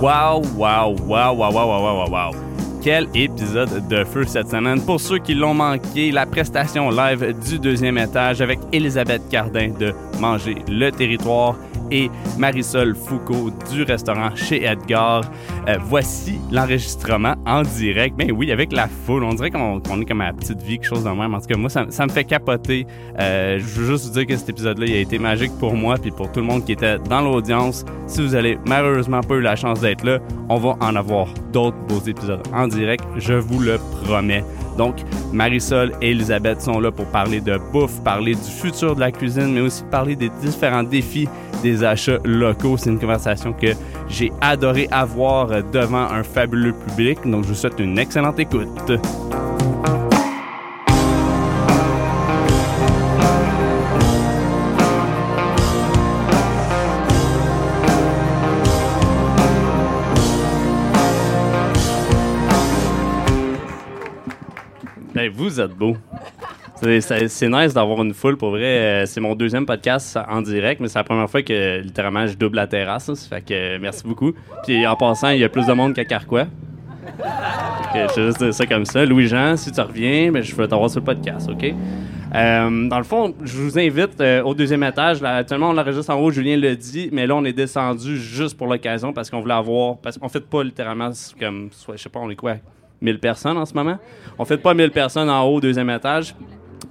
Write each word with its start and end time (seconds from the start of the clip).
Wow, 0.00 0.42
wow, 0.56 0.94
wow, 1.08 1.34
wow, 1.34 1.50
wow, 1.50 1.66
wow, 1.66 1.96
wow, 1.96 2.08
wow. 2.08 2.30
Quel 2.80 3.08
épisode 3.16 3.88
de 3.88 4.04
feu 4.04 4.24
cette 4.24 4.48
semaine. 4.48 4.80
Pour 4.80 5.00
ceux 5.00 5.18
qui 5.18 5.34
l'ont 5.34 5.54
manqué, 5.54 6.12
la 6.12 6.24
prestation 6.24 6.88
live 6.90 7.34
du 7.48 7.58
deuxième 7.58 7.98
étage 7.98 8.40
avec 8.40 8.60
Elisabeth 8.72 9.28
Cardin 9.28 9.70
de 9.76 9.92
Manger 10.20 10.62
le 10.68 10.90
territoire 10.90 11.56
et 11.90 12.10
Marisol 12.38 12.94
Foucault 12.94 13.50
du 13.72 13.82
restaurant 13.82 14.34
chez 14.34 14.64
Edgar. 14.64 15.22
Euh, 15.68 15.76
voici 15.82 16.38
l'enregistrement 16.50 17.34
en 17.46 17.62
direct. 17.62 18.16
Ben 18.16 18.32
oui, 18.32 18.52
avec 18.52 18.72
la 18.72 18.88
foule. 18.88 19.24
On 19.24 19.34
dirait 19.34 19.50
qu'on 19.50 19.78
est 19.78 20.04
comme 20.04 20.20
à 20.20 20.26
la 20.26 20.32
petite 20.32 20.62
vie, 20.62 20.78
quelque 20.78 20.88
chose 20.88 21.04
de 21.04 21.10
même. 21.10 21.34
En 21.34 21.40
tout 21.40 21.46
cas, 21.46 21.56
moi, 21.56 21.70
ça, 21.70 21.84
me 21.84 22.10
fait 22.10 22.24
capoter. 22.24 22.86
Euh, 23.18 23.58
je 23.58 23.80
veux 23.80 23.86
juste 23.86 24.06
vous 24.06 24.12
dire 24.12 24.26
que 24.26 24.36
cet 24.36 24.48
épisode-là, 24.48 24.86
a 24.88 24.98
été 24.98 25.18
magique 25.18 25.52
pour 25.58 25.74
moi 25.74 25.96
puis 26.00 26.10
pour 26.10 26.30
tout 26.32 26.40
le 26.40 26.46
monde 26.46 26.64
qui 26.64 26.72
était 26.72 26.98
dans 26.98 27.20
l'audience. 27.20 27.84
Si 28.06 28.22
vous 28.22 28.34
avez 28.34 28.58
malheureusement 28.66 29.20
pas 29.20 29.34
eu 29.34 29.42
la 29.42 29.56
chance 29.56 29.80
d'être 29.80 30.04
là, 30.04 30.18
on 30.48 30.56
va 30.56 30.76
en 30.80 30.96
avoir 30.96 31.28
d'autres 31.52 31.76
beaux 31.88 32.00
épisodes 32.06 32.42
en 32.52 32.68
direct. 32.68 33.04
Je 33.16 33.34
vous 33.34 33.60
le 33.60 33.78
promets. 34.02 34.44
Donc, 34.78 34.94
Marisol 35.32 35.92
et 36.00 36.12
Elisabeth 36.12 36.62
sont 36.62 36.78
là 36.78 36.92
pour 36.92 37.06
parler 37.06 37.40
de 37.40 37.58
bouffe, 37.72 38.00
parler 38.04 38.34
du 38.34 38.50
futur 38.50 38.94
de 38.94 39.00
la 39.00 39.10
cuisine, 39.10 39.52
mais 39.52 39.60
aussi 39.60 39.82
parler 39.90 40.14
des 40.14 40.30
différents 40.40 40.84
défis 40.84 41.28
des 41.62 41.84
achats 41.84 42.18
locaux. 42.24 42.76
C'est 42.76 42.90
une 42.90 42.98
conversation 42.98 43.52
que 43.52 43.68
j'ai 44.08 44.32
adoré 44.40 44.88
avoir 44.90 45.62
devant 45.62 46.10
un 46.10 46.22
fabuleux 46.22 46.72
public. 46.72 47.18
Donc, 47.24 47.44
je 47.44 47.48
vous 47.48 47.54
souhaite 47.54 47.78
une 47.78 47.98
excellente 47.98 48.38
écoute. 48.38 48.92
Ben, 65.18 65.32
vous 65.34 65.60
êtes 65.60 65.72
beau. 65.72 65.96
C'est- 66.80 67.48
nice 67.48 67.74
d'avoir 67.74 68.02
une 68.02 68.14
foule 68.14 68.36
pour 68.36 68.50
vrai. 68.50 68.62
Euh, 69.02 69.06
C'est 69.06 69.20
mon 69.20 69.34
deuxième 69.34 69.66
podcast 69.66 70.18
en 70.28 70.42
direct, 70.42 70.80
mais 70.80 70.88
c'est 70.88 70.98
la 70.98 71.04
première 71.04 71.28
fois 71.28 71.42
que 71.42 71.80
littéralement 71.80 72.26
je 72.26 72.36
double 72.36 72.56
la 72.56 72.66
terrasse. 72.66 73.12
Ça 73.14 73.36
fait 73.36 73.42
que 73.42 73.78
merci 73.78 74.02
beaucoup. 74.04 74.32
Puis 74.64 74.86
en 74.86 74.94
passant, 74.96 75.30
il 75.30 75.40
y 75.40 75.44
a 75.44 75.48
plus 75.48 75.66
de 75.66 75.72
monde 75.72 75.94
qu'à 75.94 76.04
Carquois. 76.04 76.46
Je 77.94 78.20
vais 78.20 78.26
juste 78.26 78.38
dire 78.42 78.54
ça 78.54 78.66
comme 78.66 78.84
ça. 78.84 79.04
Louis-Jean, 79.04 79.56
si 79.56 79.72
tu 79.72 79.80
reviens, 79.80 80.30
ben, 80.30 80.42
je 80.42 80.54
vais 80.54 80.68
t'avoir 80.68 80.90
sur 80.90 81.00
le 81.00 81.06
podcast, 81.06 81.48
OK? 81.50 81.74
Euh, 82.34 82.88
dans 82.88 82.98
le 82.98 83.04
fond, 83.04 83.34
je 83.42 83.56
vous 83.56 83.78
invite 83.78 84.20
euh, 84.20 84.42
au 84.42 84.54
deuxième 84.54 84.82
étage. 84.82 85.22
Actuellement, 85.22 85.70
on 85.70 85.72
l'enregistre 85.72 86.12
en 86.12 86.16
haut, 86.20 86.30
Julien 86.30 86.58
l'a 86.58 86.74
dit, 86.74 87.08
mais 87.10 87.26
là, 87.26 87.34
on 87.34 87.44
est 87.46 87.54
descendu 87.54 88.18
juste 88.18 88.56
pour 88.58 88.66
l'occasion 88.66 89.12
parce 89.14 89.30
qu'on 89.30 89.40
voulait 89.40 89.54
avoir. 89.54 89.96
Parce 89.96 90.18
qu'on 90.18 90.28
fait 90.28 90.44
pas 90.46 90.62
littéralement 90.62 91.10
comme. 91.40 91.70
Je 91.90 91.96
sais 91.96 92.08
pas, 92.10 92.20
on 92.20 92.28
est 92.30 92.36
quoi? 92.36 92.56
1000 93.00 93.18
personnes 93.18 93.56
en 93.56 93.64
ce 93.64 93.72
moment? 93.74 93.96
On 94.38 94.44
fait 94.44 94.58
pas 94.58 94.74
1000 94.74 94.90
personnes 94.90 95.30
en 95.30 95.42
haut 95.44 95.56
au 95.56 95.60
deuxième 95.60 95.88
étage. 95.88 96.34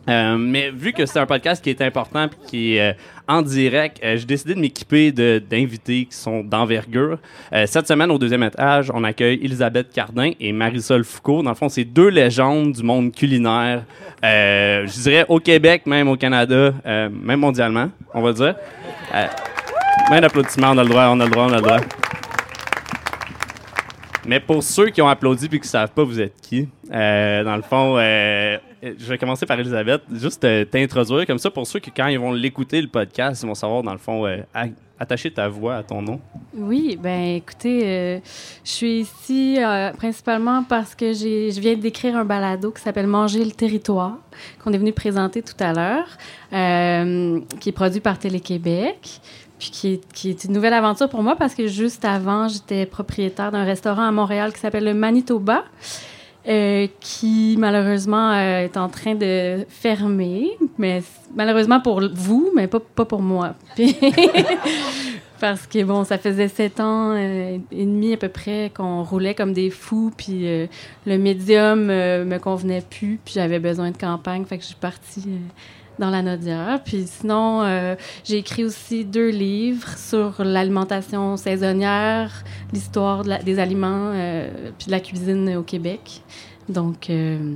Euh, 0.10 0.38
mais 0.38 0.72
vu 0.72 0.94
que 0.94 1.06
c'est 1.06 1.20
un 1.20 1.26
podcast 1.26 1.62
qui 1.62 1.70
est 1.70 1.82
important 1.82 2.30
puis 2.30 2.40
qui 2.48 2.76
est 2.76 2.92
euh, 2.92 2.94
en 3.28 3.42
direct, 3.42 4.00
euh, 4.04 4.16
j'ai 4.16 4.26
décidé 4.26 4.56
de 4.56 4.60
m'équiper 4.60 5.12
d'invités 5.12 6.06
qui 6.06 6.16
sont 6.16 6.44
d'envergure. 6.44 7.18
Cette 7.66 7.88
semaine, 7.88 8.10
au 8.12 8.18
deuxième 8.18 8.44
étage, 8.44 8.90
on 8.94 9.04
accueille 9.04 9.40
Elisabeth 9.44 9.92
Cardin 9.92 10.32
et 10.40 10.54
Marisol 10.54 11.04
Foucault. 11.04 11.44
Dans 11.44 11.50
le 11.50 11.56
fond, 11.56 11.68
c'est 11.68 11.84
deux 11.84 12.08
légendes 12.08 12.72
du 12.72 12.84
monde 12.84 13.14
culinaire. 13.14 13.84
je 14.24 15.02
dirais 15.02 15.26
au 15.28 15.40
Québec, 15.40 15.86
même 15.86 16.08
au 16.08 16.16
Canada, 16.16 16.74
même 16.86 17.40
mondialement, 17.40 17.90
on 18.14 18.22
va 18.22 18.34
dire. 18.34 18.56
Même 20.10 20.22
d'applaudissements, 20.22 20.72
on 20.72 20.78
a 20.78 20.84
le 20.84 20.90
droit, 20.90 21.08
on 21.10 21.20
a 21.20 21.26
le 21.26 21.32
droit, 21.32 21.46
on 21.46 21.54
a 21.54 21.58
le 21.58 21.62
droit. 21.62 21.80
Mais 24.26 24.40
pour 24.40 24.64
ceux 24.64 24.88
qui 24.90 25.02
ont 25.02 25.10
applaudi 25.10 25.46
et 25.46 25.50
qui 25.50 25.60
ne 25.60 25.64
savent 25.64 25.92
pas 25.92 26.04
vous 26.04 26.20
êtes 26.22 26.36
qui, 26.42 26.68
dans 26.90 27.56
le 27.56 27.62
fond, 27.62 27.98
je 28.82 29.06
vais 29.06 29.18
commencer 29.18 29.46
par 29.46 29.60
Elisabeth. 29.60 30.02
Juste 30.12 30.44
euh, 30.44 30.66
t'introduire 30.66 31.26
comme 31.26 31.40
ça 31.40 31.50
pour 31.50 31.66
ceux 31.66 31.80
qui, 31.80 31.92
quand 31.92 32.08
ils 32.08 32.20
vont 32.20 32.32
l'écouter, 32.32 32.82
le 32.82 32.88
podcast, 32.88 33.44
ils 33.44 33.48
vont 33.48 33.56
savoir, 33.56 33.84
dans 33.84 33.94
le 33.94 33.98
fond, 33.98 34.26
euh, 34.26 34.38
attacher 35.00 35.32
ta 35.32 35.48
voix 35.48 35.76
à 35.76 35.84
ton 35.84 36.02
nom. 36.02 36.20
Oui, 36.56 36.98
ben 37.02 37.36
écoutez, 37.36 37.82
euh, 37.84 38.20
je 38.64 38.72
suis 38.72 39.00
ici 39.02 39.58
euh, 39.60 39.92
principalement 39.94 40.64
parce 40.64 40.96
que 40.96 41.14
je 41.14 41.60
viens 41.60 41.76
d'écrire 41.76 42.16
un 42.16 42.26
balado 42.26 42.72
qui 42.72 42.82
s'appelle 42.82 43.08
Manger 43.08 43.44
le 43.46 43.52
territoire, 43.52 44.18
qu'on 44.64 44.74
est 44.74 44.78
venu 44.78 44.94
présenter 44.94 45.42
tout 45.42 45.56
à 45.60 45.74
l'heure, 45.74 46.18
euh, 46.54 47.40
qui 47.60 47.70
est 47.70 47.74
produit 47.74 48.02
par 48.02 48.18
Télé-Québec, 48.18 49.22
puis 49.60 50.00
qui 50.14 50.30
est 50.30 50.44
une 50.44 50.54
nouvelle 50.54 50.74
aventure 50.74 51.10
pour 51.10 51.24
moi 51.24 51.36
parce 51.36 51.56
que 51.56 51.68
juste 51.68 52.06
avant, 52.06 52.48
j'étais 52.48 52.86
propriétaire 52.86 53.52
d'un 53.52 53.64
restaurant 53.64 54.04
à 54.04 54.12
Montréal 54.12 54.54
qui 54.54 54.60
s'appelle 54.60 54.86
le 54.86 54.94
Manitoba. 54.94 55.64
Euh, 56.48 56.88
qui 57.02 57.56
malheureusement 57.60 58.32
euh, 58.32 58.64
est 58.64 58.78
en 58.78 58.88
train 58.88 59.16
de 59.16 59.66
fermer, 59.68 60.52
mais 60.78 61.04
malheureusement 61.36 61.82
pour 61.82 62.02
vous, 62.14 62.52
mais 62.56 62.68
pas, 62.68 62.80
pas 62.80 63.04
pour 63.06 63.22
moi. 63.22 63.56
Parce 65.40 65.68
que, 65.68 65.84
bon, 65.84 66.04
ça 66.04 66.18
faisait 66.18 66.48
sept 66.48 66.80
ans 66.80 67.12
euh, 67.12 67.58
et 67.72 67.86
demi 67.86 68.14
à 68.14 68.18
peu 68.18 68.30
près 68.30 68.72
qu'on 68.76 69.04
roulait 69.04 69.36
comme 69.36 69.52
des 69.52 69.70
fous, 69.70 70.12
puis 70.16 70.48
le 71.06 71.18
médium 71.18 71.88
me 71.88 72.38
convenait 72.38 72.82
plus, 72.82 73.20
puis 73.24 73.34
j'avais 73.36 73.60
besoin 73.60 73.92
de 73.92 73.98
campagne, 73.98 74.46
fait 74.46 74.58
que 74.58 74.64
je 74.64 74.70
suis 74.70 74.76
partie 74.76 75.26
dans 76.00 76.10
la 76.10 76.22
Nodière. 76.22 76.82
Puis 76.84 77.06
sinon, 77.06 77.62
euh, 77.64 77.96
j'ai 78.24 78.38
écrit 78.38 78.64
aussi 78.64 79.06
deux 79.06 79.30
livres 79.30 79.98
sur 79.98 80.44
l'alimentation 80.44 81.38
saisonnière, 81.38 82.44
l'histoire 82.74 83.24
de 83.24 83.38
des 83.44 83.60
aliments, 83.60 84.12
euh, 84.14 84.72
puis 84.78 84.88
de 84.88 84.92
la 84.92 85.00
cuisine 85.00 85.56
au 85.58 85.64
Québec. 85.64 86.22
Donc, 86.70 87.10
euh, 87.10 87.56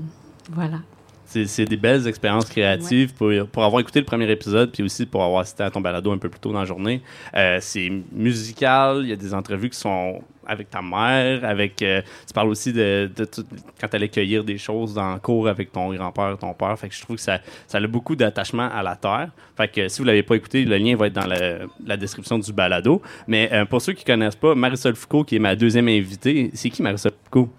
voilà. 0.52 0.80
C'est 1.26 1.64
des 1.64 1.78
belles 1.78 2.08
expériences 2.08 2.50
créatives 2.50 3.14
pour, 3.14 3.32
pour 3.54 3.64
avoir 3.64 3.80
écouté 3.80 4.00
le 4.00 4.06
premier 4.06 4.30
épisode, 4.30 4.70
puis 4.72 4.84
aussi 4.84 5.06
pour 5.06 5.24
avoir 5.24 5.42
assisté 5.42 5.64
à 5.64 5.72
ton 5.72 5.80
balado 5.80 6.12
un 6.12 6.18
peu 6.18 6.28
plus 6.28 6.42
tôt 6.42 6.52
dans 6.52 6.60
la 6.60 6.66
journée. 6.66 7.02
Euh, 7.36 7.58
c'est 7.62 7.90
musical, 8.12 9.00
il 9.04 9.10
y 9.10 9.14
a 9.14 9.16
des 9.16 9.34
entrevues 9.34 9.70
qui 9.70 9.80
sont 9.80 10.22
avec 10.46 10.70
ta 10.70 10.82
mère, 10.82 11.44
avec 11.46 11.82
euh, 11.82 12.02
tu 12.28 12.34
parles 12.34 12.50
aussi 12.50 12.74
de, 12.74 13.10
de 13.16 13.26
tout- 13.26 13.46
quand 13.80 13.88
tu 13.88 13.96
allais 13.96 14.10
cueillir 14.10 14.44
des 14.44 14.58
choses 14.58 14.94
dans 14.94 15.18
cours 15.20 15.48
avec 15.48 15.72
ton 15.72 15.94
grand-père, 15.94 16.38
ton 16.40 16.54
père. 16.54 16.78
Fait 16.78 16.90
que 16.90 16.96
je 16.96 17.02
trouve 17.02 17.16
que 17.18 17.22
ça, 17.22 17.40
ça 17.68 17.78
a 17.78 17.88
beaucoup 17.88 18.16
d'attachement 18.16 18.70
à 18.72 18.82
la 18.84 18.96
terre. 18.96 19.30
Fait 19.56 19.68
que 19.68 19.88
si 19.88 20.00
vous 20.00 20.06
l'avez 20.06 20.24
pas 20.24 20.36
écouté, 20.36 20.66
le 20.66 20.78
lien 20.78 20.96
va 20.96 21.08
être 21.08 21.14
dans 21.14 21.28
la, 21.28 21.98
description 21.98 22.40
du 22.40 22.52
balado. 22.52 23.02
Mais 23.28 23.50
euh, 23.52 23.66
pour 23.66 23.82
ceux 23.82 23.94
qui 23.94 24.04
connaissent 24.04 24.36
pas, 24.36 24.56
Marisol 24.56 24.96
Foucault, 24.96 25.24
qui 25.24 25.36
est 25.36 25.40
ma 25.40 25.56
deuxième 25.56 25.88
invitée, 25.88 26.52
c'est 26.54 26.70
qui 26.70 26.82
Marisol 26.82 27.14
Foucault? 27.26 27.50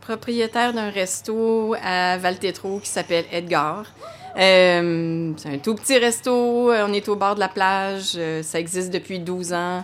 propriétaire 0.00 0.74
d'un 0.74 0.90
resto 0.90 1.74
à 1.82 2.18
Valtétro 2.18 2.78
qui 2.78 2.90
s'appelle 2.90 3.24
Edgar. 3.32 3.86
Euh, 4.36 5.32
c'est 5.38 5.48
un 5.48 5.56
tout 5.56 5.74
petit 5.74 5.96
resto, 5.96 6.70
on 6.70 6.92
est 6.92 7.08
au 7.08 7.16
bord 7.16 7.36
de 7.36 7.40
la 7.40 7.48
plage, 7.48 8.18
ça 8.42 8.60
existe 8.60 8.92
depuis 8.92 9.18
12 9.18 9.54
ans. 9.54 9.82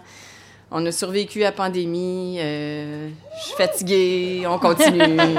On 0.70 0.84
a 0.86 0.92
survécu 0.92 1.42
à 1.42 1.46
la 1.46 1.52
pandémie, 1.52 2.36
euh, 2.38 3.08
je 3.38 3.44
suis 3.46 3.56
fatiguée, 3.56 4.42
on 4.46 4.58
continue. 4.58 5.02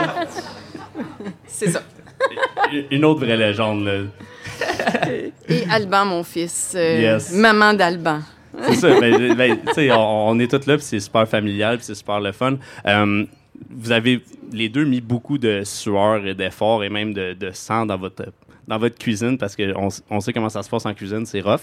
c'est 1.47 1.69
ça. 1.69 1.81
Une 2.91 3.05
autre 3.05 3.21
vraie 3.25 3.37
légende, 3.37 3.85
là. 3.85 4.01
Et 5.47 5.63
Alban, 5.71 6.05
mon 6.05 6.23
fils, 6.23 6.73
euh, 6.75 6.99
Yes. 6.99 7.33
maman 7.33 7.73
d'Alban. 7.73 8.19
C'est 8.67 8.75
ça. 8.75 8.99
Ben, 8.99 9.33
ben, 9.35 9.57
tu 9.67 9.73
sais, 9.73 9.91
on, 9.91 10.29
on 10.29 10.39
est 10.39 10.51
tous 10.51 10.67
là, 10.67 10.75
puis 10.75 10.85
c'est 10.85 10.99
super 10.99 11.27
familial, 11.27 11.77
puis 11.77 11.85
c'est 11.85 11.95
super 11.95 12.19
le 12.19 12.33
fun. 12.33 12.57
Euh, 12.85 13.25
vous 13.69 13.91
avez 13.91 14.21
les 14.51 14.67
deux 14.67 14.83
mis 14.83 14.99
beaucoup 14.99 15.37
de 15.37 15.61
sueur 15.63 16.25
et 16.25 16.33
d'efforts 16.33 16.83
et 16.83 16.89
même 16.89 17.13
de, 17.13 17.33
de 17.33 17.51
sang 17.51 17.85
dans 17.85 17.97
votre, 17.97 18.25
dans 18.67 18.77
votre 18.77 18.97
cuisine 18.97 19.37
parce 19.37 19.55
qu'on 19.55 19.87
on 20.09 20.19
sait 20.19 20.33
comment 20.33 20.49
ça 20.49 20.61
se 20.61 20.69
passe 20.69 20.85
en 20.85 20.93
cuisine, 20.93 21.25
c'est 21.25 21.39
rough. 21.41 21.61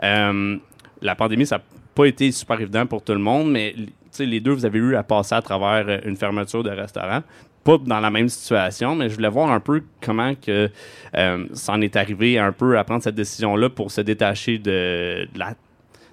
La 0.00 1.14
pandémie, 1.16 1.46
ça 1.46 1.60
pas 1.98 2.06
été 2.06 2.30
super 2.30 2.60
évident 2.60 2.86
pour 2.86 3.02
tout 3.02 3.12
le 3.12 3.18
monde, 3.18 3.50
mais 3.50 3.74
les 4.20 4.38
deux, 4.38 4.52
vous 4.52 4.64
avez 4.64 4.78
eu 4.78 4.94
à 4.94 5.02
passer 5.02 5.34
à 5.34 5.42
travers 5.42 5.84
euh, 5.88 5.98
une 6.04 6.14
fermeture 6.14 6.62
de 6.62 6.70
restaurant. 6.70 7.22
Pas 7.64 7.76
dans 7.78 7.98
la 7.98 8.08
même 8.08 8.28
situation, 8.28 8.94
mais 8.94 9.08
je 9.08 9.16
voulais 9.16 9.28
voir 9.28 9.50
un 9.50 9.58
peu 9.58 9.82
comment 10.00 10.32
que 10.36 10.70
euh, 11.16 11.46
ça 11.54 11.72
en 11.72 11.80
est 11.80 11.96
arrivé 11.96 12.38
un 12.38 12.52
peu 12.52 12.78
à 12.78 12.84
prendre 12.84 13.02
cette 13.02 13.16
décision-là 13.16 13.68
pour 13.68 13.90
se 13.90 14.00
détacher 14.00 14.58
de, 14.58 15.28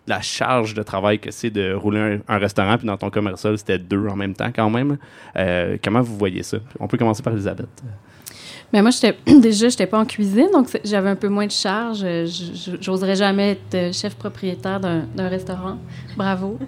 la 0.07 0.21
charge 0.21 0.73
de 0.73 0.81
travail 0.81 1.19
que 1.19 1.29
c'est 1.29 1.51
de 1.51 1.73
rouler 1.73 1.99
un, 1.99 2.33
un 2.33 2.37
restaurant, 2.39 2.79
puis 2.79 2.87
dans 2.87 2.97
ton 2.97 3.11
commercial, 3.11 3.55
c'était 3.55 3.77
deux 3.77 4.07
en 4.07 4.15
même 4.15 4.33
temps 4.33 4.51
quand 4.55 4.71
même. 4.71 4.97
Euh, 5.35 5.77
comment 5.83 6.01
vous 6.01 6.17
voyez 6.17 6.41
ça? 6.41 6.57
On 6.79 6.87
peut 6.87 6.97
commencer 6.97 7.21
par 7.21 7.33
Elisabeth. 7.33 7.83
Mais 8.73 8.81
moi, 8.81 8.91
j'étais 8.91 9.15
déjà, 9.39 9.69
j'étais 9.69 9.87
pas 9.87 9.99
en 9.99 10.05
cuisine, 10.05 10.47
donc 10.51 10.67
j'avais 10.83 11.09
un 11.09 11.15
peu 11.15 11.29
moins 11.29 11.45
de 11.47 11.51
charge. 11.51 12.01
Euh, 12.03 12.27
J'oserais 12.81 13.15
jamais 13.15 13.51
être 13.51 13.75
euh, 13.75 13.93
chef 13.93 14.15
propriétaire 14.15 14.79
d'un 14.79 15.27
restaurant. 15.27 15.77
Bravo. 16.17 16.59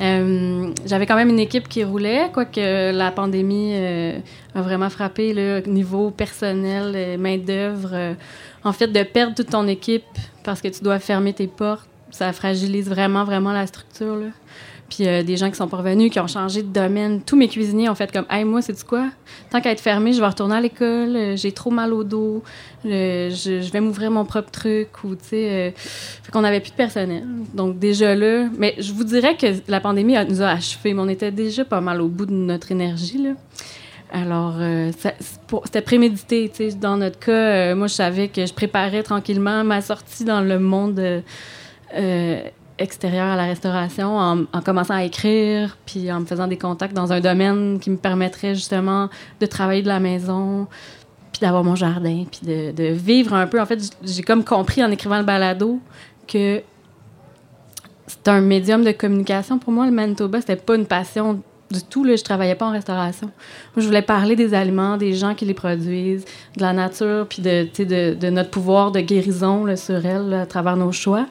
Euh, 0.00 0.72
j'avais 0.86 1.06
quand 1.06 1.16
même 1.16 1.30
une 1.30 1.40
équipe 1.40 1.68
qui 1.68 1.82
roulait, 1.82 2.30
quoique 2.32 2.92
la 2.92 3.10
pandémie 3.10 3.72
euh, 3.74 4.18
a 4.54 4.62
vraiment 4.62 4.90
frappé 4.90 5.34
le 5.34 5.60
niveau 5.66 6.10
personnel, 6.10 7.18
main-d'œuvre. 7.18 7.90
euh, 7.92 8.14
en 8.62 8.72
fait, 8.72 8.88
de 8.88 9.02
perdre 9.02 9.34
toute 9.34 9.50
ton 9.50 9.66
équipe 9.66 10.04
parce 10.44 10.60
que 10.60 10.68
tu 10.68 10.84
dois 10.84 10.98
fermer 11.00 11.32
tes 11.32 11.48
portes, 11.48 11.88
ça 12.10 12.32
fragilise 12.32 12.88
vraiment, 12.88 13.24
vraiment 13.24 13.52
la 13.52 13.66
structure. 13.66 14.16
Là. 14.16 14.26
Puis 14.88 15.06
euh, 15.06 15.22
des 15.22 15.36
gens 15.36 15.50
qui 15.50 15.56
sont 15.56 15.68
parvenus, 15.68 16.10
qui 16.10 16.18
ont 16.18 16.26
changé 16.26 16.62
de 16.62 16.68
domaine. 16.68 17.20
Tous 17.20 17.36
mes 17.36 17.48
cuisiniers 17.48 17.88
ont 17.90 17.94
fait 17.94 18.10
comme 18.10 18.24
Hey, 18.30 18.44
moi, 18.44 18.62
c'est 18.62 18.82
quoi? 18.84 19.08
Tant 19.50 19.60
qu'à 19.60 19.70
être 19.70 19.80
fermé, 19.80 20.14
je 20.14 20.20
vais 20.20 20.26
retourner 20.26 20.56
à 20.56 20.60
l'école, 20.60 21.14
euh, 21.14 21.36
j'ai 21.36 21.52
trop 21.52 21.70
mal 21.70 21.92
au 21.92 22.04
dos, 22.04 22.42
euh, 22.86 23.28
je, 23.30 23.70
vais 23.70 23.80
m'ouvrir 23.80 24.10
mon 24.10 24.24
propre 24.24 24.50
truc. 24.50 24.88
Ou, 25.04 25.14
tu 25.14 25.24
sais. 25.28 25.74
fait 25.76 26.32
qu'on 26.32 26.40
n'avait 26.40 26.60
plus 26.60 26.70
de 26.70 26.76
personnel. 26.76 27.24
Donc, 27.52 27.78
déjà 27.78 28.14
là. 28.14 28.48
Mais 28.56 28.76
je 28.78 28.92
vous 28.92 29.04
dirais 29.04 29.36
que 29.36 29.46
la 29.68 29.80
pandémie 29.80 30.14
nous 30.26 30.40
a 30.40 30.48
achevés, 30.48 30.94
mais 30.94 31.02
on 31.02 31.08
était 31.08 31.32
déjà 31.32 31.64
pas 31.66 31.82
mal 31.82 32.00
au 32.00 32.08
bout 32.08 32.26
de 32.26 32.32
notre 32.32 32.72
énergie, 32.72 33.18
là. 33.18 33.30
Alors, 34.10 34.54
c'était 35.64 35.82
prémédité. 35.82 36.48
Tu 36.48 36.70
sais. 36.70 36.76
Dans 36.76 36.96
notre 36.96 37.18
cas, 37.18 37.74
moi, 37.74 37.88
je 37.88 37.94
savais 37.94 38.28
que 38.28 38.46
je 38.46 38.54
préparais 38.54 39.02
tranquillement 39.02 39.64
ma 39.64 39.82
sortie 39.82 40.24
dans 40.24 40.40
le 40.40 40.58
monde 40.58 41.22
extérieur 42.78 43.26
à 43.26 43.36
la 43.36 43.44
restauration 43.44 44.16
en, 44.16 44.60
commençant 44.64 44.94
à 44.94 45.04
écrire, 45.04 45.76
puis 45.86 46.10
en 46.12 46.20
me 46.20 46.26
faisant 46.26 46.46
des 46.46 46.58
contacts 46.58 46.94
dans 46.94 47.12
un 47.12 47.20
domaine 47.20 47.78
qui 47.80 47.90
me 47.90 47.96
permettrait 47.96 48.54
justement 48.54 49.08
de 49.40 49.46
travailler 49.46 49.82
de 49.82 49.88
la 49.88 50.00
maison, 50.00 50.66
puis 51.32 51.40
d'avoir 51.40 51.64
mon 51.64 51.74
jardin, 51.74 52.24
puis 52.30 52.40
de, 52.46 52.92
vivre 52.92 53.34
un 53.34 53.46
peu. 53.46 53.60
En 53.60 53.66
fait, 53.66 53.80
j'ai 54.02 54.22
comme 54.22 54.44
compris 54.44 54.82
en 54.82 54.90
écrivant 54.90 55.18
le 55.18 55.24
balado 55.24 55.80
que 56.26 56.62
c'est 58.06 58.28
un 58.28 58.40
médium 58.40 58.84
de 58.84 58.92
communication. 58.92 59.58
Pour 59.58 59.72
moi, 59.72 59.86
le 59.86 59.92
Manitoba, 59.92 60.40
c'était 60.40 60.56
pas 60.56 60.76
une 60.76 60.86
passion 60.86 61.42
du 61.70 61.82
tout. 61.82 62.04
Là, 62.04 62.16
je 62.16 62.24
travaillais 62.24 62.54
pas 62.54 62.66
en 62.66 62.72
restauration. 62.72 63.26
Moi, 63.74 63.82
je 63.82 63.86
voulais 63.86 64.02
parler 64.02 64.36
des 64.36 64.54
aliments, 64.54 64.96
des 64.96 65.14
gens 65.14 65.34
qui 65.34 65.44
les 65.44 65.54
produisent, 65.54 66.24
de 66.56 66.62
la 66.62 66.72
nature, 66.72 67.26
puis 67.28 67.42
de, 67.42 68.30
notre 68.30 68.50
pouvoir 68.50 68.92
de 68.92 69.00
guérison 69.00 69.64
sur 69.76 70.04
elle 70.04 70.32
à 70.32 70.46
travers 70.46 70.76
nos 70.76 70.92
choix. 70.92 71.26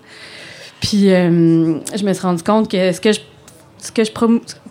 Puis 0.81 1.11
euh, 1.11 1.79
je 1.95 2.05
me 2.05 2.13
suis 2.13 2.21
rendu 2.21 2.43
compte 2.43 2.69
que 2.69 2.91
ce 2.91 3.01
que 3.01 3.13
je, 3.13 3.19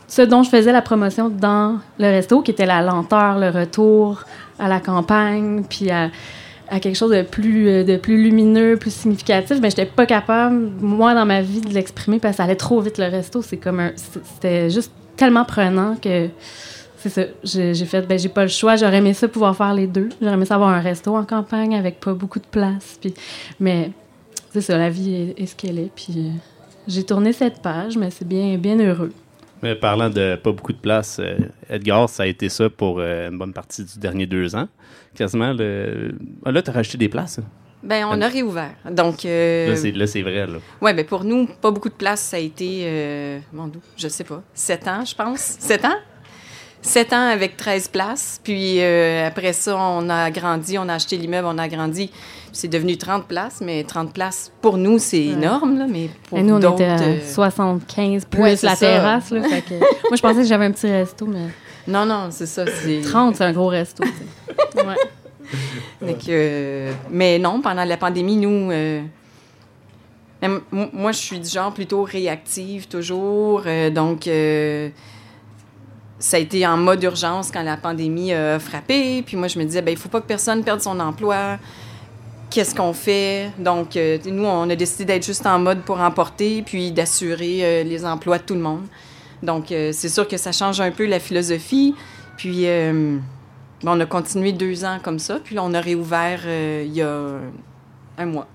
ce 0.08 0.22
dont 0.22 0.42
je 0.42 0.50
faisais 0.50 0.72
la 0.72 0.82
promotion 0.82 1.28
dans 1.28 1.78
le 1.98 2.06
resto, 2.06 2.42
qui 2.42 2.50
était 2.50 2.66
la 2.66 2.82
lenteur, 2.82 3.38
le 3.38 3.50
retour 3.50 4.24
à 4.58 4.68
la 4.68 4.80
campagne, 4.80 5.64
puis 5.68 5.90
à, 5.90 6.10
quelque 6.80 6.96
chose 6.96 7.10
de 7.10 7.22
plus, 7.22 7.68
euh, 7.68 7.84
de 7.84 7.96
plus 7.96 8.22
lumineux, 8.22 8.76
plus 8.76 8.92
significatif, 8.92 9.58
mais 9.60 9.70
j'étais 9.70 9.86
pas 9.86 10.06
capable, 10.06 10.70
moi, 10.80 11.14
dans 11.14 11.26
ma 11.26 11.42
vie, 11.42 11.60
de 11.60 11.72
l'exprimer 11.72 12.18
parce 12.18 12.32
que 12.32 12.36
ça 12.38 12.44
allait 12.44 12.56
trop 12.56 12.80
vite, 12.80 12.98
le 12.98 13.06
resto. 13.06 13.42
C'est 13.42 13.56
comme. 13.56 13.90
C'était 13.96 14.70
juste 14.70 14.92
tellement 15.16 15.44
prenant 15.44 15.96
que... 15.96 16.28
C'est 16.98 17.10
ça. 17.10 17.22
J'ai 17.44 17.84
fait, 17.84 18.02
ben, 18.02 18.18
j'ai 18.18 18.28
pas 18.28 18.42
le 18.42 18.48
choix. 18.48 18.74
J'aurais 18.76 18.96
aimé 18.96 19.12
ça 19.14 19.28
pouvoir 19.28 19.54
faire 19.54 19.74
les 19.74 19.86
deux. 19.86 20.08
J'aurais 20.20 20.34
aimé 20.34 20.44
ça 20.44 20.54
avoir 20.54 20.70
un 20.70 20.80
resto 20.80 21.14
en 21.14 21.24
campagne 21.24 21.76
avec 21.76 22.00
pas 22.00 22.14
beaucoup 22.14 22.40
de 22.40 22.46
place. 22.50 22.98
Puis, 23.00 23.14
mais 23.60 23.90
c'est 24.56 24.72
ça, 24.72 24.78
la 24.78 24.88
vie 24.88 25.34
est, 25.36 25.44
ce 25.44 25.54
qu'elle 25.54 25.78
est. 25.78 25.90
Puis 25.94 26.14
euh, 26.16 26.30
j'ai 26.88 27.04
tourné 27.04 27.34
cette 27.34 27.60
page, 27.60 27.98
mais 27.98 28.10
c'est 28.10 28.26
bien, 28.26 28.56
bien 28.56 28.78
heureux. 28.78 29.12
Mais 29.62 29.74
parlant 29.74 30.08
de 30.08 30.34
pas 30.42 30.50
beaucoup 30.50 30.72
de 30.72 30.78
place, 30.78 31.18
euh, 31.20 31.36
Edgar, 31.68 32.08
ça 32.08 32.22
a 32.22 32.26
été 32.26 32.48
ça 32.48 32.70
pour 32.70 32.98
euh, 32.98 33.28
une 33.28 33.36
bonne 33.36 33.52
partie 33.52 33.84
du 33.84 33.98
dernier 33.98 34.24
deux 34.24 34.56
ans. 34.56 34.66
Quasiment, 35.14 35.52
le... 35.52 36.14
Ah, 36.42 36.52
là, 36.52 36.62
tu 36.62 36.70
as 36.70 36.72
rajouté 36.72 36.96
des 36.96 37.10
places. 37.10 37.38
Ben, 37.82 38.06
on 38.10 38.18
a 38.22 38.28
réouvert. 38.28 38.74
Donc, 38.90 39.24
là, 39.24 39.76
c'est 39.76 40.22
vrai. 40.22 40.46
Là. 40.46 40.58
Oui, 40.80 40.94
ben 40.94 41.04
pour 41.04 41.22
nous, 41.22 41.46
pas 41.60 41.70
beaucoup 41.70 41.90
de 41.90 41.94
place. 41.94 42.20
Ça 42.20 42.38
a 42.38 42.40
été, 42.40 43.40
bon, 43.52 43.70
je 43.96 44.08
sais 44.08 44.24
pas, 44.24 44.42
sept 44.54 44.88
ans, 44.88 45.04
je 45.04 45.14
pense. 45.14 45.40
Sept 45.40 45.84
ans? 45.84 45.96
Sept 46.80 47.12
ans 47.12 47.28
avec 47.28 47.58
13 47.58 47.88
places. 47.88 48.40
Puis 48.42 48.82
après 48.82 49.52
ça, 49.52 49.76
on 49.76 50.08
a 50.08 50.30
grandi, 50.30 50.78
on 50.78 50.88
a 50.88 50.94
acheté 50.94 51.18
l'immeuble, 51.18 51.46
on 51.46 51.58
a 51.58 51.68
grandi 51.68 52.10
c'est 52.56 52.68
devenu 52.68 52.96
30 52.96 53.26
places, 53.26 53.60
mais 53.60 53.84
30 53.84 54.14
places, 54.14 54.50
pour 54.62 54.78
nous, 54.78 54.98
c'est 54.98 55.22
énorme, 55.22 55.78
là, 55.78 55.86
mais 55.86 56.08
pour 56.28 56.38
nous, 56.38 56.54
on 56.54 56.72
était 56.72 56.86
à 56.86 57.20
75 57.20 58.22
euh, 58.22 58.26
plus 58.30 58.62
la 58.62 58.74
terrasse. 58.74 59.30
Là, 59.30 59.40
moi, 59.40 60.16
je 60.16 60.22
pensais 60.22 60.40
que 60.40 60.46
j'avais 60.46 60.64
un 60.64 60.72
petit 60.72 60.90
resto, 60.90 61.26
mais... 61.26 61.48
Non, 61.86 62.06
non, 62.06 62.28
c'est 62.30 62.46
ça. 62.46 62.64
30, 62.64 63.36
c'est 63.36 63.44
un 63.44 63.52
gros 63.52 63.68
resto. 63.68 64.02
ouais. 64.74 64.82
Euh, 66.28 66.92
mais 67.08 67.38
non, 67.38 67.60
pendant 67.60 67.84
la 67.84 67.96
pandémie, 67.96 68.36
nous... 68.36 68.70
Euh, 68.72 69.02
moi, 70.72 71.12
je 71.12 71.18
suis 71.18 71.38
du 71.38 71.48
genre 71.48 71.72
plutôt 71.72 72.02
réactive, 72.02 72.88
toujours. 72.88 73.62
donc 73.92 74.28
ça 76.18 76.36
a 76.36 76.40
été 76.40 76.66
en 76.66 76.76
mode 76.76 77.02
urgence 77.02 77.50
quand 77.52 77.62
la 77.62 77.76
pandémie 77.76 78.32
a 78.32 78.58
frappé. 78.58 79.22
Puis 79.22 79.36
moi, 79.36 79.48
je 79.48 79.58
me 79.58 79.64
disais, 79.64 79.82
ben 79.82 79.92
il 79.92 79.96
faut 79.96 80.08
pas 80.08 80.20
que 80.20 80.26
personne 80.26 80.64
perde 80.64 80.80
son 80.80 80.98
emploi 80.98 81.58
qu'est-ce 82.50 82.74
qu'on 82.74 82.92
fait? 82.92 83.50
Donc, 83.58 83.96
euh, 83.96 84.18
nous, 84.26 84.44
on 84.44 84.68
a 84.70 84.76
décidé 84.76 85.04
d'être 85.04 85.24
juste 85.24 85.46
en 85.46 85.58
mode 85.58 85.82
pour 85.82 86.00
emporter, 86.00 86.62
puis 86.62 86.92
d'assurer 86.92 87.58
euh, 87.62 87.82
les 87.82 88.04
emplois 88.04 88.38
de 88.38 88.44
tout 88.44 88.54
le 88.54 88.60
monde. 88.60 88.86
Donc, 89.42 89.70
euh, 89.70 89.90
c'est 89.92 90.08
sûr 90.08 90.26
que 90.26 90.36
ça 90.36 90.52
change 90.52 90.80
un 90.80 90.90
peu 90.90 91.06
la 91.06 91.20
philosophie. 91.20 91.94
Puis, 92.36 92.66
on 93.84 94.00
a 94.00 94.06
continué 94.06 94.52
deux 94.52 94.84
ans 94.84 94.98
comme 95.02 95.18
ça, 95.18 95.38
puis 95.42 95.54
là, 95.54 95.62
on 95.64 95.72
a 95.74 95.80
réouvert 95.80 96.40
il 96.46 96.92
y 96.92 97.02
a 97.02 97.38
un 98.18 98.26
mois 98.26 98.46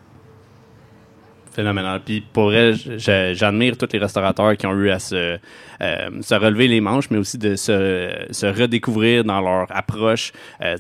phénoménal. 1.52 2.02
Puis 2.04 2.22
pour 2.22 2.46
vrai, 2.46 2.74
j'admire 2.74 3.78
tous 3.78 3.88
les 3.92 4.00
restaurateurs 4.00 4.56
qui 4.58 4.66
ont 4.68 4.74
eu 4.74 4.90
à 4.90 5.00
se, 5.00 5.38
euh, 5.82 6.10
se 6.22 6.36
relever 6.36 6.68
les 6.68 6.82
manches, 6.82 7.10
mais 7.10 7.18
aussi 7.18 7.38
de 7.38 7.56
se, 7.56 8.10
se 8.30 8.46
redécouvrir 8.46 9.24
dans 9.24 9.42
leur 9.42 9.68
approche, 9.70 10.32
euh, 10.62 10.78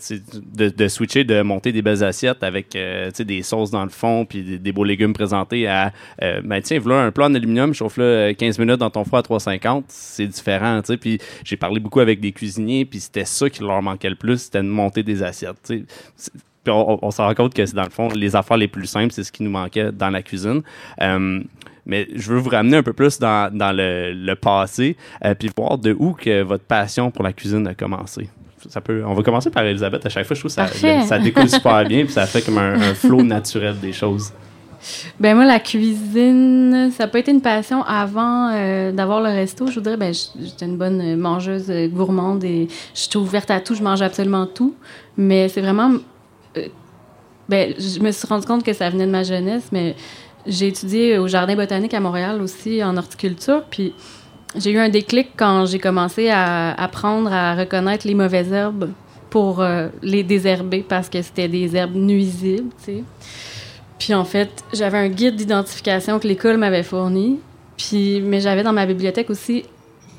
de, 0.54 0.70
de, 0.70 0.88
switcher, 0.88 1.24
de 1.24 1.42
monter 1.42 1.72
des 1.72 1.82
belles 1.82 2.04
assiettes 2.04 2.44
avec 2.44 2.76
euh, 2.76 3.10
des 3.20 3.42
sauces 3.42 3.72
dans 3.72 3.84
le 3.84 3.90
fond, 3.90 4.26
puis 4.26 4.60
des, 4.60 4.72
beaux 4.72 4.84
légumes 4.84 5.14
présentés 5.14 5.68
à, 5.68 5.92
ben 6.44 6.62
tiens, 6.62 6.80
voilà 6.80 7.02
un 7.02 7.12
plat 7.12 7.26
en 7.26 7.34
aluminium, 7.34 7.74
chauffe-le 7.74 8.34
15 8.34 8.60
minutes 8.60 8.78
dans 8.78 8.90
ton 8.90 9.04
four 9.04 9.18
à 9.20 9.24
350, 9.24 9.86
c'est 9.90 10.28
différent, 10.28 10.82
tu 10.82 10.94
sais. 10.94 10.98
Puis 10.98 11.20
j'ai 11.44 11.58
parlé 11.58 11.80
beaucoup 11.80 12.00
avec 12.00 12.20
des 12.20 12.32
cuisiniers, 12.32 12.86
puis 12.86 13.00
c'était 13.00 13.26
ça 13.26 13.50
qui 13.50 13.62
leur 13.62 13.82
manquait 13.82 14.10
le 14.10 14.16
plus, 14.16 14.44
c'était 14.44 14.60
de 14.60 14.68
monter 14.68 15.04
des 15.04 15.24
assiettes, 15.24 15.74
puis 16.64 16.74
on, 16.74 17.04
on 17.06 17.12
s'en 17.12 17.26
rend 17.28 17.34
compte 17.34 17.54
que 17.54 17.66
c'est 17.66 17.76
dans 17.76 17.84
le 17.84 17.90
fond 17.90 18.10
les 18.10 18.36
affaires 18.36 18.58
les 18.58 18.68
plus 18.68 18.88
simples, 18.88 19.12
c'est 19.14 19.24
ce 19.24 19.32
qui 19.32 19.44
nous 19.44 19.52
manquait 19.52 19.92
dans 19.92 20.10
la 20.10 20.22
cuisine. 20.22 20.62
Euh, 21.02 21.42
mais 21.86 22.08
je 22.14 22.32
veux 22.32 22.38
vous 22.38 22.50
ramener 22.50 22.78
un 22.78 22.84
peu 22.84 22.94
plus 22.94 23.20
dans, 23.20 23.52
dans 23.52 23.76
le, 23.76 24.14
le, 24.14 24.36
passé, 24.36 24.96
euh, 25.26 25.34
puis 25.34 25.50
voir 25.56 25.78
de 25.78 25.96
où 25.98 26.14
que 26.14 26.44
votre 26.44 26.64
passion 26.64 27.10
pour 27.10 27.24
la 27.24 27.34
cuisine 27.34 27.66
a 27.68 27.74
commencé. 27.74 28.30
Ça 28.70 28.80
peut, 28.80 29.04
on 29.04 29.16
va 29.16 29.24
commencer 29.24 29.50
par 29.50 29.64
Elisabeth. 29.64 30.06
À 30.06 30.10
chaque 30.10 30.28
fois, 30.28 30.36
je 30.36 30.42
trouve 30.42 30.56
que 30.56 30.78
ça, 30.78 31.02
ça 31.02 31.18
découle 31.18 31.50
super 31.50 31.84
bien, 31.86 32.04
puis 32.04 32.14
ça 32.14 32.28
fait 32.28 32.44
comme 32.44 32.60
un, 32.60 32.80
un 32.80 32.94
flot 32.94 33.24
naturel 33.24 33.80
des 33.80 33.92
choses. 33.92 34.32
Ben 35.20 35.36
moi, 35.36 35.46
la 35.46 35.60
cuisine, 35.60 36.92
ça 36.92 37.08
pas 37.08 37.20
été 37.20 37.32
une 37.32 37.42
passion 37.42 37.84
avant 37.84 38.50
euh, 38.52 38.92
d'avoir 38.92 39.22
le 39.22 39.30
resto. 39.30 39.68
Je 39.68 39.76
voudrais, 39.76 39.98
ben, 39.98 40.14
j'étais 40.14 40.66
une 40.66 40.78
bonne 40.78 41.16
mangeuse 41.16 41.72
gourmande 41.92 42.44
et 42.44 42.68
je 42.94 43.00
suis 43.00 43.18
ouverte 43.18 43.52
à 43.52 43.60
tout. 43.60 43.76
Je 43.76 43.84
mange 43.84 44.02
absolument 44.02 44.48
tout. 44.48 44.76
Mais 45.18 45.50
c'est 45.50 45.62
vraiment 45.62 45.92
euh, 46.58 46.68
ben, 47.50 47.74
je 47.78 48.00
me 48.00 48.12
suis 48.12 48.28
rendu 48.28 48.46
compte 48.46 48.64
que 48.64 48.74
ça 48.74 48.90
venait 48.90 49.06
de 49.06 49.12
ma 49.12 49.24
jeunesse, 49.24 49.70
mais 49.72 49.96
j'ai 50.46 50.68
étudié 50.68 51.18
au 51.18 51.28
Jardin 51.28 51.56
botanique 51.56 51.94
à 51.94 52.00
Montréal 52.00 52.42
aussi 52.42 52.84
en 52.84 52.98
horticulture. 52.98 53.64
Puis 53.70 53.94
j'ai 54.56 54.72
eu 54.72 54.78
un 54.78 54.90
déclic 54.90 55.30
quand 55.36 55.66
j'ai 55.66 55.80
commencé 55.80 56.30
à 56.30 56.72
apprendre 56.74 57.32
à 57.32 57.56
reconnaître 57.56 58.08
les 58.08 58.16
mauvaises 58.16 58.52
herbes 58.52 58.90
pour 59.30 59.62
euh, 59.62 59.88
les 60.02 60.24
désherber 60.24 60.86
parce 60.88 61.10
que 61.10 61.22
c'était 61.22 61.48
des 61.48 61.76
herbes 61.76 61.96
nuisibles, 61.96 62.70
tu 62.78 62.86
sais. 62.86 63.04
Puis 63.98 64.14
en 64.14 64.26
fait, 64.26 64.64
j'avais 64.74 64.98
un 64.98 65.10
guide 65.10 65.36
d'identification 65.36 66.20
que 66.20 66.28
l'école 66.28 66.58
m'avait 66.58 66.84
fourni. 66.84 67.40
Puis, 67.78 68.20
mais 68.22 68.42
j'avais 68.42 68.64
dans 68.64 68.74
ma 68.74 68.86
bibliothèque 68.86 69.30
aussi 69.30 69.64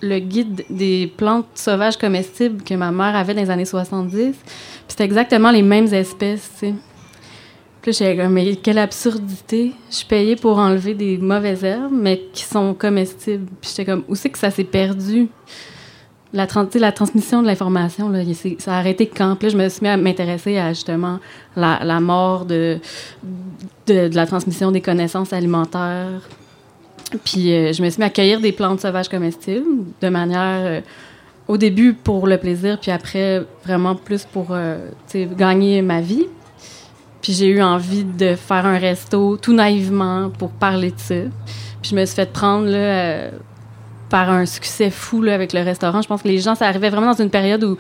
le 0.03 0.19
guide 0.19 0.65
des 0.69 1.13
plantes 1.17 1.47
sauvages 1.55 1.97
comestibles 1.97 2.63
que 2.63 2.75
ma 2.75 2.91
mère 2.91 3.17
avait 3.17 3.35
dans 3.35 3.43
les 3.43 3.51
années 3.51 3.65
70 3.65 4.35
c'était 4.93 5.05
exactement 5.05 5.51
les 5.51 5.63
mêmes 5.63 5.93
espèces, 5.95 6.51
tu 6.59 6.67
sais. 6.67 6.75
Puis 7.81 7.95
j'étais 7.95 8.17
comme, 8.17 8.35
mais 8.35 8.57
quelle 8.57 8.79
absurdité. 8.79 9.73
Je 9.91 10.05
payais 10.05 10.37
pour 10.37 10.59
enlever 10.59 10.93
des 10.93 11.17
mauvaises 11.17 11.65
herbes, 11.65 11.93
mais 11.93 12.21
qui 12.33 12.45
sont 12.45 12.75
comestibles. 12.75 13.47
Puis 13.61 13.71
j'étais 13.71 13.87
comme, 13.87 14.05
où 14.07 14.15
c'est 14.15 14.29
que 14.29 14.39
ça 14.39 14.51
s'est 14.51 14.65
perdu? 14.65 15.29
La, 16.35 16.47
la 16.75 16.93
transmission 16.93 17.41
de 17.41 17.47
l'information, 17.47 18.13
ça 18.59 18.75
a 18.75 18.79
arrêté 18.79 19.07
quand? 19.07 19.37
Puis 19.37 19.49
là, 19.49 19.53
je 19.53 19.57
me 19.57 19.69
suis 19.69 19.83
mis 19.83 19.89
à 19.89 19.97
m'intéresser 19.97 20.59
à 20.59 20.75
justement 20.75 21.19
la, 21.57 21.81
la 21.83 22.01
mort 22.01 22.45
de, 22.45 22.79
de, 23.87 24.11
la 24.15 24.27
transmission 24.27 24.71
des 24.71 24.83
connaissances 24.83 25.33
alimentaires. 25.33 26.21
Puis 27.25 27.53
euh, 27.53 27.73
je 27.73 27.83
me 27.83 27.91
suis 27.91 28.01
mis 28.01 28.07
à 28.07 28.11
cueillir 28.11 28.41
des 28.41 28.53
plantes 28.53 28.81
sauvages 28.81 29.09
comestibles 29.09 29.85
de 30.01 30.09
manière 30.09 30.61
euh, 30.65 30.81
au 31.49 31.57
début 31.57 31.93
pour 31.93 32.27
le 32.27 32.39
plaisir, 32.39 32.79
puis 32.81 32.91
après 32.91 33.43
vraiment 33.65 33.95
plus 33.95 34.25
pour 34.25 34.49
euh, 34.51 34.89
gagner 35.37 35.83
ma 35.83 36.01
vie. 36.01 36.27
Puis 37.21 37.33
j'ai 37.33 37.47
eu 37.47 37.63
envie 37.63 38.05
de 38.05 38.35
faire 38.35 38.67
un 38.67 38.79
resto 38.79 39.37
tout 39.37 39.53
naïvement 39.53 40.31
pour 40.31 40.51
parler 40.51 40.91
de 40.91 40.99
ça. 40.99 41.15
Puis 41.81 41.91
je 41.91 41.97
me 41.97 42.05
suis 42.05 42.17
fait 42.17 42.33
prendre 42.33 42.67
là, 42.67 43.31
par 44.11 44.29
un 44.29 44.45
succès 44.45 44.91
fou 44.91 45.25
avec 45.25 45.53
le 45.53 45.61
restaurant. 45.61 46.03
Je 46.03 46.09
pense 46.09 46.23
que 46.23 46.29
les 46.29 46.39
gens, 46.39 46.55
ça 46.55 46.67
arrivait 46.67 46.91
vraiment 46.91 47.13
dans 47.13 47.23
une 47.23 47.31
période 47.31 47.63
où 47.63 47.79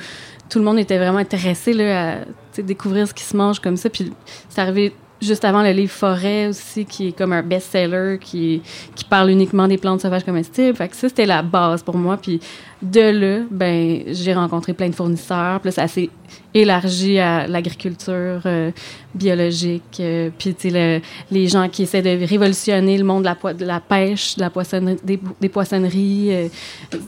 tout 0.48 0.58
le 0.58 0.64
monde 0.64 0.78
était 0.78 0.98
vraiment 0.98 1.18
intéressé 1.18 1.72
là, 1.72 2.12
à 2.12 2.62
découvrir 2.62 3.08
ce 3.08 3.14
qui 3.14 3.24
se 3.24 3.36
mange 3.36 3.58
comme 3.58 3.76
ça. 3.76 3.90
Puis 3.90 4.12
c'est 4.48 4.60
arrivé 4.60 4.94
juste 5.22 5.44
avant 5.44 5.62
le 5.62 5.70
livre 5.70 5.92
Forêt 5.92 6.48
aussi, 6.48 6.84
qui 6.84 7.08
est 7.08 7.12
comme 7.12 7.32
un 7.32 7.42
best-seller, 7.42 8.18
qui, 8.20 8.60
qui 8.94 9.04
parle 9.04 9.30
uniquement 9.30 9.68
des 9.68 9.78
plantes 9.78 10.00
sauvages 10.00 10.24
comestibles. 10.24 10.76
Fait 10.76 10.92
ça, 10.94 11.08
c'était 11.08 11.26
la 11.26 11.42
base 11.42 11.82
pour 11.82 11.96
moi. 11.96 12.16
Puis 12.16 12.40
de 12.82 13.00
là, 13.00 13.44
ben, 13.50 14.02
j'ai 14.08 14.34
rencontré 14.34 14.74
plein 14.74 14.88
de 14.88 14.94
fournisseurs. 14.94 15.60
Puis 15.60 15.72
ça 15.72 15.86
s'est 15.86 16.10
élargi 16.52 17.18
à 17.18 17.46
l'agriculture 17.46 18.40
euh, 18.46 18.70
biologique. 19.14 19.98
Euh, 20.00 20.30
puis, 20.36 20.54
tu 20.54 20.70
sais, 20.70 21.02
les 21.30 21.46
gens 21.46 21.68
qui 21.68 21.84
essaient 21.84 22.02
de 22.02 22.26
révolutionner 22.26 22.98
le 22.98 23.04
monde 23.04 23.22
de 23.22 23.28
la, 23.28 23.54
de 23.54 23.64
la 23.64 23.80
pêche, 23.80 24.36
de 24.36 24.40
la 24.40 24.50
poissonnerie, 24.50 24.98
des, 25.40 25.48
poissonneries. 25.48 26.34
Euh, 26.34 26.48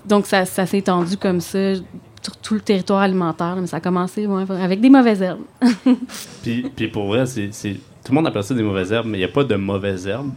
donc, 0.06 0.26
ça, 0.26 0.44
ça 0.44 0.64
s'est 0.66 0.78
étendu 0.78 1.16
comme 1.16 1.40
ça 1.40 1.74
sur 2.22 2.36
tout 2.38 2.54
le 2.54 2.60
territoire 2.60 3.00
alimentaire. 3.00 3.56
Mais 3.60 3.66
ça 3.66 3.78
a 3.78 3.80
commencé 3.80 4.26
avec 4.48 4.80
des 4.80 4.90
mauvaises 4.90 5.20
herbes. 5.20 5.42
puis, 6.42 6.70
puis 6.74 6.88
pour 6.88 7.06
vrai, 7.06 7.26
c'est 7.26 7.50
tout 8.04 8.12
le 8.12 8.16
monde 8.16 8.26
appelle 8.26 8.44
ça 8.44 8.54
des 8.54 8.62
mauvaises 8.62 8.92
herbes, 8.92 9.06
mais 9.06 9.18
il 9.18 9.20
n'y 9.20 9.26
a 9.26 9.28
pas 9.28 9.44
de 9.44 9.54
mauvaises 9.54 10.06
herbes. 10.06 10.30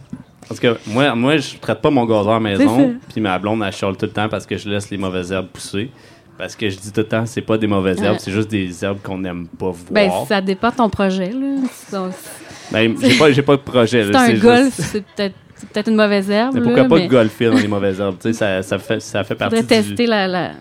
Parce 0.48 0.58
que 0.58 0.78
moi, 0.86 1.14
moi 1.14 1.36
je 1.36 1.56
traite 1.58 1.80
pas 1.80 1.90
mon 1.90 2.06
gazon 2.06 2.30
à 2.30 2.34
la 2.34 2.40
maison, 2.40 2.94
puis 3.12 3.20
ma 3.20 3.38
blonde, 3.38 3.62
elle 3.64 3.72
chiale 3.72 3.96
tout 3.96 4.06
le 4.06 4.12
temps 4.12 4.28
parce 4.28 4.46
que 4.46 4.56
je 4.56 4.68
laisse 4.68 4.90
les 4.90 4.96
mauvaises 4.96 5.30
herbes 5.32 5.48
pousser. 5.48 5.90
Parce 6.38 6.54
que 6.54 6.70
je 6.70 6.78
dis 6.78 6.92
tout 6.92 7.00
le 7.00 7.08
temps, 7.08 7.26
c'est 7.26 7.42
pas 7.42 7.58
des 7.58 7.66
mauvaises 7.66 8.00
herbes, 8.00 8.18
c'est 8.20 8.30
juste 8.30 8.48
des 8.48 8.84
herbes 8.84 9.00
qu'on 9.02 9.18
n'aime 9.18 9.48
pas 9.48 9.70
voir. 9.70 9.90
Ben, 9.90 10.10
ça 10.26 10.40
dépend 10.40 10.70
de 10.70 10.76
ton 10.76 10.88
projet, 10.88 11.32
là. 11.32 12.02
ben, 12.70 12.94
j'ai 13.30 13.42
pas, 13.42 13.56
pas 13.56 13.56
de 13.56 13.70
projet. 13.70 14.06
C'est 14.06 14.16
un 14.16 14.34
golf, 14.34 14.72
c'est 14.74 15.04
peut-être 15.04 15.34
peut-être 15.72 15.88
une 15.88 15.96
mauvaise 15.96 16.30
herbe. 16.30 16.54
Mais 16.54 16.62
pourquoi 16.62 16.82
là, 16.82 16.88
pas 16.88 16.96
mais... 16.96 17.08
golfer 17.08 17.50
dans 17.50 17.56
les 17.56 17.68
mauvaises 17.68 18.00
herbes? 18.00 18.16
Ça, 18.32 18.62
ça, 18.62 18.78
fait, 18.78 19.00
ça 19.00 19.24
fait 19.24 19.34
partie. 19.34 19.64
tester 19.64 20.06
la, 20.06 20.28
la, 20.28 20.52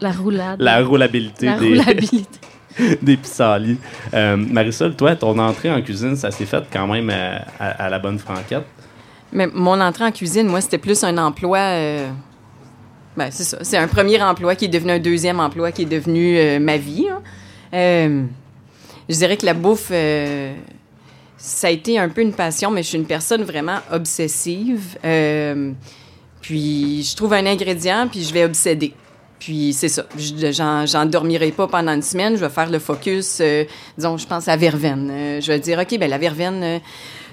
la, 0.00 0.12
roulade. 0.12 0.60
La 0.60 0.82
roulabilité. 0.82 1.46
La 1.46 1.58
des... 1.58 1.68
roulabilité. 1.68 2.38
des 3.02 3.16
pissenlits. 3.16 3.78
Euh, 4.14 4.36
Marisol, 4.36 4.94
toi, 4.94 5.16
ton 5.16 5.38
entrée 5.38 5.70
en 5.70 5.80
cuisine, 5.82 6.16
ça 6.16 6.30
s'est 6.30 6.46
fait 6.46 6.64
quand 6.72 6.86
même 6.86 7.10
euh, 7.10 7.38
à, 7.58 7.88
la 7.88 7.98
bonne 7.98 8.18
franquette? 8.18 8.64
Mais 9.32 9.46
mon 9.52 9.80
entrée 9.80 10.04
en 10.04 10.12
cuisine, 10.12 10.46
moi, 10.46 10.60
c'était 10.60 10.78
plus 10.78 11.02
un 11.04 11.16
emploi. 11.18 11.58
Euh, 11.58 12.08
ben, 13.16 13.30
c'est 13.30 13.44
ça. 13.44 13.58
C'est 13.62 13.76
un 13.76 13.88
premier 13.88 14.22
emploi 14.22 14.54
qui 14.54 14.66
est 14.66 14.68
devenu 14.68 14.92
un 14.92 14.98
deuxième 14.98 15.40
emploi 15.40 15.72
qui 15.72 15.82
est 15.82 15.86
devenu 15.86 16.38
euh, 16.38 16.58
ma 16.58 16.76
vie. 16.76 17.06
Hein. 17.72 18.26
je 19.08 19.14
dirais 19.14 19.36
que 19.36 19.46
la 19.46 19.54
bouffe, 19.54 19.92
ça 21.36 21.66
a 21.66 21.70
été 21.70 21.98
un 21.98 22.08
peu 22.08 22.20
une 22.22 22.32
passion, 22.32 22.70
mais 22.70 22.82
je 22.82 22.88
suis 22.88 22.98
une 22.98 23.06
personne 23.06 23.42
vraiment 23.42 23.78
obsessive. 23.92 24.96
puis 26.40 27.02
je 27.02 27.16
trouve 27.16 27.32
un 27.34 27.46
ingrédient, 27.46 28.08
puis 28.08 28.22
je 28.22 28.32
vais 28.32 28.44
obséder. 28.44 28.94
Puis 29.40 29.72
c'est 29.72 29.88
ça. 29.88 30.04
J'en 30.16 31.06
dormirai 31.06 31.50
pas 31.50 31.66
pendant 31.66 31.92
une 31.92 32.02
semaine. 32.02 32.36
Je 32.36 32.40
vais 32.40 32.50
faire 32.50 32.70
le 32.70 32.78
focus, 32.78 33.38
euh, 33.40 33.64
disons, 33.96 34.18
je 34.18 34.26
pense 34.26 34.46
à 34.46 34.56
verveine. 34.56 35.10
Euh, 35.10 35.40
je 35.40 35.50
vais 35.50 35.58
dire, 35.58 35.78
OK, 35.78 35.98
ben 35.98 36.10
la 36.10 36.18
verveine, 36.18 36.62
euh, 36.62 36.78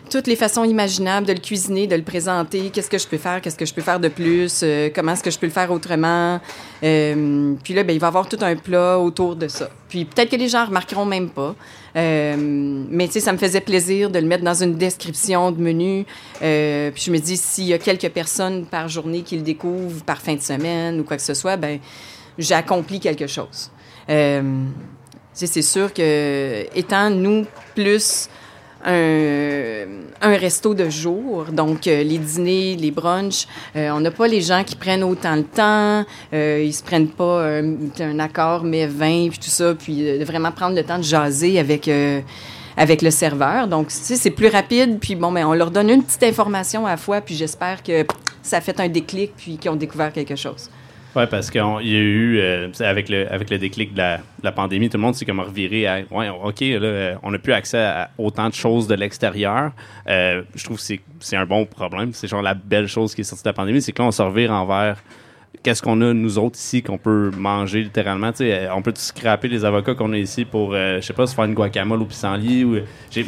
toutes 0.10 0.28
les 0.28 0.38
façons 0.38 0.64
imaginables 0.64 1.28
de 1.28 1.34
le 1.34 1.40
cuisiner, 1.40 1.86
de 1.86 1.98
le 1.98 2.04
présenter, 2.04 2.70
qu'est-ce 2.70 2.90
que 2.90 2.98
je 2.98 3.08
peux 3.08 3.18
faire, 3.18 3.42
qu'est-ce 3.42 3.58
que 3.58 3.66
je 3.66 3.74
peux 3.74 3.82
faire 3.82 4.00
de 4.00 4.08
plus, 4.08 4.64
comment 4.96 5.12
est-ce 5.12 5.24
que 5.24 5.32
je 5.32 5.38
peux 5.38 5.48
le 5.48 5.52
faire 5.52 5.70
autrement. 5.70 6.40
puis 6.80 7.74
là, 7.74 7.84
ben, 7.84 7.94
il 7.94 8.00
va 8.00 8.08
y 8.08 8.10
avoir 8.10 8.30
tout 8.30 8.40
un 8.40 8.56
plat 8.56 8.98
autour 8.98 9.36
de 9.36 9.50
ça. 9.50 9.70
Puis 9.90 10.06
peut-être 10.06 10.30
que 10.30 10.38
les 10.38 10.48
gens 10.48 10.66
remarqueront 10.66 11.04
même 11.04 11.30
pas. 11.30 11.56
Mais 11.98 13.08
tu 13.08 13.14
sais, 13.14 13.20
ça 13.20 13.34
me 13.34 13.38
faisait 13.38 13.62
plaisir 13.62 14.10
de 14.10 14.20
le 14.20 14.28
mettre 14.28 14.44
dans 14.44 14.62
une 14.64 14.76
description 14.76 15.52
de 15.52 15.62
menu. 15.62 16.06
puis 16.40 17.04
je 17.04 17.12
me 17.12 17.18
dis, 17.18 17.38
s'il 17.38 17.66
y 17.66 17.74
a 17.74 17.80
quelques 17.80 18.10
personnes 18.10 18.66
par 18.66 18.88
journée 18.88 19.22
qui 19.22 19.36
le 19.36 19.42
découvrent 19.42 20.04
par 20.04 20.22
fin 20.22 20.36
de 20.36 20.42
semaine 20.42 21.00
ou 21.00 21.04
quoi 21.04 21.18
que 21.18 21.24
ce 21.24 21.34
soit, 21.34 21.58
ben 21.58 21.80
j'ai 22.38 22.56
accompli 22.56 23.00
quelque 23.00 23.28
chose. 23.28 23.72
Euh, 24.10 24.64
c'est 25.34 25.62
sûr 25.62 25.94
que, 25.94 26.66
étant 26.76 27.10
nous 27.10 27.46
plus 27.76 28.30
un, 28.88 30.38
resto 30.38 30.74
de 30.74 30.90
jour, 30.90 31.46
donc 31.52 31.88
euh, 31.88 32.04
les 32.04 32.18
dîners, 32.18 32.76
les 32.76 32.92
brunchs, 32.92 33.48
euh, 33.76 33.90
on 33.92 34.00
n'a 34.00 34.12
pas 34.12 34.28
les 34.28 34.42
gens 34.42 34.64
qui 34.64 34.76
prennent 34.76 35.04
autant 35.04 35.36
le 35.36 35.44
temps, 35.44 36.06
euh, 36.34 36.64
ils 36.64 36.74
se 36.74 36.84
prennent 36.84 37.10
pas 37.10 37.46
un, 37.46 38.20
accord 38.20 38.64
mais 38.64 38.88
20 38.88 39.30
puis 39.30 39.40
tout 39.40 39.50
ça, 39.50 39.76
puis 39.76 40.04
de 40.20 40.24
vraiment 40.24 40.52
prendre 40.52 40.76
le 40.76 40.84
temps 40.84 40.98
de 40.98 41.04
jaser 41.04 41.60
avec 41.60 41.90
avec 42.80 43.02
le 43.02 43.10
serveur. 43.10 43.68
Donc, 43.68 43.88
c'est 43.90 44.30
plus 44.30 44.50
rapide. 44.50 45.00
Puis 45.00 45.16
bon, 45.16 45.32
mais 45.32 45.42
ben, 45.42 45.48
on 45.48 45.54
leur 45.54 45.72
donne 45.72 45.90
une 45.90 46.04
petite 46.04 46.24
information 46.24 46.86
à 46.86 46.92
la 46.92 46.98
fois. 46.98 47.22
Puis 47.22 47.34
j'espère 47.34 47.82
que 47.82 48.06
ça 48.44 48.62
fait 48.62 48.80
un 48.80 48.88
déclic, 48.88 49.34
puis 49.36 49.58
qu'ils 49.58 49.72
ont 49.72 49.76
découvert 49.76 50.14
quelque 50.14 50.36
chose. 50.36 50.70
Oui, 51.18 51.24
parce 51.32 51.50
qu'il 51.50 51.60
y 51.60 51.64
a 51.64 51.82
eu, 51.82 52.40
euh, 52.40 52.70
avec, 52.82 53.10
le, 53.10 53.32
avec 53.34 53.50
le 53.50 53.58
déclic 53.58 53.92
de 53.92 54.04
la, 54.44 54.52
pandémie, 54.52 54.88
tout 54.88 54.98
le 54.98 55.02
monde 55.02 55.16
s'est 55.16 55.26
comme 55.26 55.40
reviré 55.40 55.88
à, 55.88 56.02
ouais, 56.12 56.30
OK, 56.30 56.60
là, 56.60 56.68
euh, 56.84 57.16
on 57.24 57.32
n'a 57.32 57.40
plus 57.40 57.54
accès 57.54 57.80
à 57.80 58.12
autant 58.20 58.48
de 58.50 58.54
choses 58.54 58.86
de 58.86 58.94
l'extérieur. 58.94 59.72
Euh, 60.08 60.44
je 60.54 60.64
trouve 60.64 60.78
que 60.78 60.94
c'est 61.20 61.36
un 61.36 61.48
bon 61.48 61.66
problème. 61.66 62.14
C'est 62.14 62.28
genre 62.28 62.44
la 62.44 62.54
belle 62.54 62.86
chose 62.86 63.16
qui 63.16 63.22
est 63.22 63.24
sortie 63.24 63.44
de 63.44 63.50
la 63.50 63.54
pandémie, 63.54 63.82
c'est 63.82 63.94
que 63.94 64.02
là, 64.04 64.08
on 64.08 64.12
se 64.12 64.22
revire 64.22 64.52
envers 64.52 64.98
qu'est-ce 65.64 65.82
qu'on 65.82 66.02
a, 66.02 66.14
nous 66.14 66.38
autres, 66.38 66.58
ici, 66.58 66.82
qu'on 66.82 66.98
peut 66.98 67.32
manger 67.36 67.84
littéralement. 67.84 68.32
Euh, 68.40 68.68
on 68.76 68.82
peut 68.82 68.94
scraper 68.96 69.48
les 69.48 69.66
avocats 69.66 69.96
qu'on 69.96 70.14
a 70.14 70.18
ici 70.18 70.46
pour, 70.46 70.72
euh, 70.74 70.98
je 71.02 71.06
sais 71.06 71.14
pas, 71.14 71.28
se 71.28 71.36
faire 71.36 71.46
une 71.46 71.54
guacamole 71.54 72.02
au 72.02 72.06
pissenlit. 72.06 72.64
Ou, 72.64 72.80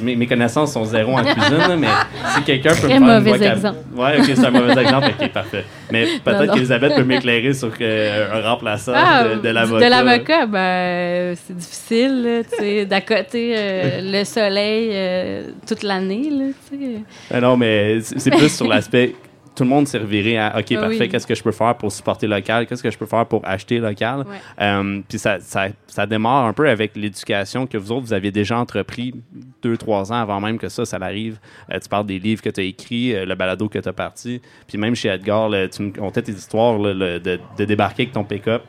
mes, 0.02 0.16
mes, 0.16 0.28
connaissances 0.28 0.74
sont 0.74 0.86
zéro 0.86 1.18
en 1.18 1.24
cuisine, 1.24 1.76
mais 1.78 1.88
si 2.36 2.44
quelqu'un 2.44 2.70
peut 2.70 2.88
me 2.88 2.88
faire 2.88 2.98
une 2.98 3.24
guacamole... 3.24 3.44
exemple. 3.44 3.78
Ouais, 3.96 4.20
OK, 4.20 4.26
c'est 4.26 4.46
un 4.46 4.52
mauvais 4.52 4.82
exemple. 4.82 5.12
OK, 5.20 5.30
parfait. 5.32 5.66
Mais 5.92 6.06
peut-être 6.24 6.54
qu'Elisabeth 6.54 6.96
peut 6.96 7.04
m'éclairer 7.04 7.54
sur 7.54 7.72
euh, 7.82 8.28
un 8.34 8.50
remplaçant 8.50 8.94
ah, 8.96 9.24
de, 9.24 9.42
de 9.42 9.50
l'avocat. 9.50 9.86
De 9.86 9.90
l'avocat, 9.90 10.46
ben, 10.46 11.36
c'est 11.36 11.56
difficile, 11.56 12.44
tu 12.52 12.58
sais, 12.58 12.86
d'à 12.86 13.02
côté 13.02 13.56
le 14.02 14.24
soleil 14.24 15.46
toute 15.68 15.84
l'année, 15.84 16.30
là, 16.30 16.46
tu 16.70 16.78
sais. 16.78 17.02
Ben 17.32 17.42
non, 17.42 17.58
mais 17.58 18.02
c'est 18.02 18.32
plus 18.32 18.56
sur 18.56 18.68
l'aspect 18.68 19.16
tout 19.60 19.66
le 19.66 19.70
monde 19.70 19.90
servirait 19.90 20.38
à 20.38 20.58
OK, 20.58 20.72
ah 20.72 20.80
parfait, 20.80 21.10
qu'est-ce 21.10 21.28
que 21.28 21.36
je 21.36 21.44
peux 21.44 21.52
faire 21.52 21.76
pour 21.76 21.92
supporter 21.92 22.28
local, 22.28 22.66
qu'est-ce 22.66 22.82
que 22.82 22.90
je 22.90 22.98
peux 22.98 23.06
faire 23.06 23.26
pour 23.26 23.46
acheter 23.46 23.80
local? 23.80 24.24
Euh, 24.62 25.02
puis 25.06 25.20
ça, 25.20 25.42
ça, 25.42 25.68
ça, 25.86 26.06
démarre 26.06 26.46
un 26.46 26.54
peu 26.54 26.70
avec 26.70 26.96
l'éducation 26.96 27.68
que 27.68 27.78
vous 27.78 27.92
autres, 27.92 28.06
vous 28.06 28.14
aviez 28.14 28.32
déjà 28.32 28.58
entrepris 28.58 29.14
deux, 29.62 29.76
trois 29.76 30.14
ans 30.14 30.22
avant 30.22 30.40
même 30.40 30.58
que 30.58 30.70
ça, 30.70 30.86
ça 30.86 30.96
arrive. 31.02 31.40
Euh, 31.74 31.78
tu 31.78 31.90
parles 31.90 32.06
des 32.06 32.20
livres 32.20 32.42
que 32.42 32.50
tu 32.50 32.62
as 32.62 32.64
écrits, 32.64 33.14
euh, 33.14 33.26
le 33.26 33.36
balado 33.36 33.68
que 33.68 33.80
tu 33.80 33.90
as 33.90 33.92
parti. 33.92 34.42
Puis 34.66 34.78
même 34.78 34.96
chez 34.96 35.10
Edgar, 35.10 35.52
tu 35.70 35.82
me 35.82 35.92
contais 35.92 36.22
tes 36.22 36.32
histoires 36.32 36.80
de, 36.80 37.18
de, 37.18 37.66
débarquer 37.66 38.04
avec 38.04 38.14
ton 38.14 38.24
pick-up. 38.24 38.64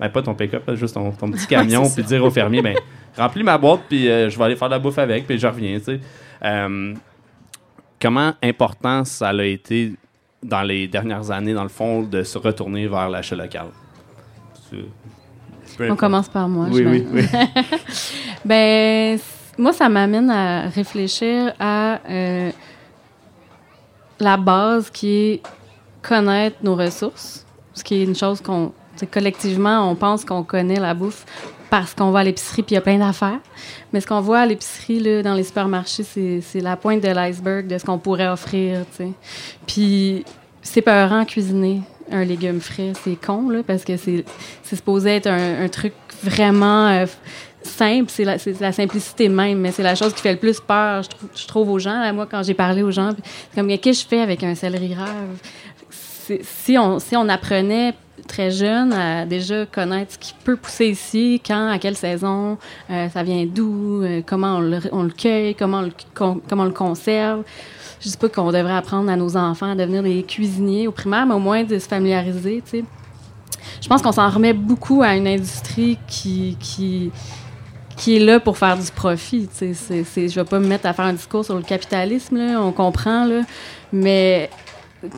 Ben, 0.00 0.08
pas 0.08 0.22
ton 0.22 0.34
pick-up, 0.34 0.68
juste 0.74 0.94
ton, 0.94 1.12
ton 1.12 1.30
petit 1.30 1.46
camion, 1.46 1.88
puis 1.88 2.02
dire 2.02 2.24
au 2.24 2.32
fermier, 2.32 2.62
ben, 2.62 2.74
remplis 3.16 3.44
ma 3.44 3.58
boîte, 3.58 3.82
puis 3.88 4.06
je 4.06 4.36
vais 4.36 4.44
aller 4.44 4.56
faire 4.56 4.68
de 4.68 4.74
la 4.74 4.80
bouffe 4.80 4.98
avec, 4.98 5.24
puis 5.24 5.38
je 5.38 5.46
reviens, 5.46 5.78
tu 5.78 5.84
sais. 5.84 6.00
comment 8.00 8.32
important 8.42 9.04
ça 9.04 9.28
a 9.28 9.44
été 9.44 9.92
dans 10.46 10.62
les 10.62 10.86
dernières 10.86 11.30
années, 11.30 11.54
dans 11.54 11.64
le 11.64 11.68
fond, 11.68 12.02
de 12.02 12.22
se 12.22 12.38
retourner 12.38 12.86
vers 12.86 13.08
l'achat 13.08 13.36
local? 13.36 13.66
On 15.80 15.96
commence 15.96 16.28
par 16.28 16.48
moi. 16.48 16.66
Oui, 16.70 16.84
oui, 16.86 17.06
oui. 17.12 17.22
ben, 18.44 19.18
moi, 19.58 19.72
ça 19.72 19.88
m'amène 19.88 20.30
à 20.30 20.68
réfléchir 20.68 21.52
à 21.58 22.00
euh, 22.08 22.50
la 24.20 24.36
base 24.36 24.90
qui 24.90 25.08
est 25.08 25.42
connaître 26.02 26.56
nos 26.62 26.76
ressources, 26.76 27.44
ce 27.74 27.82
qui 27.82 27.96
est 27.96 28.04
une 28.04 28.14
chose 28.14 28.40
qu'on 28.40 28.72
collectivement, 29.10 29.90
on 29.90 29.94
pense 29.94 30.24
qu'on 30.24 30.42
connaît 30.42 30.80
la 30.80 30.94
bouffe 30.94 31.26
parce 31.70 31.94
qu'on 31.94 32.10
va 32.10 32.20
à 32.20 32.24
l'épicerie 32.24 32.62
puis 32.62 32.74
il 32.74 32.76
y 32.76 32.78
a 32.78 32.82
plein 32.82 32.98
d'affaires. 32.98 33.40
Mais 33.92 34.00
ce 34.00 34.06
qu'on 34.06 34.20
voit 34.20 34.40
à 34.40 34.46
l'épicerie, 34.46 35.22
dans 35.22 35.34
les 35.34 35.44
supermarchés, 35.44 36.04
c'est 36.04 36.60
la 36.60 36.76
pointe 36.76 37.02
de 37.02 37.08
l'iceberg 37.08 37.66
de 37.66 37.78
ce 37.78 37.84
qu'on 37.84 37.98
pourrait 37.98 38.28
offrir. 38.28 38.84
sais. 38.92 39.12
Puis 39.66 40.24
c'est 40.62 40.82
peurant 40.82 41.24
cuisiner 41.24 41.82
un 42.10 42.24
légume 42.24 42.60
frais. 42.60 42.92
C'est 43.02 43.16
con, 43.16 43.48
là, 43.48 43.62
parce 43.66 43.84
que 43.84 43.96
c'est 43.96 44.24
supposé 44.64 45.16
être 45.16 45.28
un, 45.28 45.68
truc 45.68 45.92
vraiment 46.22 46.88
euh, 46.88 47.06
simple. 47.62 48.06
C'est 48.08 48.24
la, 48.24 48.36
la, 48.60 48.72
simplicité 48.72 49.28
même, 49.28 49.58
mais 49.58 49.72
c'est 49.72 49.82
la 49.82 49.94
chose 49.94 50.14
qui 50.14 50.22
fait 50.22 50.32
le 50.32 50.38
plus 50.38 50.60
peur, 50.60 51.02
je, 51.34 51.46
trouve, 51.46 51.70
aux 51.70 51.78
gens. 51.78 52.12
moi, 52.12 52.26
quand 52.30 52.42
j'ai 52.42 52.54
parlé 52.54 52.82
aux 52.82 52.90
gens, 52.90 53.10
comme, 53.54 53.68
qu'est-ce 53.78 54.04
que 54.04 54.04
je 54.04 54.08
fais 54.08 54.20
avec 54.20 54.42
un 54.42 54.54
céleri 54.54 54.94
rave? 54.94 55.38
Si 56.42 56.76
on, 56.76 56.98
si 56.98 57.16
on 57.16 57.28
apprenait 57.28 57.94
très 58.26 58.50
jeune 58.50 58.92
à 58.92 59.26
déjà 59.26 59.66
connaître 59.66 60.14
ce 60.14 60.18
qui 60.18 60.34
peut 60.44 60.56
pousser 60.56 60.86
ici, 60.86 61.40
quand, 61.46 61.68
à 61.68 61.78
quelle 61.78 61.96
saison, 61.96 62.58
euh, 62.90 63.08
ça 63.08 63.22
vient 63.22 63.46
d'où, 63.46 64.02
euh, 64.02 64.22
comment 64.24 64.56
on 64.56 65.02
le, 65.02 65.10
cueille, 65.10 65.54
comment 65.54 65.78
on 65.78 65.82
le, 65.82 66.40
comment 66.48 66.64
le 66.64 66.70
conserve. 66.70 67.42
Je 68.00 68.08
dis 68.08 68.16
pas 68.16 68.28
qu'on 68.28 68.52
devrait 68.52 68.76
apprendre 68.76 69.10
à 69.10 69.16
nos 69.16 69.36
enfants 69.36 69.70
à 69.70 69.74
devenir 69.74 70.02
des 70.02 70.22
cuisiniers 70.22 70.86
au 70.86 70.92
primaire, 70.92 71.26
mais 71.26 71.34
au 71.34 71.38
moins 71.38 71.64
de 71.64 71.78
se 71.78 71.88
familiariser, 71.88 72.62
tu. 72.68 72.84
Je 73.80 73.88
pense 73.88 74.00
qu'on 74.00 74.12
s'en 74.12 74.28
remet 74.28 74.52
beaucoup 74.52 75.02
à 75.02 75.16
une 75.16 75.26
industrie 75.26 75.98
qui, 76.06 76.56
qui, 76.60 77.10
qui 77.96 78.16
est 78.16 78.20
là 78.20 78.38
pour 78.40 78.56
faire 78.58 78.76
du 78.76 78.90
profit. 78.90 79.48
Je 79.60 80.34
vais 80.34 80.44
pas 80.44 80.58
me 80.58 80.66
mettre 80.66 80.86
à 80.86 80.92
faire 80.92 81.04
un 81.04 81.12
discours 81.12 81.44
sur 81.44 81.56
le 81.56 81.62
capitalisme, 81.62 82.38
on 82.58 82.72
comprend, 82.72 83.28
mais 83.92 84.50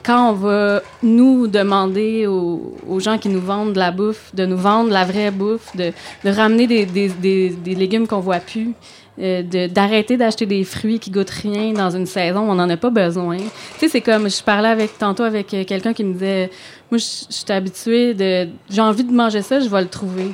quand 0.05 0.31
on 0.31 0.33
va 0.33 0.83
nous 1.03 1.47
demander 1.47 2.27
aux, 2.27 3.01
gens 3.01 3.19
qui 3.19 3.29
nous 3.29 3.41
vendent 3.41 3.73
de 3.73 3.79
la 3.79 3.91
bouffe, 3.91 4.35
de 4.35 4.47
nous 4.47 4.57
vendre 4.57 4.91
la 4.91 5.05
vraie 5.05 5.31
bouffe, 5.31 5.75
de, 5.77 5.93
ramener 6.25 6.67
des, 6.67 7.75
légumes 7.75 8.07
qu'on 8.07 8.21
voit 8.21 8.41
plus, 8.41 8.73
euh, 9.21 9.43
d'arrêter 9.69 10.17
d'acheter 10.17 10.47
des 10.47 10.63
fruits 10.63 11.01
qui 11.01 11.11
goûtent 11.11 11.31
rien 11.31 11.73
dans 11.73 11.91
une 11.91 12.07
saison 12.07 12.49
on 12.49 12.55
n'en 12.55 12.71
a 12.71 12.77
pas 12.77 12.91
besoin. 12.91 13.37
Tu 13.37 13.45
sais, 13.79 13.89
c'est 13.89 14.01
comme, 14.01 14.31
je 14.31 14.43
parlais 14.43 14.69
avec 14.69 14.97
tantôt 14.97 15.25
avec 15.25 15.53
euh, 15.55 15.65
quelqu'un 15.65 15.93
qui 15.93 16.05
me 16.05 16.13
disait, 16.13 16.51
moi, 16.91 16.99
je 16.99 17.05
suis 17.29 17.53
habituée 17.53 18.15
de, 18.15 18.49
j'ai 18.71 18.81
envie 18.81 19.05
de 19.05 19.13
manger 19.13 19.43
ça, 19.43 19.59
je 19.61 19.69
vais 19.69 19.81
le 19.81 19.89
trouver. 19.89 20.31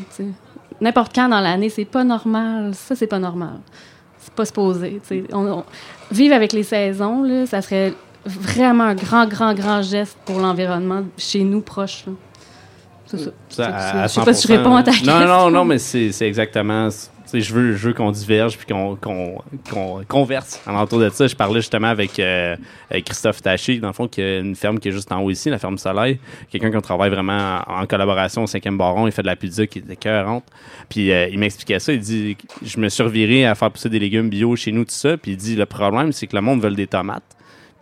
N'importe 0.81 1.15
quand 1.15 1.29
dans 1.29 1.41
l'année, 1.41 1.71
c'est 1.71 1.85
pas 1.85 2.05
normal. 2.05 2.75
Ça, 2.75 2.95
c'est 2.95 3.07
pas 3.07 3.19
normal. 3.19 3.61
C'est 4.19 4.35
pas 4.35 4.45
supposé. 4.45 5.01
On, 5.33 5.65
vivre 6.11 6.35
avec 6.35 6.53
les 6.53 6.63
saisons, 6.63 7.23
là, 7.23 7.47
ça 7.47 7.63
serait 7.63 7.95
vraiment 8.25 8.85
un 8.85 8.95
grand, 8.95 9.27
grand, 9.27 9.55
grand 9.55 9.83
geste 9.83 10.17
pour 10.25 10.39
l'environnement 10.39 11.03
chez 11.17 11.43
nous 11.45 11.61
proches. 11.61 12.05
C'est 13.07 13.19
ça. 13.19 13.31
ça 13.49 14.03
je 14.07 14.13
sais 14.13 14.25
pas 14.25 14.35
si 14.35 14.49
je 14.49 14.53
réponds 14.53 14.77
à 14.77 14.83
ta 14.83 14.93
question. 14.93 15.13
Non, 15.13 15.27
non, 15.27 15.51
non, 15.51 15.65
mais 15.65 15.79
c'est 15.79 16.11
exactement 16.23 16.89
je 17.41 17.55
veux, 17.55 17.73
je 17.75 17.89
veux 17.89 17.95
qu'on 17.95 18.11
diverge 18.11 18.57
puis 18.57 18.67
qu'on 18.67 18.97
qu'on 18.97 20.03
converse 20.09 20.61
en 20.67 20.81
autour 20.81 21.01
de 21.01 21.09
ça. 21.11 21.27
Je 21.27 21.35
parlais 21.35 21.61
justement 21.61 21.89
avec, 21.89 22.19
euh, 22.19 22.57
Christophe 23.05 23.43
Taché, 23.43 23.79
dans 23.79 23.89
le 23.89 23.93
fond, 23.93 24.09
qui 24.09 24.21
a 24.23 24.39
une 24.39 24.55
ferme 24.55 24.79
qui 24.79 24.89
est 24.89 24.93
juste 24.93 25.11
en 25.13 25.21
haut 25.21 25.31
ici, 25.31 25.51
la 25.51 25.59
ferme 25.59 25.79
Soleil. 25.79 26.19
Quelqu'un 26.51 26.71
qui 26.71 26.81
travaille 26.81 27.11
vraiment 27.11 27.61
en, 27.67 27.87
collaboration 27.87 28.45
au 28.45 28.47
5e 28.47 28.77
Baron. 28.77 29.07
Il 29.07 29.13
fait 29.13 29.23
de 29.23 29.27
la 29.27 29.37
pizza 29.37 29.67
qui 29.67 29.81
est 29.81 29.91
écœurante. 29.91 30.45
Puis 30.89 31.13
euh, 31.13 31.29
il 31.29 31.39
m'expliquait 31.39 31.79
ça. 31.79 31.93
Il 31.93 32.01
dit 32.01 32.37
Je 32.63 32.79
me 32.79 32.89
suis 32.89 33.03
reviré 33.03 33.47
à 33.47 33.55
faire 33.55 33.71
pousser 33.71 33.89
des 33.89 33.99
légumes 33.99 34.29
bio 34.29 34.55
chez 34.57 34.73
nous, 34.73 34.85
tout 34.85 34.91
ça. 34.91 35.17
Puis 35.17 35.33
il 35.33 35.37
dit 35.37 35.57
Le 35.57 35.67
problème, 35.67 36.13
c'est 36.13 36.27
que 36.27 36.37
le 36.37 36.43
monde 36.43 36.63
veut 36.63 36.71
des 36.71 36.87
tomates. 36.87 37.23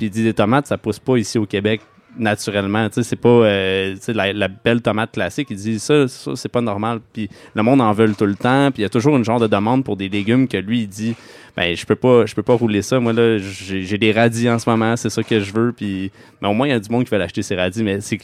Il 0.02 0.11
dit 0.11 0.23
Des 0.23 0.35
tomates, 0.35 0.66
ça 0.66 0.78
pousse 0.78 0.99
pas 0.99 1.16
ici 1.16 1.38
au 1.38 1.47
Québec 1.47 1.80
naturellement. 2.16 2.88
Tu 2.88 2.97
sais, 2.97 3.02
c'est 3.02 3.16
pas 3.16 3.28
euh, 3.28 3.97
la, 4.09 4.32
la, 4.32 4.49
belle 4.49 4.82
tomate 4.82 5.12
classique. 5.12 5.49
Ils 5.50 5.56
disent 5.56 5.82
ça, 5.82 6.09
ça 6.09 6.32
c'est 6.37 6.49
pas 6.49 6.61
normal. 6.61 7.00
Puis 7.12 7.28
le 7.54 7.62
monde 7.62 7.80
en 7.80 7.92
veut 7.92 8.12
tout 8.14 8.26
le 8.26 8.35
temps. 8.35 8.71
Puis 8.71 8.80
il 8.80 8.82
y 8.82 8.87
a 8.87 8.90
toujours 8.90 9.16
une 9.16 9.25
genre 9.25 9.40
de 9.40 9.47
demande 9.47 9.85
pour 9.85 9.97
des 9.97 10.09
légumes 10.09 10.49
que 10.49 10.56
lui, 10.56 10.82
il 10.82 10.88
dit 10.88 11.14
ben 11.56 11.75
je 11.75 11.85
peux 11.87 11.97
pas 11.97 12.26
je 12.26 12.35
peux 12.35 12.42
pas 12.42 12.54
rouler 12.54 12.82
ça. 12.82 13.00
Moi, 13.00 13.12
là, 13.12 13.38
j'ai 13.38 13.99
des 13.99 14.12
radis 14.12 14.49
en 14.49 14.59
ce 14.59 14.68
moment, 14.68 14.97
c'est 14.97 15.11
ça 15.11 15.23
que 15.23 15.40
je 15.40 15.52
veux. 15.52 15.73
Puis 15.73 16.11
mais 16.40 16.49
au 16.49 16.54
moins, 16.54 16.66
il 16.66 16.71
y 16.71 16.75
a 16.75 16.80
du 16.80 16.90
monde 16.90 17.04
qui 17.04 17.11
veut 17.11 17.21
acheter 17.21 17.42
ses 17.42 17.56
radis. 17.56 17.82
Mais 17.82 18.00
c'est 18.00 18.18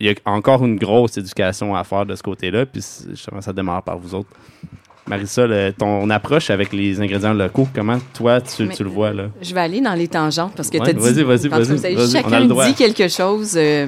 il 0.00 0.08
y 0.08 0.10
a 0.10 0.14
encore 0.24 0.64
une 0.64 0.76
grosse 0.76 1.16
éducation 1.16 1.74
à 1.74 1.84
faire 1.84 2.04
de 2.04 2.14
ce 2.14 2.22
côté-là. 2.22 2.66
Puis 2.66 2.82
justement, 3.10 3.40
ça 3.40 3.52
démarre 3.52 3.82
par 3.82 3.98
vous 3.98 4.14
autres. 4.14 4.30
Marisol, 5.06 5.74
ton 5.78 6.08
approche 6.10 6.50
avec 6.50 6.72
les 6.72 7.00
ingrédients 7.00 7.34
locaux, 7.34 7.68
comment 7.74 7.98
toi 8.14 8.40
tu, 8.40 8.64
le 8.64 8.88
vois 8.88 9.12
là? 9.12 9.24
Je 9.42 9.54
vais 9.54 9.60
aller 9.60 9.80
dans 9.80 9.94
les 9.94 10.08
tangentes 10.08 10.54
parce 10.56 10.70
que 10.70 10.78
tu 10.78 10.88
as 10.88 10.92
dit. 10.92 10.98
Vas-y, 10.98 11.22
vas-y, 11.22 11.48
vas-y. 11.48 12.10
chacun 12.10 12.46
dit 12.46 12.74
quelque 12.74 13.08
chose. 13.08 13.54
Euh, 13.56 13.86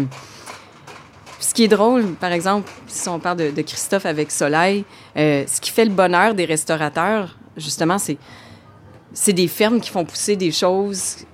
ce 1.40 1.54
qui 1.54 1.64
est 1.64 1.68
drôle, 1.68 2.04
par 2.20 2.32
exemple, 2.32 2.70
si 2.86 3.08
on 3.08 3.18
parle 3.18 3.52
de, 3.54 3.62
Christophe 3.62 4.06
avec 4.06 4.30
Soleil, 4.30 4.84
euh, 5.16 5.44
ce 5.46 5.60
qui 5.60 5.70
fait 5.70 5.84
le 5.84 5.90
bonheur 5.90 6.34
des 6.34 6.44
restaurateurs, 6.44 7.36
justement, 7.56 7.98
c'est 7.98 8.18
c'est 9.12 9.32
des 9.32 9.48
fermes 9.48 9.80
qui 9.80 9.88
font 9.88 10.04
pousser 10.04 10.36
des 10.36 10.52
choses 10.52 11.24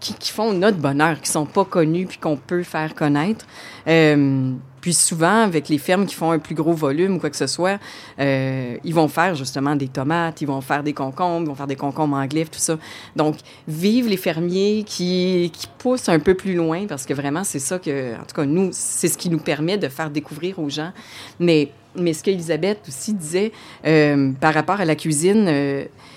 qui, 0.00 0.30
font 0.30 0.52
notre 0.52 0.78
bonheur, 0.78 1.20
qui 1.20 1.30
sont 1.30 1.46
pas 1.46 1.64
connues 1.64 2.06
puis 2.06 2.18
qu'on 2.18 2.36
peut 2.36 2.62
faire 2.62 2.94
connaître. 2.94 3.46
Euh, 3.86 4.52
puis 4.86 4.94
souvent, 4.94 5.42
avec 5.42 5.68
les 5.68 5.78
fermes 5.78 6.06
qui 6.06 6.14
font 6.14 6.30
un 6.30 6.38
plus 6.38 6.54
gros 6.54 6.72
volume 6.72 7.16
ou 7.16 7.18
quoi 7.18 7.28
que 7.28 7.36
ce 7.36 7.48
soit, 7.48 7.80
euh, 8.20 8.76
ils 8.84 8.94
vont 8.94 9.08
faire 9.08 9.34
justement 9.34 9.74
des 9.74 9.88
tomates, 9.88 10.42
ils 10.42 10.46
vont 10.46 10.60
faire 10.60 10.84
des 10.84 10.92
concombres, 10.92 11.42
ils 11.42 11.48
vont 11.48 11.56
faire 11.56 11.66
des 11.66 11.74
concombres 11.74 12.16
anglais, 12.16 12.44
tout 12.44 12.60
ça. 12.60 12.78
Donc, 13.16 13.34
vive 13.66 14.08
les 14.08 14.16
fermiers 14.16 14.84
qui, 14.86 15.50
qui 15.52 15.66
poussent 15.78 16.08
un 16.08 16.20
peu 16.20 16.34
plus 16.34 16.54
loin, 16.54 16.86
parce 16.86 17.04
que 17.04 17.14
vraiment, 17.14 17.42
c'est 17.42 17.58
ça 17.58 17.80
que, 17.80 18.14
en 18.14 18.24
tout 18.24 18.36
cas, 18.36 18.44
nous, 18.44 18.68
c'est 18.70 19.08
ce 19.08 19.18
qui 19.18 19.28
nous 19.28 19.40
permet 19.40 19.76
de 19.76 19.88
faire 19.88 20.08
découvrir 20.08 20.60
aux 20.60 20.70
gens. 20.70 20.92
Mais, 21.40 21.72
mais 21.96 22.12
ce 22.12 22.22
qu'Elisabeth 22.22 22.78
aussi 22.86 23.12
disait 23.12 23.50
euh, 23.84 24.30
par 24.40 24.54
rapport 24.54 24.80
à 24.80 24.84
la 24.84 24.94
cuisine, 24.94 25.48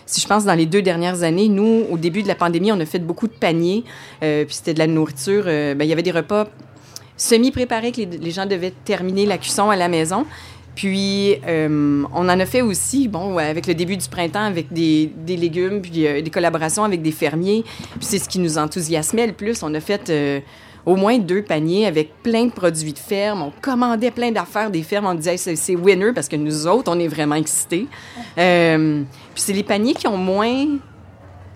si 0.09 0.21
je 0.21 0.27
pense 0.27 0.45
dans 0.45 0.55
les 0.55 0.65
deux 0.65 0.81
dernières 0.81 1.23
années, 1.23 1.49
nous, 1.49 1.85
au 1.91 1.97
début 1.97 2.23
de 2.23 2.27
la 2.27 2.35
pandémie, 2.35 2.71
on 2.71 2.79
a 2.79 2.85
fait 2.85 2.99
beaucoup 2.99 3.27
de 3.27 3.33
paniers, 3.33 3.83
puis 4.19 4.47
c'était 4.49 4.73
de 4.73 4.79
la 4.79 4.87
nourriture. 4.87 5.45
Ben, 5.45 5.81
il 5.81 5.87
y 5.87 5.93
avait 5.93 6.03
des 6.03 6.11
repas 6.11 6.47
semi-préparé, 7.19 7.91
que 7.91 8.01
les, 8.01 8.31
gens 8.31 8.45
devaient 8.45 8.73
terminer 8.85 9.25
la 9.25 9.37
cuisson 9.37 9.69
à 9.69 9.75
la 9.75 9.87
maison. 9.87 10.25
Puis, 10.75 11.35
euh, 11.45 12.03
on 12.13 12.29
en 12.29 12.39
a 12.39 12.45
fait 12.45 12.61
aussi, 12.61 13.09
bon, 13.09 13.37
avec 13.37 13.67
le 13.67 13.75
début 13.75 13.97
du 13.97 14.07
printemps, 14.07 14.45
avec 14.45 14.71
des, 14.71 15.11
légumes, 15.27 15.81
puis 15.81 16.07
euh, 16.07 16.21
des 16.21 16.29
collaborations 16.29 16.85
avec 16.85 17.01
des 17.01 17.11
fermiers. 17.11 17.63
Puis, 17.97 18.07
c'est 18.07 18.19
ce 18.19 18.29
qui 18.29 18.39
nous 18.39 18.57
enthousiasmait 18.57 19.27
le 19.27 19.33
plus. 19.33 19.61
On 19.61 19.73
a 19.73 19.81
fait 19.81 20.09
euh, 20.09 20.39
au 20.89 20.95
moins 20.95 21.17
deux 21.17 21.41
paniers 21.41 21.85
avec 21.85 22.21
plein 22.23 22.45
de 22.45 22.51
produits 22.51 22.93
de 22.93 22.99
ferme. 22.99 23.41
On 23.41 23.51
commandait 23.61 24.11
plein 24.11 24.31
d'affaires 24.31 24.69
des 24.69 24.83
fermes. 24.83 25.05
On 25.05 25.13
disait, 25.13 25.37
c'est 25.37 25.75
winner 25.75 26.11
parce 26.13 26.27
que 26.27 26.35
nous 26.35 26.67
autres, 26.67 26.91
on 26.93 26.99
est 26.99 27.07
vraiment 27.07 27.35
excités. 27.35 27.87
puis, 28.35 29.05
c'est 29.35 29.53
les 29.53 29.63
paniers 29.63 29.93
qui 29.93 30.07
ont 30.07 30.17
moins 30.17 30.65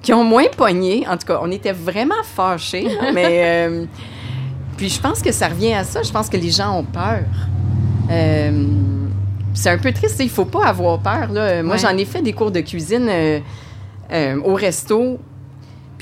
qui 0.02 0.12
ont 0.12 0.24
moins 0.26 0.48
pogné. 0.56 1.08
En 1.08 1.17
tout 1.17 1.26
cas, 1.28 1.39
on 1.41 1.50
était 1.50 1.72
vraiment 1.72 2.24
fâchés, 2.24 2.88
mais 3.13 3.69
puis 4.78 4.89
je 4.89 5.00
pense 5.00 5.22
que 5.22 5.32
ça 5.32 5.48
revient 5.48 5.74
à 5.74 5.84
ça. 5.84 6.04
Je 6.04 6.12
pense 6.12 6.30
que 6.30 6.38
les 6.38 6.50
gens 6.50 6.78
ont 6.80 6.84
peur. 6.84 7.24
Euh, 8.12 8.65
c'est 9.54 9.69
un 9.69 9.78
peu 9.78 9.91
triste. 9.91 10.19
Il 10.19 10.30
faut 10.30 10.46
pas 10.46 10.65
avoir 10.65 11.00
peur. 11.00 11.32
Là. 11.32 11.63
Moi, 11.63 11.78
j'en 11.78 11.96
ai 11.98 12.06
fait 12.06 12.22
des 12.22 12.34
cours 12.34 12.52
de 12.52 12.62
cuisine 12.62 13.08
euh, 13.10 13.39
euh, 14.12 14.41
au 14.43 14.56
resto. 14.56 15.19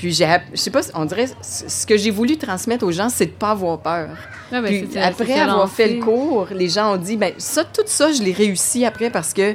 Puis 0.02 0.12
j'ai, 0.12 0.26
je 0.52 0.58
sais 0.58 0.72
pas, 0.72 0.80
on 0.94 1.04
dirait, 1.04 1.28
ce 1.42 1.86
que 1.86 1.96
j'ai 1.96 2.10
voulu 2.10 2.36
transmettre 2.36 2.84
aux 2.84 2.90
gens, 2.90 3.08
c'est 3.08 3.26
de 3.26 3.30
pas 3.30 3.50
avoir 3.50 3.78
peur. 3.78 4.08
Ben, 4.50 4.60
puis 4.64 4.98
après 4.98 5.38
avoir 5.38 5.70
fait 5.70 5.94
le 5.94 6.02
cours, 6.02 6.48
les 6.50 6.68
gens 6.68 6.94
ont 6.94 6.96
dit, 6.96 7.16
ben 7.16 7.32
ça, 7.38 7.62
tout 7.62 7.84
ça, 7.86 8.10
je 8.10 8.20
l'ai 8.20 8.32
réussi 8.32 8.84
après 8.84 9.10
parce 9.10 9.32
que 9.32 9.54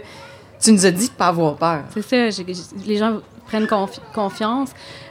tu 0.62 0.72
nous 0.72 0.86
as 0.86 0.92
dit 0.92 1.10
de 1.10 1.14
pas 1.14 1.28
avoir 1.28 1.58
peur. 1.58 1.84
C'est 1.94 2.32
ça. 2.32 2.44
les 2.86 2.96
gens 2.96 3.20
prennent 3.46 3.68
confiance. 4.14 4.70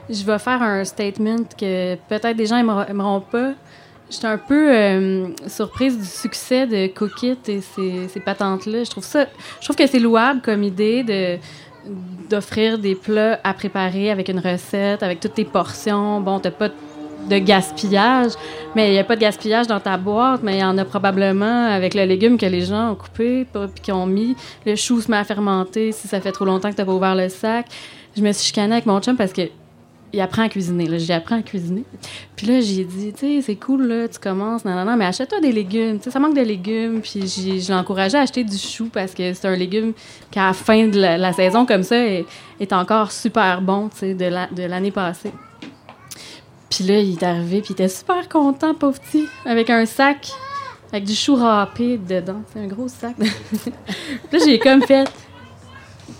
Je 0.09 0.25
vais 0.25 0.38
faire 0.38 0.62
un 0.62 0.85
statement 0.85 1.44
que 1.59 1.96
peut-être 2.09 2.37
des 2.37 2.46
gens 2.46 2.57
aimeront 2.57 3.20
pas, 3.20 3.53
J'étais 4.09 4.29
un 4.29 4.38
peu 4.38 4.72
euh, 4.72 5.29
surprise 5.49 5.99
du 5.99 6.05
succès 6.05 6.66
de 6.66 6.87
Cookit 6.87 7.38
et 7.49 7.61
ces, 7.61 8.20
patentes-là. 8.25 8.85
Je 8.85 8.90
trouve 8.90 9.05
ça, 9.05 9.27
je 9.59 9.64
trouve 9.64 9.75
que 9.75 9.87
c'est 9.87 9.99
louable 9.99 10.40
comme 10.42 10.62
idée 10.62 11.03
de 11.03 11.38
d'offrir 12.29 12.79
des 12.79 12.94
plats 12.94 13.38
à 13.44 13.55
préparer 13.55 14.11
avec 14.11 14.29
une 14.29 14.40
recette, 14.40 15.03
avec 15.03 15.20
toutes 15.20 15.35
tes 15.35 15.44
portions. 15.44 16.20
Bon, 16.20 16.40
t'as 16.40 16.51
pas 16.51 16.70
de 17.29 17.38
gaspillage, 17.38 18.33
mais 18.75 18.88
il 18.88 18.92
n'y 18.92 18.99
a 18.99 19.05
pas 19.05 19.16
de 19.16 19.20
gaspillage 19.20 19.66
dans 19.66 19.81
ta 19.81 19.96
boîte, 19.96 20.42
mais 20.42 20.57
il 20.59 20.61
y 20.61 20.64
en 20.64 20.79
a 20.79 20.85
probablement 20.85 21.66
avec 21.66 21.94
le 21.94 22.05
légume 22.05 22.38
que 22.38 22.46
les 22.46 22.62
gens 22.62 22.92
ont 22.92 22.94
coupé 22.94 23.46
puis 23.53 23.83
qu'ils 23.83 23.94
ont 23.94 24.07
mis. 24.07 24.37
Le 24.64 24.77
chou 24.77 25.01
se 25.01 25.11
met 25.11 25.16
à 25.16 25.25
fermenter 25.25 25.92
si 25.92 26.09
ça 26.09 26.20
fait 26.20 26.33
trop 26.33 26.44
longtemps 26.44 26.70
que 26.70 26.77
tu 26.77 26.81
n'as 26.81 26.87
pas 26.87 26.92
ouvert 26.92 27.14
le 27.14 27.29
sac. 27.29 27.66
Je 28.16 28.22
me 28.22 28.33
suis 28.33 28.46
chicanée 28.46 28.75
avec 28.75 28.87
mon 28.87 29.01
chum 29.01 29.16
parce 29.16 29.33
que 29.33 29.42
il 30.12 30.21
apprend 30.21 30.42
à 30.42 30.49
cuisiner. 30.49 30.99
J'ai 30.99 31.14
appris 31.14 31.35
à 31.35 31.42
cuisiner. 31.42 31.85
Puis 32.37 32.47
là, 32.47 32.61
j'ai 32.61 32.85
dit, 32.85 33.12
tu 33.12 33.21
sais, 33.21 33.42
c'est 33.42 33.57
cool, 33.57 33.87
là, 33.87 34.09
tu 34.09 34.19
commences, 34.19 34.64
non, 34.64 34.75
non, 34.75 34.85
non, 34.85 34.97
mais 34.97 35.07
achète-toi 35.07 35.40
des 35.40 35.53
légumes. 35.53 35.99
Tu 35.99 36.11
ça 36.11 36.19
manque 36.19 36.37
de 36.37 36.42
légumes. 36.42 37.01
Puis 37.01 37.27
je 37.27 37.69
l'ai 37.69 37.75
encouragé 37.75 38.16
à 38.16 38.23
acheter 38.23 38.45
du 38.45 38.57
chou 38.57 38.88
parce 38.92 39.14
que 39.14 39.33
c'est 39.33 39.49
un 39.49 39.57
légume 39.57 39.92
qui, 40.31 40.38
à 40.38 40.47
la 40.47 40.53
fin 40.53 40.87
de 40.87 40.99
la, 40.99 41.33
saison, 41.33 41.66
comme 41.66 41.83
ça, 41.83 41.97
est, 41.97 42.73
encore 42.73 43.12
super 43.12 43.61
bon, 43.61 43.88
tu 43.88 43.99
sais, 43.99 44.14
de 44.14 44.62
l'année 44.62 44.90
passée. 44.90 45.33
Puis 46.71 46.85
là, 46.85 46.99
il 46.99 47.12
est 47.12 47.23
arrivé, 47.23 47.61
puis 47.61 47.71
il 47.71 47.73
était 47.73 47.88
super 47.88 48.29
content, 48.29 48.75
pauvre 48.75 48.99
petit, 49.01 49.27
avec 49.45 49.71
un 49.71 49.87
sac, 49.87 50.29
avec 50.92 51.05
du 51.05 51.14
chou 51.14 51.37
râpé 51.37 51.97
dedans. 51.99 52.42
C'est 52.53 52.61
un 52.61 52.66
gros 52.66 52.88
sac. 52.88 53.14
puis 53.19 53.29
là, 54.33 54.38
j'ai 54.45 54.59
comme 54.59 54.83
fait, 54.83 55.11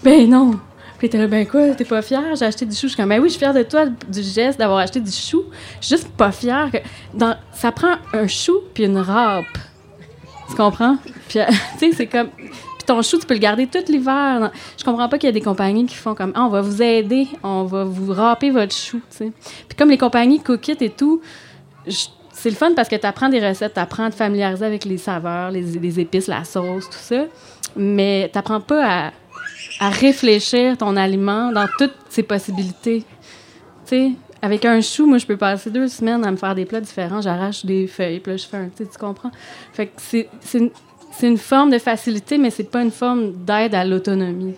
ben 0.03 0.29
non, 0.29 0.53
puis 0.99 1.11
t'es 1.11 1.19
là, 1.19 1.27
ben 1.27 1.47
quoi, 1.47 1.75
t'es 1.75 1.85
pas 1.85 2.03
fière? 2.03 2.35
J'ai 2.37 2.47
acheté 2.47 2.65
du 2.65 2.75
chou. 2.75 2.83
Je 2.83 2.89
suis 2.89 2.97
comme, 2.97 3.09
ben 3.09 3.21
oui, 3.21 3.29
je 3.29 3.33
suis 3.33 3.39
fière 3.39 3.53
de 3.53 3.63
toi, 3.63 3.87
du 3.87 4.23
geste 4.23 4.59
d'avoir 4.59 4.79
acheté 4.79 5.01
du 5.01 5.11
chou. 5.11 5.45
Je 5.81 5.87
suis 5.87 5.97
juste 5.97 6.09
pas 6.09 6.33
fière 6.33 6.71
que. 6.73 6.79
Dans, 7.13 7.37
ça 7.53 7.73
prend 7.73 7.97
un 8.13 8.27
chou 8.27 8.61
puis 8.73 8.85
une 8.85 8.99
râpe. 8.99 9.45
Tu 10.49 10.57
comprends? 10.57 10.97
Puis, 11.29 11.41
tu 11.79 11.79
sais, 11.79 11.93
c'est 11.93 12.07
comme. 12.07 12.29
Puis 12.29 12.87
ton 12.87 13.03
chou, 13.03 13.19
tu 13.19 13.27
peux 13.27 13.35
le 13.35 13.41
garder 13.41 13.67
tout 13.67 13.79
l'hiver. 13.89 14.51
Je 14.79 14.85
comprends 14.85 15.09
pas 15.09 15.19
qu'il 15.19 15.29
y 15.29 15.31
a 15.31 15.33
des 15.33 15.43
compagnies 15.43 15.87
qui 15.87 15.97
font 15.97 16.15
comme, 16.15 16.33
ah, 16.35 16.45
on 16.45 16.49
va 16.49 16.63
vous 16.63 16.83
aider, 16.83 17.29
on 17.43 17.65
va 17.65 17.85
vous 17.85 18.13
râper 18.13 18.51
votre 18.51 18.75
chou, 18.75 19.01
tu 19.11 19.17
sais. 19.17 19.33
Puis 19.69 19.77
comme 19.77 19.91
les 19.91 19.99
compagnies 19.99 20.41
Cookit 20.41 20.79
et 20.81 20.91
tout, 20.91 21.21
c'est 21.87 22.51
le 22.51 22.57
fun 22.57 22.73
parce 22.75 22.89
que 22.89 22.97
tu 22.97 23.07
apprends 23.07 23.29
des 23.29 23.47
recettes, 23.47 23.75
tu 23.75 23.81
apprends 23.81 24.05
à 24.05 24.11
te 24.11 24.15
familiariser 24.15 24.65
avec 24.65 24.85
les 24.85 24.99
saveurs, 24.99 25.51
les, 25.51 25.63
les 25.63 26.01
épices, 26.01 26.27
la 26.27 26.45
sauce, 26.45 26.89
tout 26.89 26.99
ça. 26.99 27.25
Mais 27.77 28.31
tu 28.33 28.41
pas 28.67 29.07
à 29.09 29.13
à 29.81 29.91
réfléchir 29.91 30.77
ton 30.77 30.97
aliment 30.97 31.53
dans 31.53 31.67
toutes 31.79 31.95
ses 32.09 32.23
possibilités. 32.23 33.05
Tu 33.87 33.91
sais, 33.91 34.11
avec 34.43 34.65
un 34.65 34.81
chou, 34.81 35.07
moi, 35.07 35.19
je 35.19 35.27
peux 35.27 35.37
passer 35.37 35.71
deux 35.71 35.89
semaines 35.89 36.25
à 36.25 36.31
me 36.31 36.37
faire 36.37 36.55
des 36.55 36.65
plats 36.65 36.81
différents. 36.81 37.21
J'arrache 37.21 37.65
des 37.65 37.87
feuilles, 37.87 38.21
puis 38.21 38.33
là, 38.33 38.37
je 38.37 38.47
fais 38.47 38.57
un... 38.57 38.69
Tu 38.69 38.87
comprends? 38.99 39.31
Fait 39.73 39.87
que 39.87 39.93
c'est 39.99 40.29
une, 40.55 40.71
une, 41.23 41.39
forme 41.39 41.71
de 41.71 41.79
facilité, 41.79 42.39
mais 42.39 42.51
c'est 42.51 42.71
pas 42.71 42.83
une 42.83 42.91
forme 42.91 43.33
d'aide 43.33 43.75
à 43.75 43.85
l'autonomie. 43.85 44.55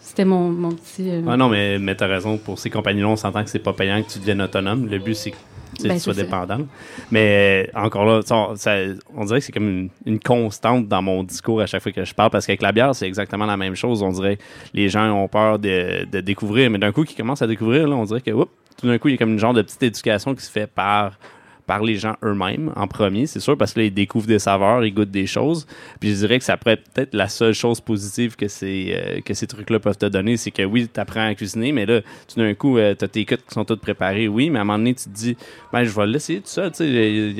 C'était 0.00 0.24
mon, 0.24 0.50
mon, 0.50 0.72
petit... 0.72 1.08
Ah 1.26 1.36
non, 1.36 1.48
mais, 1.48 1.78
mais 1.78 1.94
t'as 1.94 2.06
raison. 2.06 2.36
Pour 2.36 2.58
ces 2.58 2.68
compagnies-là, 2.68 3.08
on 3.08 3.16
s'entend 3.16 3.44
que 3.44 3.50
c'est 3.50 3.58
pas 3.58 3.72
payant 3.72 4.02
que 4.02 4.10
tu 4.10 4.18
deviennes 4.18 4.42
autonome. 4.42 4.86
Le 4.86 4.98
but, 4.98 5.14
c'est 5.14 5.32
tu, 5.78 5.88
Ben, 5.88 5.94
tu 5.94 6.00
sois 6.00 6.14
c'est 6.14 6.20
ça. 6.20 6.24
dépendant. 6.24 6.66
Mais 7.10 7.70
euh, 7.74 7.78
encore 7.80 8.04
là, 8.04 8.20
ça, 8.24 8.48
ça- 8.56 8.76
on 9.16 9.24
dirait 9.24 9.40
que 9.40 9.46
c'est 9.46 9.52
comme 9.52 9.68
une, 9.68 9.88
une 10.06 10.20
constante 10.20 10.88
dans 10.88 11.02
mon 11.02 11.22
discours 11.24 11.60
à 11.60 11.66
chaque 11.66 11.82
fois 11.82 11.92
que 11.92 12.04
je 12.04 12.14
parle, 12.14 12.30
parce 12.30 12.46
qu'avec 12.46 12.62
la 12.62 12.72
bière, 12.72 12.94
c'est 12.94 13.06
exactement 13.06 13.46
la 13.46 13.56
même 13.56 13.74
chose. 13.74 14.02
On 14.02 14.10
dirait 14.12 14.36
que 14.36 14.42
les 14.74 14.88
gens 14.88 15.10
ont 15.12 15.28
peur 15.28 15.58
de, 15.58 16.04
de 16.10 16.20
découvrir, 16.20 16.70
mais 16.70 16.78
d'un 16.78 16.92
coup, 16.92 17.04
qu'ils 17.04 17.16
commencent 17.16 17.42
à 17.42 17.46
découvrir, 17.46 17.88
là, 17.88 17.96
on 17.96 18.04
dirait 18.04 18.20
que 18.20 18.30
oups, 18.30 18.50
tout 18.80 18.86
d'un 18.86 18.98
coup, 18.98 19.08
il 19.08 19.12
y 19.12 19.14
a 19.14 19.18
comme 19.18 19.32
une 19.32 19.38
genre 19.38 19.54
de 19.54 19.62
petite 19.62 19.82
éducation 19.82 20.34
qui 20.34 20.44
se 20.44 20.50
fait 20.50 20.66
par 20.66 21.18
par 21.66 21.82
les 21.82 21.94
gens 21.96 22.14
eux-mêmes 22.24 22.72
en 22.76 22.86
premier, 22.88 23.26
c'est 23.26 23.38
sûr, 23.40 23.56
parce 23.56 23.72
que 23.72 23.80
là, 23.80 23.86
ils 23.86 23.94
découvrent 23.94 24.26
des 24.26 24.38
saveurs, 24.40 24.84
ils 24.84 24.92
goûtent 24.92 25.10
des 25.10 25.26
choses. 25.26 25.66
Puis 26.00 26.10
je 26.10 26.16
dirais 26.16 26.38
que 26.38 26.44
ça 26.44 26.56
pourrait 26.56 26.72
être 26.74 26.88
peut-être 26.92 27.14
la 27.14 27.28
seule 27.28 27.54
chose 27.54 27.80
positive 27.80 28.34
que 28.36 28.48
ces, 28.48 28.94
euh, 28.96 29.20
que 29.20 29.32
ces 29.34 29.46
trucs-là 29.46 29.78
peuvent 29.78 29.96
te 29.96 30.06
donner, 30.06 30.36
c'est 30.36 30.50
que 30.50 30.62
oui, 30.62 30.88
tu 30.92 30.98
apprends 31.00 31.26
à 31.28 31.34
cuisiner, 31.34 31.70
mais 31.72 31.86
là, 31.86 32.00
tout 32.02 32.40
d'un 32.40 32.52
coup, 32.54 32.76
tu 32.76 32.82
as 33.04 33.08
tes 33.08 33.24
cuts 33.24 33.36
qui 33.36 33.54
sont 33.54 33.64
toutes 33.64 33.80
préparées, 33.80 34.28
oui, 34.28 34.50
mais 34.50 34.58
à 34.58 34.62
un 34.62 34.64
moment 34.64 34.78
donné, 34.78 34.94
tu 34.94 35.04
te 35.04 35.08
dis, 35.10 35.36
ben, 35.72 35.84
je 35.84 35.90
vais 35.90 36.06
l'essayer 36.06 36.40
tout 36.40 36.48
ça, 36.48 36.68
tu 36.70 36.78
sais, 36.78 36.88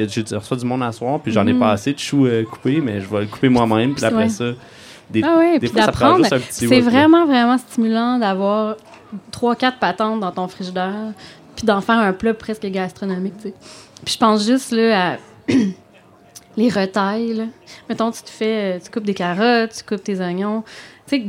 j'ai 0.09 0.37
reçu 0.37 0.57
du 0.57 0.65
monde 0.67 0.83
à 0.83 0.93
soir, 0.93 1.19
puis 1.21 1.33
j'en 1.33 1.47
ai 1.47 1.53
Mhm. 1.53 1.59
pas 1.59 1.73
assez 1.73 1.93
de 1.93 1.99
choux 1.99 2.27
euh, 2.27 2.45
coupés, 2.45 2.81
mais 2.81 3.01
je 3.01 3.09
vais 3.09 3.23
le 3.23 3.27
couper 3.27 3.49
moi-même, 3.49 3.95
puis 3.95 4.05
après 4.05 4.25
Ouais. 4.25 4.29
ça, 4.29 4.53
des, 5.11 5.23
Ah 5.25 5.37
oui, 5.41 5.53
des 5.55 5.59
puis 5.59 5.69
fois, 5.69 5.83
ça 5.83 5.93
prend 5.93 6.07
d'apprendre, 6.17 6.25
juste 6.25 6.33
un 6.33 6.39
petit 6.39 6.67
c'est 6.69 6.81
vraiment, 6.81 7.27
vraiment 7.27 7.59
stimulant 7.59 8.19
d'avoir 8.19 8.77
trois, 9.31 9.57
quatre 9.57 9.79
patentes 9.79 10.21
dans 10.21 10.31
ton 10.31 10.49
frigidaire, 10.49 11.13
puis 11.57 11.67
d'en 11.67 11.81
faire 11.81 11.99
un 11.99 12.13
plat 12.13 12.35
presque 12.35 12.67
gastronomique, 12.67 13.37
tu 13.39 13.49
sais. 13.49 13.55
Puis 14.05 14.15
je 14.15 14.19
pense 14.19 14.45
juste, 14.45 14.73
là, 14.73 15.13
à 15.13 15.17
les 16.57 16.69
retailles, 16.69 17.35
là. 17.35 17.45
Mettons, 17.89 18.11
tu 18.11 18.23
te 18.23 18.31
fais, 18.31 18.77
euh, 18.77 18.79
tu 18.83 18.91
coupes 18.91 19.05
des 19.05 19.15
carottes, 19.15 19.73
tu 19.77 19.85
coupes 19.85 20.03
tes 20.03 20.21
oignons, 20.21 20.63
tu 21.07 21.17
sais, 21.17 21.25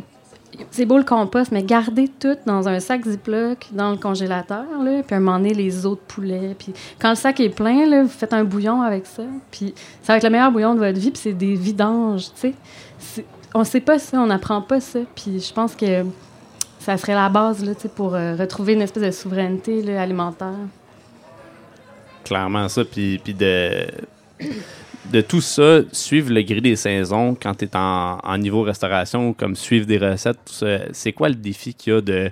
c'est 0.72 0.86
beau 0.86 0.98
le 0.98 1.04
compost, 1.04 1.52
mais 1.52 1.64
garder 1.64 2.08
tout 2.08 2.38
dans 2.46 2.68
un 2.68 2.80
sac 2.80 3.06
Ziploc, 3.06 3.68
dans 3.72 3.92
le 3.92 3.98
congélateur, 3.98 4.66
là, 4.84 5.02
puis 5.04 5.16
à 5.16 5.18
un 5.18 5.22
moment 5.22 5.38
donné, 5.38 5.54
les 5.54 5.86
autres 5.86 6.04
poulets. 6.04 6.56
Puis 6.58 6.74
quand 7.00 7.10
le 7.10 7.16
sac 7.16 7.40
est 7.40 7.50
plein, 7.50 7.86
là, 7.86 8.04
vous 8.04 8.10
faites 8.10 8.34
un 8.34 8.44
bouillon 8.44 8.82
avec 8.82 9.06
ça, 9.06 9.24
puis 9.52 9.74
ça 10.02 10.14
va 10.14 10.18
être 10.18 10.24
le 10.24 10.30
meilleur 10.30 10.52
bouillon 10.52 10.76
de 10.76 10.80
votre 10.80 11.00
vie, 11.00 11.12
puis 11.12 11.22
c'est 11.22 11.34
des 11.34 11.56
vidanges, 11.56 12.34
tu 12.40 12.54
sais. 13.06 13.26
On 13.56 13.64
sait 13.64 13.82
pas 13.82 14.00
ça, 14.00 14.20
on 14.20 14.28
n'apprend 14.28 14.62
pas 14.62 14.80
ça, 14.80 15.00
puis 15.16 15.40
je 15.40 15.54
pense 15.54 15.76
que 15.76 16.04
ça 16.84 16.98
serait 16.98 17.14
la 17.14 17.30
base, 17.30 17.64
là, 17.64 17.72
pour 17.96 18.14
euh, 18.14 18.36
retrouver 18.36 18.74
une 18.74 18.82
espèce 18.82 19.04
de 19.04 19.12
souveraineté 19.12 19.98
alimentaire. 19.98 20.54
clairement 22.26 22.68
ça. 22.68 22.84
Puis, 22.84 23.20
de, 23.26 23.88
de 25.12 25.22
tout 25.22 25.40
ça, 25.40 25.80
suivre 25.94 26.34
le 26.34 26.42
gris 26.42 26.62
des 26.62 26.76
saisons 26.76 27.36
quand 27.42 27.56
tu 27.56 27.66
es 27.66 27.72
en, 27.74 28.38
niveau 28.38 28.64
restauration, 28.64 29.34
comme 29.34 29.56
suivre 29.56 29.86
des 29.86 29.98
recettes, 29.98 30.40
c'est 30.92 31.14
quoi 31.14 31.30
le 31.30 31.36
défi 31.36 31.74
qu'il 31.74 31.94
y 31.94 31.96
a 31.96 32.02
de. 32.02 32.32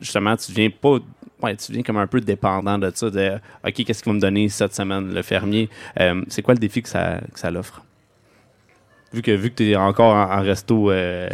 Justement, 0.00 0.36
tu 0.36 0.52
deviens 0.52 0.70
pas. 0.70 0.98
Ouais, 1.42 1.56
tu 1.56 1.72
deviens 1.72 1.82
comme 1.82 1.96
un 1.96 2.06
peu 2.06 2.20
dépendant 2.20 2.78
de 2.78 2.92
ça, 2.94 3.10
de 3.10 3.32
OK, 3.66 3.84
qu'est-ce 3.84 4.02
qu'il 4.02 4.12
va 4.12 4.16
me 4.16 4.20
donner 4.20 4.48
cette 4.50 4.74
semaine, 4.74 5.12
le 5.12 5.22
fermier? 5.22 5.68
Euh, 5.98 6.22
c'est 6.28 6.42
quoi 6.42 6.54
le 6.54 6.60
défi 6.60 6.82
que 6.82 6.88
ça, 6.88 7.18
que 7.32 7.40
ça 7.40 7.50
l'offre? 7.50 7.82
Vu 9.12 9.22
que, 9.22 9.32
vu 9.32 9.50
que 9.50 9.56
tu 9.56 9.70
es 9.70 9.76
encore 9.76 10.14
en, 10.14 10.38
en 10.38 10.42
resto, 10.42 10.90
euh, 10.92 11.28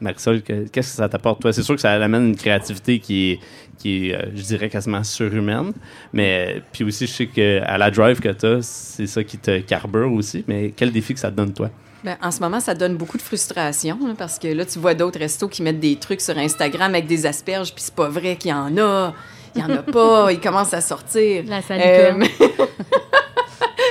Marisol, 0.00 0.40
que- 0.42 0.68
qu'est-ce 0.68 0.90
que 0.92 0.96
ça 0.98 1.08
t'apporte, 1.08 1.40
toi? 1.42 1.52
C'est 1.52 1.64
sûr 1.64 1.74
que 1.74 1.80
ça 1.80 1.92
amène 1.92 2.28
une 2.28 2.36
créativité 2.36 3.00
qui 3.00 3.32
est, 3.32 3.40
qui 3.76 4.10
est 4.10 4.14
euh, 4.14 4.26
je 4.36 4.42
dirais, 4.42 4.68
quasiment 4.68 5.02
surhumaine. 5.02 5.72
Mais 6.12 6.54
euh, 6.58 6.60
puis 6.72 6.84
aussi, 6.84 7.06
je 7.08 7.12
sais 7.12 7.26
qu'à 7.26 7.76
la 7.76 7.90
drive 7.90 8.20
que 8.20 8.28
tu 8.28 8.46
as, 8.46 8.62
c'est 8.62 9.08
ça 9.08 9.24
qui 9.24 9.36
te 9.38 9.58
carbure 9.60 10.12
aussi. 10.12 10.44
Mais 10.46 10.72
quel 10.76 10.92
défi 10.92 11.12
que 11.14 11.20
ça 11.20 11.30
te 11.30 11.36
donne, 11.36 11.52
toi? 11.52 11.70
Ben, 12.04 12.16
en 12.22 12.30
ce 12.30 12.40
moment, 12.40 12.60
ça 12.60 12.72
donne 12.74 12.96
beaucoup 12.96 13.18
de 13.18 13.22
frustration 13.22 13.98
là, 14.06 14.14
parce 14.16 14.38
que 14.38 14.48
là, 14.48 14.64
tu 14.64 14.78
vois 14.78 14.94
d'autres 14.94 15.18
restos 15.18 15.48
qui 15.48 15.62
mettent 15.62 15.80
des 15.80 15.96
trucs 15.96 16.20
sur 16.22 16.38
Instagram 16.38 16.94
avec 16.94 17.06
des 17.06 17.26
asperges, 17.26 17.74
puis 17.74 17.82
c'est 17.82 17.94
pas 17.94 18.08
vrai 18.08 18.36
qu'il 18.36 18.52
y 18.52 18.54
en 18.54 18.78
a. 18.78 19.12
Il 19.56 19.60
y 19.60 19.64
en 19.64 19.70
a 19.70 19.82
pas. 19.82 20.28
Ils 20.32 20.40
commencent 20.40 20.72
à 20.72 20.80
sortir. 20.80 21.42
La 21.48 21.60
salicorne. 21.62 22.24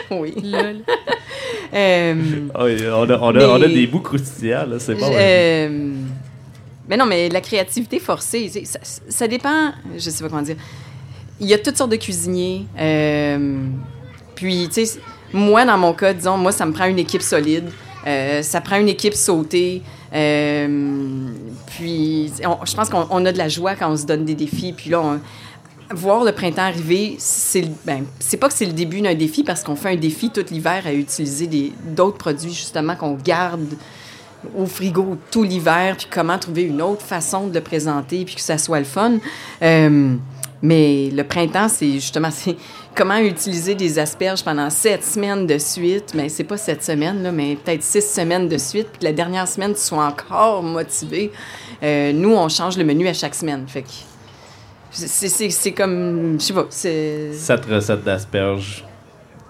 oui. 0.19 0.33
Lol. 0.43 0.77
Euh, 1.71 2.15
Ah 2.55 2.63
on, 2.63 3.09
a, 3.09 3.19
on, 3.21 3.35
a, 3.35 3.47
on 3.47 3.61
a 3.61 3.67
des 3.67 3.85
bouts 3.85 3.99
croustillants, 3.99 4.65
là, 4.65 4.79
c'est 4.79 4.95
bon. 4.95 5.11
euh, 5.13 5.91
mais 6.87 6.97
non, 6.97 7.05
mais 7.05 7.29
la 7.29 7.41
créativité 7.41 7.99
forcée, 7.99 8.49
ça, 8.65 8.79
ça 9.07 9.27
dépend. 9.27 9.71
Je 9.95 10.09
sais 10.09 10.23
pas 10.23 10.29
comment 10.31 10.41
dire. 10.41 10.55
Il 11.39 11.45
y 11.45 11.53
a 11.53 11.59
toutes 11.59 11.77
sortes 11.77 11.91
de 11.91 11.95
cuisiniers. 11.97 12.65
euh, 12.79 13.59
puis, 14.33 14.67
tu 14.73 14.83
sais, 14.83 14.99
moi, 15.31 15.63
dans 15.63 15.77
mon 15.77 15.93
cas, 15.93 16.11
disons, 16.13 16.37
moi, 16.37 16.51
ça 16.51 16.65
me 16.65 16.71
prend 16.73 16.85
une 16.85 16.97
équipe 16.99 17.21
solide. 17.21 17.65
euh, 18.07 18.41
ça 18.41 18.61
prend 18.61 18.77
une 18.77 18.89
équipe 18.89 19.13
sautée. 19.13 19.83
euh, 20.13 21.27
puis, 21.67 22.31
on- 22.45 22.65
je 22.65 22.73
pense 22.75 22.89
qu'on 22.89 23.05
on 23.11 23.25
a 23.27 23.31
de 23.31 23.37
la 23.37 23.47
joie 23.47 23.75
quand 23.75 23.91
on 23.91 23.97
se 23.97 24.07
donne 24.07 24.25
des 24.25 24.33
défis. 24.35 24.73
Puis 24.75 24.89
là, 24.89 25.01
on- 25.01 25.19
voir 25.91 26.23
le 26.23 26.31
printemps 26.31 26.63
arriver, 26.63 27.15
c'est 27.17 27.69
ben, 27.85 28.05
c'est 28.19 28.37
pas 28.37 28.47
que 28.47 28.53
c'est 28.53 28.65
le 28.65 28.73
début 28.73 29.01
d'un 29.01 29.15
défi 29.15 29.43
parce 29.43 29.63
qu'on 29.63 29.75
fait 29.75 29.89
un 29.89 29.95
défi 29.95 30.29
tout 30.29 30.45
l'hiver 30.51 30.83
à 30.85 30.93
utiliser 30.93 31.73
d'autres 31.95 32.17
produits 32.17 32.53
justement 32.53 32.95
qu'on 32.95 33.15
garde 33.15 33.75
au 34.57 34.65
frigo 34.65 35.17
tout 35.31 35.43
l'hiver, 35.43 35.97
puis 35.97 36.07
comment 36.09 36.37
trouver 36.37 36.63
une 36.63 36.81
autre 36.81 37.01
façon 37.01 37.47
de 37.47 37.53
le 37.53 37.61
présenter, 37.61 38.23
puis 38.23 38.35
que 38.35 38.41
ça 38.41 38.57
soit 38.57 38.79
le 38.79 38.85
fun. 38.85 39.17
Euh, 39.61 40.15
mais 40.61 41.09
le 41.09 41.23
printemps, 41.23 41.69
c'est 41.69 41.93
justement 41.93 42.29
c'est 42.31 42.55
comment 42.95 43.17
utiliser 43.17 43.75
des 43.75 43.99
asperges 43.99 44.43
pendant 44.43 44.69
sept 44.69 45.03
semaines 45.03 45.47
de 45.47 45.57
suite. 45.57 46.13
Mais 46.13 46.29
c'est 46.29 46.43
pas 46.43 46.57
sept 46.57 46.83
semaines, 46.83 47.23
là, 47.23 47.31
mais 47.31 47.55
peut-être 47.55 47.83
six 47.83 48.01
semaines 48.01 48.47
de 48.47 48.57
suite, 48.57 48.87
puis 48.91 48.99
que 48.99 49.05
la 49.05 49.13
dernière 49.13 49.47
semaine, 49.47 49.73
tu 49.73 49.81
sois 49.81 50.05
encore 50.05 50.63
motivé. 50.63 51.31
Euh, 51.83 52.11
nous, 52.13 52.33
on 52.33 52.49
change 52.49 52.77
le 52.77 52.83
menu 52.83 53.07
à 53.07 53.13
chaque 53.13 53.35
semaine. 53.35 53.65
Fait 53.67 53.83
que 53.83 53.89
c'est- 54.91 55.27
c'est 55.29 55.49
c'est 55.49 55.71
comme, 55.71 56.37
je 56.39 56.45
sais 56.45 56.53
pas, 56.53 56.65
c'est... 56.69 57.33
Sept 57.33 57.65
recettes 57.65 58.03
d'asperges 58.03 58.83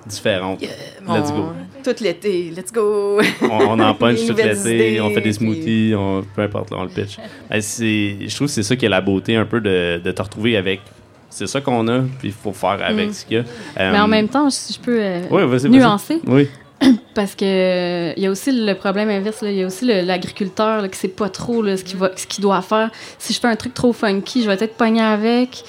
différentes. 0.06 0.62
Let's 0.62 1.32
go. 1.32 1.49
Tout 1.84 1.95
l'été, 2.04 2.52
let's 2.56 2.71
go! 2.73 3.21
On, 3.41 3.47
on 3.47 3.80
en 3.80 3.93
punch 3.95 4.25
tout 4.28 4.34
l'été, 4.36 4.60
idées, 4.91 5.02
on 5.02 5.10
fait 5.10 5.15
des 5.15 5.21
puis- 5.21 5.34
smoothies, 5.34 5.93
on, 5.95 6.23
peu 6.36 6.41
importe, 6.41 6.71
là, 6.71 6.78
on 6.80 6.84
le 6.84 6.89
pitch. 6.89 7.17
Ben, 7.49 7.62
c'est- 7.62 8.15
je 8.28 8.36
trouve 8.36 8.47
que 8.47 8.54
c'est 8.54 8.63
ça 8.63 8.75
qui 8.75 8.86
est 8.86 8.89
la 8.89 9.02
beauté 9.02 9.36
un 9.36 9.45
peu 9.45 9.62
de, 9.62 10.02
de 10.04 10.12
te 10.12 10.21
retrouver 10.21 10.58
avec. 10.58 10.82
C'est 11.30 11.47
ça 11.47 11.62
qu'on 11.62 11.88
a, 11.88 11.99
puis 11.99 12.30
il 12.30 12.32
faut 12.34 12.52
faire 12.54 12.80
avec 12.84 13.10
Mm. 13.10 13.13
ce 13.13 13.25
qu'il 13.25 13.38
y 13.38 13.39
a. 13.39 13.43
Mais 13.91 13.99
en 13.99 14.06
Euh, 14.06 14.08
même 14.08 14.28
temps, 14.28 14.49
si 14.49 14.73
je 14.73 14.80
peux 14.80 14.99
euh, 14.99 15.21
ouais, 15.30 15.45
vas-y, 15.45 15.67
vas-y. 15.67 15.69
nuancer, 15.69 16.19
Oui. 16.28 16.47
parce 17.13 17.36
que 17.36 17.46
euh, 17.46 18.13
il 18.15 18.24
y 18.24 18.28
a 18.28 18.32
aussi 18.32 18.52
le 18.52 18.74
problème 18.74 19.10
inverse, 19.10 19.39
il 19.42 19.54
y 19.54 19.63
a 19.63 19.65
aussi 19.65 19.86
l'agriculteur 19.86 20.89
qui 20.89 20.98
sait 20.98 21.08
pas 21.08 21.30
trop 21.30 21.62
là, 21.62 21.76
ce 21.76 21.84
qu'il 21.84 22.00
qu'il 22.30 22.42
doit 22.42 22.62
faire. 22.62 22.92
Si 23.18 23.34
je 23.34 23.39
fais 23.39 23.48
un 23.48 23.56
truc 23.56 23.74
trop 23.74 23.94
funky, 23.94 24.44
je 24.44 24.48
vais 24.48 24.58
être 24.60 24.76
pogné 24.76 25.02
avec. 25.02 25.63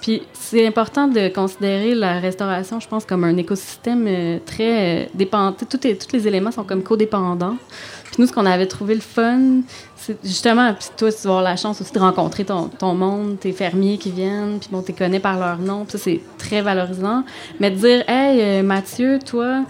Puis 0.00 0.22
c'est 0.32 0.66
important 0.66 1.08
de 1.08 1.28
considérer 1.28 1.94
la 1.94 2.18
restauration, 2.18 2.80
je 2.80 2.88
pense, 2.88 3.04
comme 3.04 3.24
un 3.24 3.36
écosystème 3.36 4.06
euh, 4.08 4.38
très 4.44 5.04
euh, 5.04 5.06
dépendant. 5.14 5.52
Tout 5.52 5.66
tous 5.76 6.12
les 6.12 6.28
éléments 6.28 6.50
sont 6.50 6.64
comme 6.64 6.82
codépendants. 6.82 7.56
Puis 8.04 8.16
nous, 8.18 8.26
ce 8.26 8.32
qu'on 8.32 8.46
avait 8.46 8.66
trouvé 8.66 8.94
le 8.94 9.00
fun, 9.00 9.62
c'est 9.96 10.18
justement, 10.24 10.74
puis 10.74 10.88
toi, 10.96 11.12
tu 11.12 11.18
vas 11.22 11.30
avoir 11.30 11.42
la 11.42 11.56
chance 11.56 11.80
aussi 11.80 11.92
de 11.92 11.98
rencontrer 11.98 12.44
ton, 12.44 12.68
ton 12.68 12.94
monde, 12.94 13.38
tes 13.38 13.52
fermiers 13.52 13.98
qui 13.98 14.10
viennent, 14.10 14.58
puis 14.58 14.68
bon, 14.70 14.82
tu 14.82 14.92
connais 14.92 15.20
par 15.20 15.38
leur 15.38 15.58
nom, 15.58 15.84
puis 15.84 15.92
ça, 15.92 15.98
c'est 15.98 16.20
très 16.38 16.60
valorisant. 16.60 17.24
Mais 17.60 17.70
de 17.70 17.76
dire, 17.76 18.04
hey, 18.08 18.62
Mathieu, 18.62 19.18
toi, 19.18 19.64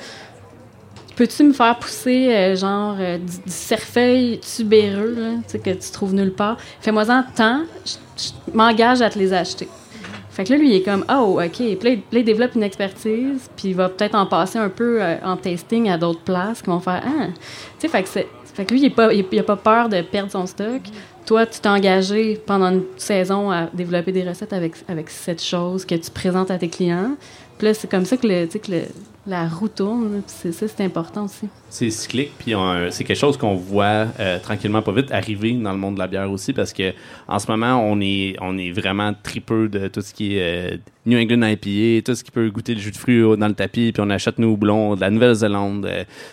peux-tu 1.23 1.45
me 1.45 1.53
faire 1.53 1.79
pousser, 1.79 2.35
euh, 2.35 2.57
genre, 2.57 2.97
euh, 2.99 3.17
du, 3.17 3.25
du 3.25 3.53
cerfeuil 3.53 4.41
tubéreux, 4.41 5.15
là, 5.17 5.59
que 5.59 5.71
tu 5.71 5.91
trouves 5.93 6.15
nulle 6.15 6.33
part? 6.33 6.57
Fais-moi-en 6.81 7.23
tant, 7.37 7.63
je, 7.87 8.31
m'engage 8.53 9.03
à 9.03 9.09
te 9.09 9.17
les 9.21 9.33
acheter. 9.33 9.69
Fait 10.31 10.43
que 10.43 10.53
là, 10.53 10.59
lui, 10.59 10.71
il 10.71 10.75
est 10.75 10.83
comme, 10.83 11.05
oh, 11.09 11.41
OK. 11.41 11.53
Puis 11.53 11.79
là, 11.81 11.97
il, 12.11 12.25
développe 12.25 12.57
une 12.57 12.65
expertise, 12.65 13.49
puis 13.55 13.69
il 13.69 13.77
va 13.77 13.89
peut-être 13.89 14.17
en 14.17 14.27
passer 14.27 14.59
un 14.59 14.69
peu 14.69 15.01
euh, 15.01 15.17
en 15.23 15.37
tasting 15.37 15.89
à 15.91 15.97
d'autres 15.97 16.23
places 16.23 16.61
qui 16.61 16.71
vont 16.71 16.81
faire, 16.81 17.03
ah. 17.07 17.27
Tu 17.79 17.89
sais, 17.89 18.27
fait 18.55 18.65
que, 18.65 18.75
lui, 18.75 18.83
il 18.83 18.89
n'a 18.89 19.43
pas, 19.43 19.57
pas 19.57 19.57
peur 19.57 19.89
de 19.89 20.03
perdre 20.03 20.33
son 20.33 20.47
stock. 20.47 20.83
Toi, 21.25 21.47
tu 21.47 21.61
t'es 21.61 21.69
engagé 21.69 22.43
pendant 22.45 22.73
une 22.73 22.83
saison 22.97 23.49
à 23.53 23.67
développer 23.73 24.11
des 24.11 24.29
recettes 24.29 24.53
avec, 24.53 24.75
avec 24.89 25.09
cette 25.09 25.41
chose 25.41 25.85
que 25.85 25.95
tu 25.95 26.11
présentes 26.11 26.51
à 26.51 26.59
tes 26.59 26.69
clients. 26.69 27.17
C'est 27.75 27.91
comme 27.91 28.05
ça 28.05 28.17
que, 28.17 28.27
la 29.25 29.47
roue 29.47 29.69
tourne. 29.69 30.23
c'est 30.27 30.51
ça, 30.51 30.67
c'est 30.67 30.83
important 30.83 31.27
aussi. 31.27 31.47
C'est 31.71 31.91
cyclique, 31.91 32.33
puis 32.39 32.55
c'est 32.91 33.05
quelque 33.05 33.19
chose 33.19 33.37
qu'on 33.37 33.55
voit 33.55 34.09
euh, 34.19 34.39
tranquillement, 34.41 34.83
pas 34.83 34.91
vite, 34.93 35.13
arriver 35.13 35.53
dans 35.53 35.71
le 35.71 35.79
monde 35.79 35.95
de 35.95 36.01
la 36.01 36.09
bière 36.09 36.31
aussi, 36.31 36.53
parce 36.53 36.73
que 36.73 36.93
en 37.29 37.39
ce 37.39 37.49
moment, 37.49 37.81
on 37.81 38.01
est, 38.01 38.73
vraiment 38.73 39.15
tripeux 39.23 39.69
de 39.69 39.87
tout 39.87 40.01
ce 40.01 40.13
qui 40.13 40.37
est 40.37 40.75
euh, 40.75 40.77
New 41.07 41.19
England 41.19 41.47
IPA, 41.47 42.05
tout 42.05 42.17
ce 42.17 42.25
qui 42.25 42.33
peut 42.33 42.51
goûter 42.51 42.75
le 42.75 42.81
jus 42.81 42.91
de 42.91 42.97
fruits 42.97 43.23
dans 43.39 43.47
le 43.49 43.55
tapis, 43.55 43.93
puis 43.93 44.03
on 44.05 44.11
achète 44.11 44.39
nos 44.39 44.53
houblons 44.53 44.97
de 44.97 45.01
la 45.01 45.11
Nouvelle-Zélande, 45.11 45.89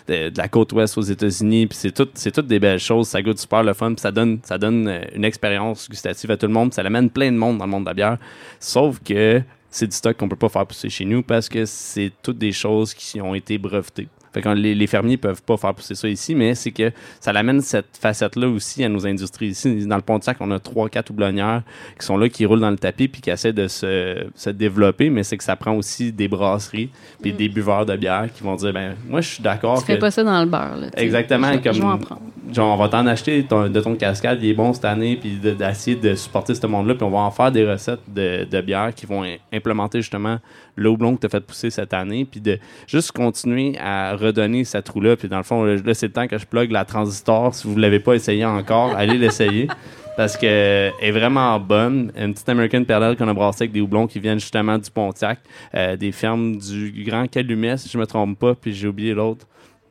de, 0.08 0.28
de- 0.30 0.36
la 0.36 0.48
côte 0.48 0.72
ouest 0.72 0.98
aux 0.98 1.02
États-Unis, 1.02 1.68
puis 1.68 1.78
c'est 1.80 1.92
tout, 1.92 2.08
c'est 2.14 2.32
toutes 2.32 2.48
des 2.48 2.58
belles 2.58 2.80
choses, 2.80 3.06
ça 3.06 3.22
goûte 3.22 3.38
super 3.38 3.62
le 3.62 3.72
fun, 3.72 3.94
puis 3.94 4.00
ça 4.00 4.10
donne, 4.10 4.40
euh, 4.88 5.00
une 5.14 5.24
expérience 5.24 5.88
gustative 5.88 6.32
à 6.32 6.36
tout 6.36 6.46
le 6.46 6.52
monde, 6.52 6.74
ça 6.74 6.82
amène 6.82 7.08
plein 7.08 7.30
de 7.30 7.36
monde 7.36 7.58
dans 7.58 7.66
le 7.66 7.70
monde 7.70 7.84
de 7.84 7.90
la 7.90 7.94
bière, 7.94 8.16
sauf 8.58 8.98
que 9.04 9.42
c'est 9.70 9.86
du 9.86 9.96
stock 9.96 10.16
qu'on 10.16 10.28
peut 10.28 10.36
pas 10.36 10.48
faire 10.48 10.66
pousser 10.66 10.90
chez 10.90 11.04
nous 11.04 11.22
parce 11.22 11.48
que 11.48 11.64
c'est 11.64 12.12
toutes 12.22 12.38
des 12.38 12.52
choses 12.52 12.94
qui 12.94 13.20
ont 13.20 13.34
été 13.34 13.58
brevetées. 13.58 14.08
Fait 14.32 14.42
que 14.42 14.48
les, 14.50 14.74
les 14.74 14.86
fermiers 14.86 15.16
peuvent 15.16 15.42
pas 15.42 15.56
faire 15.56 15.74
pousser 15.74 15.94
ça 15.94 16.08
ici, 16.08 16.34
mais 16.34 16.54
c'est 16.54 16.70
que 16.70 16.92
ça 17.20 17.32
l'amène 17.32 17.60
cette 17.60 17.96
facette-là 18.00 18.48
aussi 18.48 18.84
à 18.84 18.88
nos 18.88 19.06
industries 19.06 19.48
ici. 19.48 19.86
Dans 19.86 19.96
le 19.96 20.02
Pontiac, 20.02 20.36
on 20.40 20.50
a 20.52 20.58
trois, 20.60 20.88
quatre 20.88 21.10
houblonnières 21.10 21.62
qui 21.98 22.06
sont 22.06 22.16
là, 22.16 22.28
qui 22.28 22.46
roulent 22.46 22.60
dans 22.60 22.70
le 22.70 22.78
tapis 22.78 23.08
puis 23.08 23.20
qui 23.20 23.30
essaient 23.30 23.52
de 23.52 23.66
se, 23.66 24.26
se 24.34 24.50
développer, 24.50 25.10
mais 25.10 25.22
c'est 25.24 25.36
que 25.36 25.42
ça 25.44 25.56
prend 25.56 25.72
aussi 25.72 26.12
des 26.12 26.28
brasseries 26.28 26.90
puis 27.20 27.32
des 27.32 27.48
buveurs 27.48 27.86
de 27.86 27.96
bière 27.96 28.28
qui 28.32 28.42
vont 28.42 28.54
dire, 28.56 28.72
ben 28.72 28.94
moi, 29.08 29.20
je 29.20 29.28
suis 29.34 29.42
d'accord 29.42 29.80
Tu 29.80 29.86
fais 29.86 29.96
que... 29.96 30.00
pas 30.00 30.10
ça 30.10 30.22
dans 30.22 30.40
le 30.40 30.46
beurre. 30.48 30.76
Là. 30.76 30.86
Exactement, 30.96 31.52
Je 31.52 31.58
comme 31.58 31.72
je 31.74 31.80
vais 31.80 31.86
en 31.86 31.98
prendre. 31.98 32.22
genre 32.52 32.74
on 32.74 32.82
va 32.82 32.88
t'en 32.88 33.06
acheter 33.06 33.42
ton- 33.44 33.68
de 33.68 33.80
ton 33.80 33.94
cascade, 33.96 34.38
il 34.42 34.50
est 34.50 34.54
bon 34.54 34.72
cette 34.72 34.84
année, 34.84 35.16
puis 35.16 35.38
de- 35.42 35.52
d'essayer 35.52 35.96
de, 35.96 36.14
supporter 36.14 36.54
ce 36.54 36.66
monde-là, 36.66 36.94
puis 36.94 37.04
on 37.04 37.10
va 37.10 37.18
en 37.18 37.30
faire 37.30 37.50
des 37.50 37.68
recettes 37.68 38.00
de, 38.08 38.44
de 38.44 38.60
bière 38.60 38.92
qui 38.94 39.06
vont 39.06 39.24
implémenter 39.52 40.00
justement 40.02 40.38
le 40.76 40.88
houblon 40.88 41.16
que 41.16 41.20
tu 41.20 41.26
as 41.26 41.30
fait 41.30 41.40
pousser 41.40 41.70
cette 41.70 41.94
année, 41.94 42.24
puis 42.24 42.40
de 42.40 42.58
juste 42.86 43.12
continuer 43.12 43.76
à 43.78 44.16
redonner 44.16 44.64
cette 44.64 44.88
roue-là, 44.88 45.16
puis 45.16 45.28
dans 45.28 45.36
le 45.38 45.42
fond, 45.42 45.64
là, 45.64 45.94
c'est 45.94 46.06
le 46.06 46.12
temps 46.12 46.26
que 46.26 46.38
je 46.38 46.46
plug 46.46 46.70
la 46.70 46.84
transistor, 46.84 47.54
si 47.54 47.66
vous 47.66 47.74
ne 47.74 47.80
l'avez 47.80 48.00
pas 48.00 48.14
essayé 48.14 48.44
encore, 48.44 48.94
allez 48.94 49.18
l'essayer. 49.18 49.68
Parce 50.16 50.36
qu'elle 50.36 50.92
est 51.00 51.12
vraiment 51.12 51.58
bonne. 51.58 52.12
Une 52.14 52.34
petite 52.34 52.48
American 52.48 52.84
Pale 52.84 53.02
Ale 53.02 53.16
qu'on 53.16 53.28
a 53.28 53.32
brassée 53.32 53.62
avec 53.62 53.72
des 53.72 53.80
houblons 53.80 54.06
qui 54.06 54.18
viennent 54.18 54.40
justement 54.40 54.76
du 54.76 54.90
Pontiac, 54.90 55.38
euh, 55.74 55.96
des 55.96 56.12
fermes 56.12 56.58
du 56.58 57.04
Grand 57.06 57.26
Calumet, 57.26 57.78
si 57.78 57.88
je 57.88 57.96
me 57.96 58.04
trompe 58.06 58.38
pas, 58.38 58.54
puis 58.54 58.74
j'ai 58.74 58.88
oublié 58.88 59.14
l'autre. 59.14 59.46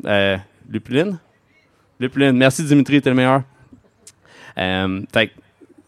Euh, 0.06 0.38
Lupuline? 0.70 1.18
Lupuline. 2.00 2.34
Merci 2.34 2.64
Dimitri, 2.64 3.02
t'es 3.02 3.10
le 3.10 3.16
meilleur. 3.16 3.42
Euh, 4.58 5.02
fait 5.12 5.28
que 5.28 5.34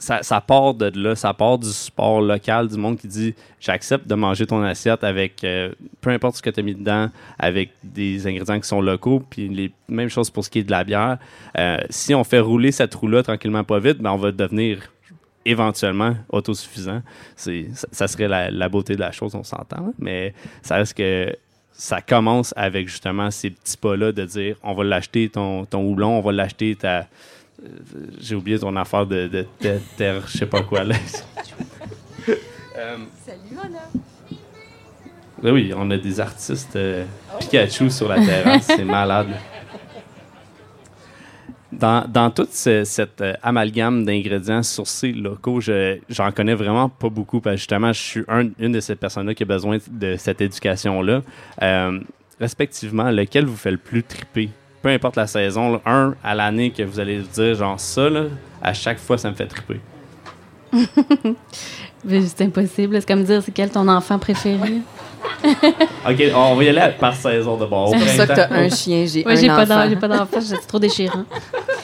ça, 0.01 0.41
part 0.41 0.73
de 0.73 0.91
là, 0.99 1.15
ça 1.15 1.33
part 1.33 1.59
du 1.59 1.69
support 1.69 2.21
local, 2.21 2.67
du 2.67 2.77
monde 2.77 2.97
qui 2.97 3.07
dit 3.07 3.35
j'accepte 3.59 4.07
de 4.07 4.15
manger 4.15 4.47
ton 4.47 4.61
assiette 4.63 5.03
avec 5.03 5.43
euh, 5.43 5.71
peu 6.01 6.09
importe 6.09 6.37
ce 6.37 6.41
que 6.41 6.49
tu 6.49 6.59
as 6.59 6.63
mis 6.63 6.73
dedans, 6.73 7.09
avec 7.37 7.69
des 7.83 8.25
ingrédients 8.25 8.59
qui 8.59 8.67
sont 8.67 8.81
locaux, 8.81 9.21
puis 9.29 9.47
les 9.47 9.71
mêmes 9.87 10.09
choses 10.09 10.29
pour 10.29 10.43
ce 10.43 10.49
qui 10.49 10.59
est 10.59 10.63
de 10.63 10.71
la 10.71 10.83
bière. 10.83 11.17
Euh, 11.57 11.77
si 11.89 12.15
on 12.15 12.23
fait 12.23 12.39
rouler 12.39 12.71
cette 12.71 12.93
roue-là 12.95 13.23
tranquillement 13.23 13.63
pas 13.63 13.79
vite, 13.79 13.99
ben 13.99 14.11
on 14.11 14.17
va 14.17 14.31
devenir 14.31 14.79
éventuellement 15.45 16.15
autosuffisant. 16.29 17.01
Ça, 17.35 18.07
serait 18.07 18.27
la, 18.27 18.51
la 18.51 18.69
beauté 18.69 18.95
de 18.95 18.99
la 18.99 19.11
chose, 19.11 19.35
on 19.35 19.43
s'entend, 19.43 19.87
hein, 19.87 19.93
mais 19.99 20.33
ça 20.61 20.75
reste 20.75 20.95
que 20.95 21.35
ça 21.73 22.01
commence 22.01 22.53
avec 22.57 22.87
justement 22.87 23.31
ces 23.31 23.49
petits 23.49 23.77
pas-là 23.77 24.11
de 24.11 24.25
dire 24.25 24.55
on 24.63 24.73
va 24.73 24.83
l'acheter 24.83 25.29
ton, 25.29 25.65
ton 25.65 25.83
houblon, 25.83 26.17
on 26.17 26.21
va 26.21 26.31
l'acheter 26.31 26.75
ta. 26.75 27.07
Euh, 27.63 27.67
J'ai 28.19 28.35
oublié 28.35 28.59
ton 28.59 28.75
affaire 28.75 29.05
de, 29.05 29.27
de, 29.27 29.45
de 29.61 29.79
terre, 29.97 30.23
je 30.27 30.37
sais 30.39 30.45
pas 30.45 30.61
quoi 30.63 30.83
là. 30.83 30.95
Euh, 32.77 32.95
Salut, 33.25 33.59
Anna. 33.61 33.79
ben 35.43 35.51
oui, 35.53 35.73
on 35.75 35.91
a 35.91 35.97
des 35.97 36.19
artistes 36.21 36.75
euh, 36.77 37.03
Pikachu 37.39 37.89
sur 37.89 38.07
la 38.07 38.23
terrasse, 38.23 38.63
c'est 38.67 38.85
malade. 38.85 39.27
Dans, 41.71 42.05
dans 42.07 42.29
toute 42.31 42.53
ce- 42.53 42.83
cette 42.83 43.21
euh, 43.21 43.33
amalgame 43.43 44.05
d'ingrédients 44.05 44.61
sourcés 44.63 45.11
locaux, 45.13 45.59
je- 45.61 45.99
j'en 46.09 46.31
connais 46.31 46.53
vraiment 46.55 46.89
pas 46.89 47.09
beaucoup 47.09 47.39
parce 47.41 47.55
que 47.55 47.59
justement, 47.59 47.91
je 47.93 47.99
suis 48.01 48.23
un- 48.27 48.49
une 48.59 48.71
de 48.73 48.79
ces 48.79 48.95
personnes-là 48.95 49.33
qui 49.33 49.43
a 49.43 49.45
besoin 49.45 49.77
de 49.89 50.15
cette 50.17 50.41
éducation-là. 50.41 51.21
Euh, 51.61 51.99
respectivement, 52.39 53.09
lequel 53.11 53.45
vous 53.45 53.55
fait 53.57 53.71
le 53.71 53.77
plus 53.77 54.03
triper? 54.03 54.49
Peu 54.81 54.89
importe 54.89 55.15
la 55.15 55.27
saison, 55.27 55.73
là, 55.73 55.81
un 55.85 56.15
à 56.23 56.33
l'année 56.33 56.71
que 56.71 56.81
vous 56.83 56.99
allez 56.99 57.19
vous 57.19 57.27
dire, 57.27 57.53
genre 57.55 57.79
ça, 57.79 58.09
là, 58.09 58.23
à 58.61 58.73
chaque 58.73 58.97
fois, 58.99 59.17
ça 59.17 59.29
me 59.29 59.35
fait 59.35 59.45
triper. 59.47 59.79
C'est 62.07 62.41
impossible. 62.41 62.99
C'est 62.99 63.07
comme 63.07 63.23
dire 63.23 63.43
c'est 63.43 63.51
quel 63.51 63.69
ton 63.69 63.87
enfant 63.87 64.17
préféré? 64.17 64.77
OK, 65.43 66.23
on 66.35 66.55
va 66.55 66.63
y 66.63 66.69
aller 66.69 66.93
par 66.99 67.13
saison 67.15 67.57
de 67.57 67.65
bord. 67.67 67.89
C'est 67.91 67.99
pour 67.99 68.07
ça 68.07 68.27
que 68.27 68.33
t'as 68.35 68.51
un 68.51 68.69
chien, 68.69 69.05
j'ai 69.05 69.23
Ouais, 69.23 69.33
un 69.33 69.35
j'ai 69.35 69.47
pas 69.47 69.63
enfant. 69.63 69.75
d'en- 69.83 69.89
j'ai 69.89 69.95
pas 69.95 70.07
d'enfant, 70.07 70.41
c'est 70.41 70.65
trop 70.67 70.79
déchirant. 70.79 71.25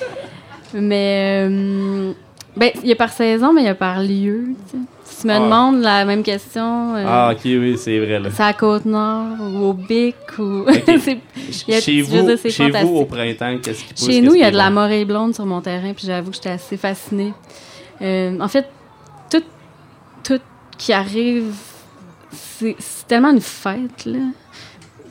mais 0.73 1.45
euh, 1.47 2.11
ben 2.55 2.71
il 2.81 2.89
y 2.89 2.91
a 2.91 2.95
par 2.95 3.11
saison, 3.11 3.53
mais 3.53 3.61
il 3.61 3.65
y 3.65 3.69
a 3.69 3.75
par 3.75 3.99
lieu. 4.01 4.55
tu 4.71 4.77
sais. 4.77 4.83
Tu 5.19 5.25
me 5.27 5.33
Ah. 5.33 5.39
demandes 5.39 5.81
la 5.81 6.05
même 6.05 6.21
question, 6.21 6.95
euh, 6.95 7.03
Ah, 7.07 7.31
OK, 7.33 7.41
oui, 7.45 7.75
c'est 7.77 7.97
vrai. 7.99 8.19
Là. 8.19 8.29
c'est 8.31 8.43
à 8.43 8.53
Côte-Nord 8.53 9.25
ou 9.41 9.65
au 9.69 9.73
Bic 9.73 10.15
ou 10.37 10.65
C'est- 10.85 11.17
il 11.67 11.73
y 11.73 11.77
a- 11.77 11.81
chez 11.81 11.99
je 11.99 12.03
vous, 12.03 12.21
dire, 12.27 12.37
c'est 12.39 12.49
chez 12.51 12.69
vous, 12.69 12.97
au 12.97 13.05
printemps, 13.05 13.57
qu'est-ce 13.63 13.83
qui 13.83 13.93
pousse? 13.93 14.05
Chez 14.05 14.21
nous, 14.21 14.35
il 14.35 14.41
y 14.41 14.43
a 14.43 14.51
de 14.51 14.57
la 14.57 14.69
morée 14.69 15.05
blonde 15.05 15.33
sur 15.33 15.45
mon 15.45 15.61
terrain, 15.61 15.93
puis 15.93 16.05
j'avoue 16.05 16.29
que 16.29 16.35
j'étais 16.35 16.49
assez 16.51 16.77
fascinée. 16.77 17.33
Euh, 18.01 18.39
en 18.39 18.47
fait, 18.47 18.67
tout, 19.31 19.41
tout 20.23 20.39
qui 20.77 20.93
arrive, 20.93 21.51
c'est 22.31 22.75
c'est 22.77 23.07
tellement 23.07 23.31
une 23.31 23.41
fête, 23.41 24.05
là. 24.05 24.19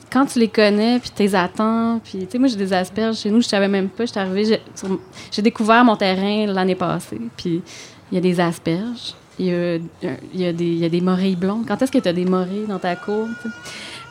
Quand 0.09 0.25
tu 0.25 0.39
les 0.39 0.47
connais, 0.47 0.99
puis 0.99 1.09
tu 1.13 1.23
les 1.23 1.35
attends, 1.35 1.99
puis 2.01 2.19
tu 2.19 2.27
sais, 2.31 2.37
moi 2.39 2.47
j'ai 2.47 2.55
des 2.55 2.71
asperges 2.71 3.17
chez 3.17 3.29
nous, 3.29 3.41
je 3.41 3.47
savais 3.47 3.67
même 3.67 3.89
pas, 3.89 4.05
j'étais 4.05 4.21
arrivée, 4.21 4.45
j'ai 4.45 4.61
sur- 4.73 4.99
j'ai 5.31 5.41
découvert 5.41 5.83
mon 5.83 5.97
terrain 5.97 6.45
l'année 6.45 6.75
passée, 6.75 7.19
puis 7.35 7.61
il 8.09 8.15
y 8.15 8.17
a 8.17 8.21
des 8.21 8.39
asperges, 8.39 9.15
il 9.39 9.45
y 9.45 9.53
a, 9.53 9.75
il 10.33 10.41
y 10.41 10.45
a 10.45 10.53
des, 10.53 10.65
il 10.65 10.79
y 10.79 10.85
a 10.85 10.89
des 10.89 11.01
morilles 11.01 11.35
blondes. 11.35 11.65
Quand 11.67 11.81
est-ce 11.81 11.91
que 11.91 11.99
tu 11.99 12.07
as 12.07 12.13
des 12.13 12.25
morilles 12.25 12.65
dans 12.67 12.79
ta 12.79 12.95
cour? 12.95 13.27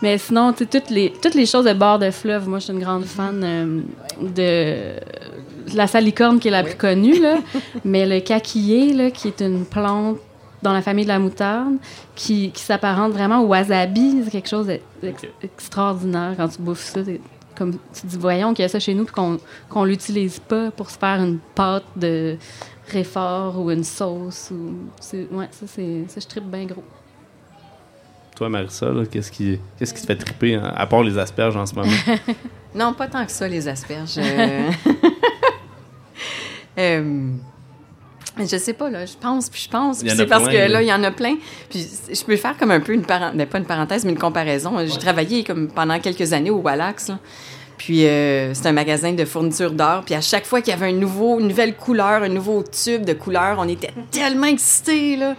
Mais 0.03 0.19
sinon, 0.19 0.53
toutes 0.53 0.91
les, 0.91 1.13
toutes 1.23 1.35
les 1.35 1.47
choses 1.47 1.65
de 1.65 1.73
bord 1.73 1.99
de 1.99 2.11
fleuve, 2.11 2.49
moi 2.49 2.59
je 2.59 2.65
suis 2.65 2.73
une 2.73 2.81
grande 2.81 3.05
fan 3.05 3.43
euh, 3.43 3.81
de 4.21 5.75
la 5.75 5.87
salicorne 5.87 6.39
qui 6.39 6.49
est 6.49 6.51
la 6.51 6.63
plus 6.63 6.77
connue, 6.77 7.19
là, 7.19 7.39
mais 7.85 8.07
le 8.07 8.21
kakiyé, 8.21 8.93
là, 8.93 9.11
qui 9.11 9.29
est 9.29 9.41
une 9.41 9.65
plante 9.65 10.19
dans 10.63 10.73
la 10.73 10.83
famille 10.83 11.05
de 11.05 11.11
la 11.11 11.19
moutarde, 11.19 11.77
qui, 12.15 12.51
qui 12.51 12.63
s'apparente 12.63 13.13
vraiment 13.13 13.41
au 13.41 13.47
wasabi, 13.47 14.23
c'est 14.25 14.31
quelque 14.31 14.49
chose 14.49 14.67
d'extraordinaire 15.03 16.35
quand 16.37 16.49
tu 16.49 16.61
bouffes 16.61 16.85
ça. 16.85 17.01
Comme 17.57 17.73
tu 17.73 18.07
dis, 18.07 18.17
voyons 18.17 18.55
qu'il 18.55 18.63
y 18.63 18.67
a 18.67 18.69
ça 18.69 18.79
chez 18.79 18.95
nous, 18.95 19.05
puis 19.05 19.15
qu'on 19.15 19.39
qu'on 19.69 19.85
l'utilise 19.85 20.39
pas 20.39 20.71
pour 20.71 20.91
se 20.91 20.99
faire 20.99 21.21
une 21.21 21.39
pâte 21.55 21.85
de 21.97 22.37
réfort 22.89 23.59
ou 23.59 23.71
une 23.71 23.85
sauce. 23.85 24.53
Ou, 24.53 25.37
ouais, 25.37 25.49
ça, 25.51 25.67
c'est, 25.67 26.05
ça, 26.09 26.21
je 26.21 26.27
tripe 26.27 26.45
bien 26.45 26.67
gros. 26.67 26.85
Toi, 28.37 28.51
Marissa, 28.51 28.91
là, 28.91 29.07
qu'est-ce 29.07 29.33
qui, 29.33 29.59
qu'est-ce 29.79 29.95
qui 29.95 30.03
te 30.03 30.07
fait 30.07 30.17
triper, 30.17 30.57
hein, 30.57 30.73
à 30.77 30.87
part 30.87 31.03
les 31.03 31.17
asperges 31.17 31.57
en 31.57 31.67
ce 31.67 31.75
moment? 31.75 31.93
Non, 32.75 32.93
pas 32.93 33.09
tant 33.09 33.25
que 33.25 33.33
ça, 33.33 33.49
les 33.49 33.67
asperges. 33.69 34.19
Euh, 34.19 34.71
euh, 36.79 37.31
je 38.39 38.57
sais 38.59 38.73
pas, 38.73 38.91
là. 38.91 39.07
Je 39.07 39.15
pense, 39.21 39.49
puis 39.49 39.63
je 39.65 39.71
pense. 39.71 40.01
Puis 40.01 40.11
c'est 40.17 40.27
parce 40.27 40.45
plein, 40.45 40.67
que 40.67 40.73
là. 40.73 40.83
il 40.83 40.89
y 40.89 40.93
en 40.93 41.03
a 41.05 41.11
plein. 41.11 41.37
Puis 41.71 41.87
je 42.13 42.25
peux 42.25 42.37
faire 42.37 42.57
comme 42.59 42.71
un 42.71 42.81
peu 42.81 42.93
une 42.93 43.05
parenthèse, 43.05 43.47
pas 43.49 43.59
une 43.59 43.65
parenthèse, 43.65 44.05
mais 44.05 44.13
une 44.13 44.19
comparaison. 44.19 44.73
J'ai 44.87 44.99
travaillé 44.99 45.45
comme 45.45 45.69
pendant 45.69 45.99
quelques 46.01 46.33
années 46.33 46.51
au 46.51 46.57
Wallax, 46.59 47.09
là. 47.09 47.19
Puis 47.79 48.07
euh, 48.07 48.55
c'est 48.55 48.67
un 48.69 48.73
magasin 48.73 49.13
de 49.13 49.25
fourniture 49.27 49.71
d'or. 49.71 50.03
Puis 50.07 50.15
à 50.15 50.23
chaque 50.23 50.47
fois 50.47 50.63
qu'il 50.63 50.73
y 50.73 50.77
avait 50.77 50.89
un 50.89 50.93
nouveau, 50.97 51.41
une 51.41 51.49
nouvelle 51.49 51.75
couleur, 51.77 52.23
un 52.23 52.29
nouveau 52.31 52.63
tube 52.63 53.05
de 53.05 53.13
couleur, 53.13 53.57
on 53.59 53.69
était 53.69 53.91
tellement 54.11 54.47
excités, 54.47 55.17
là. 55.17 55.35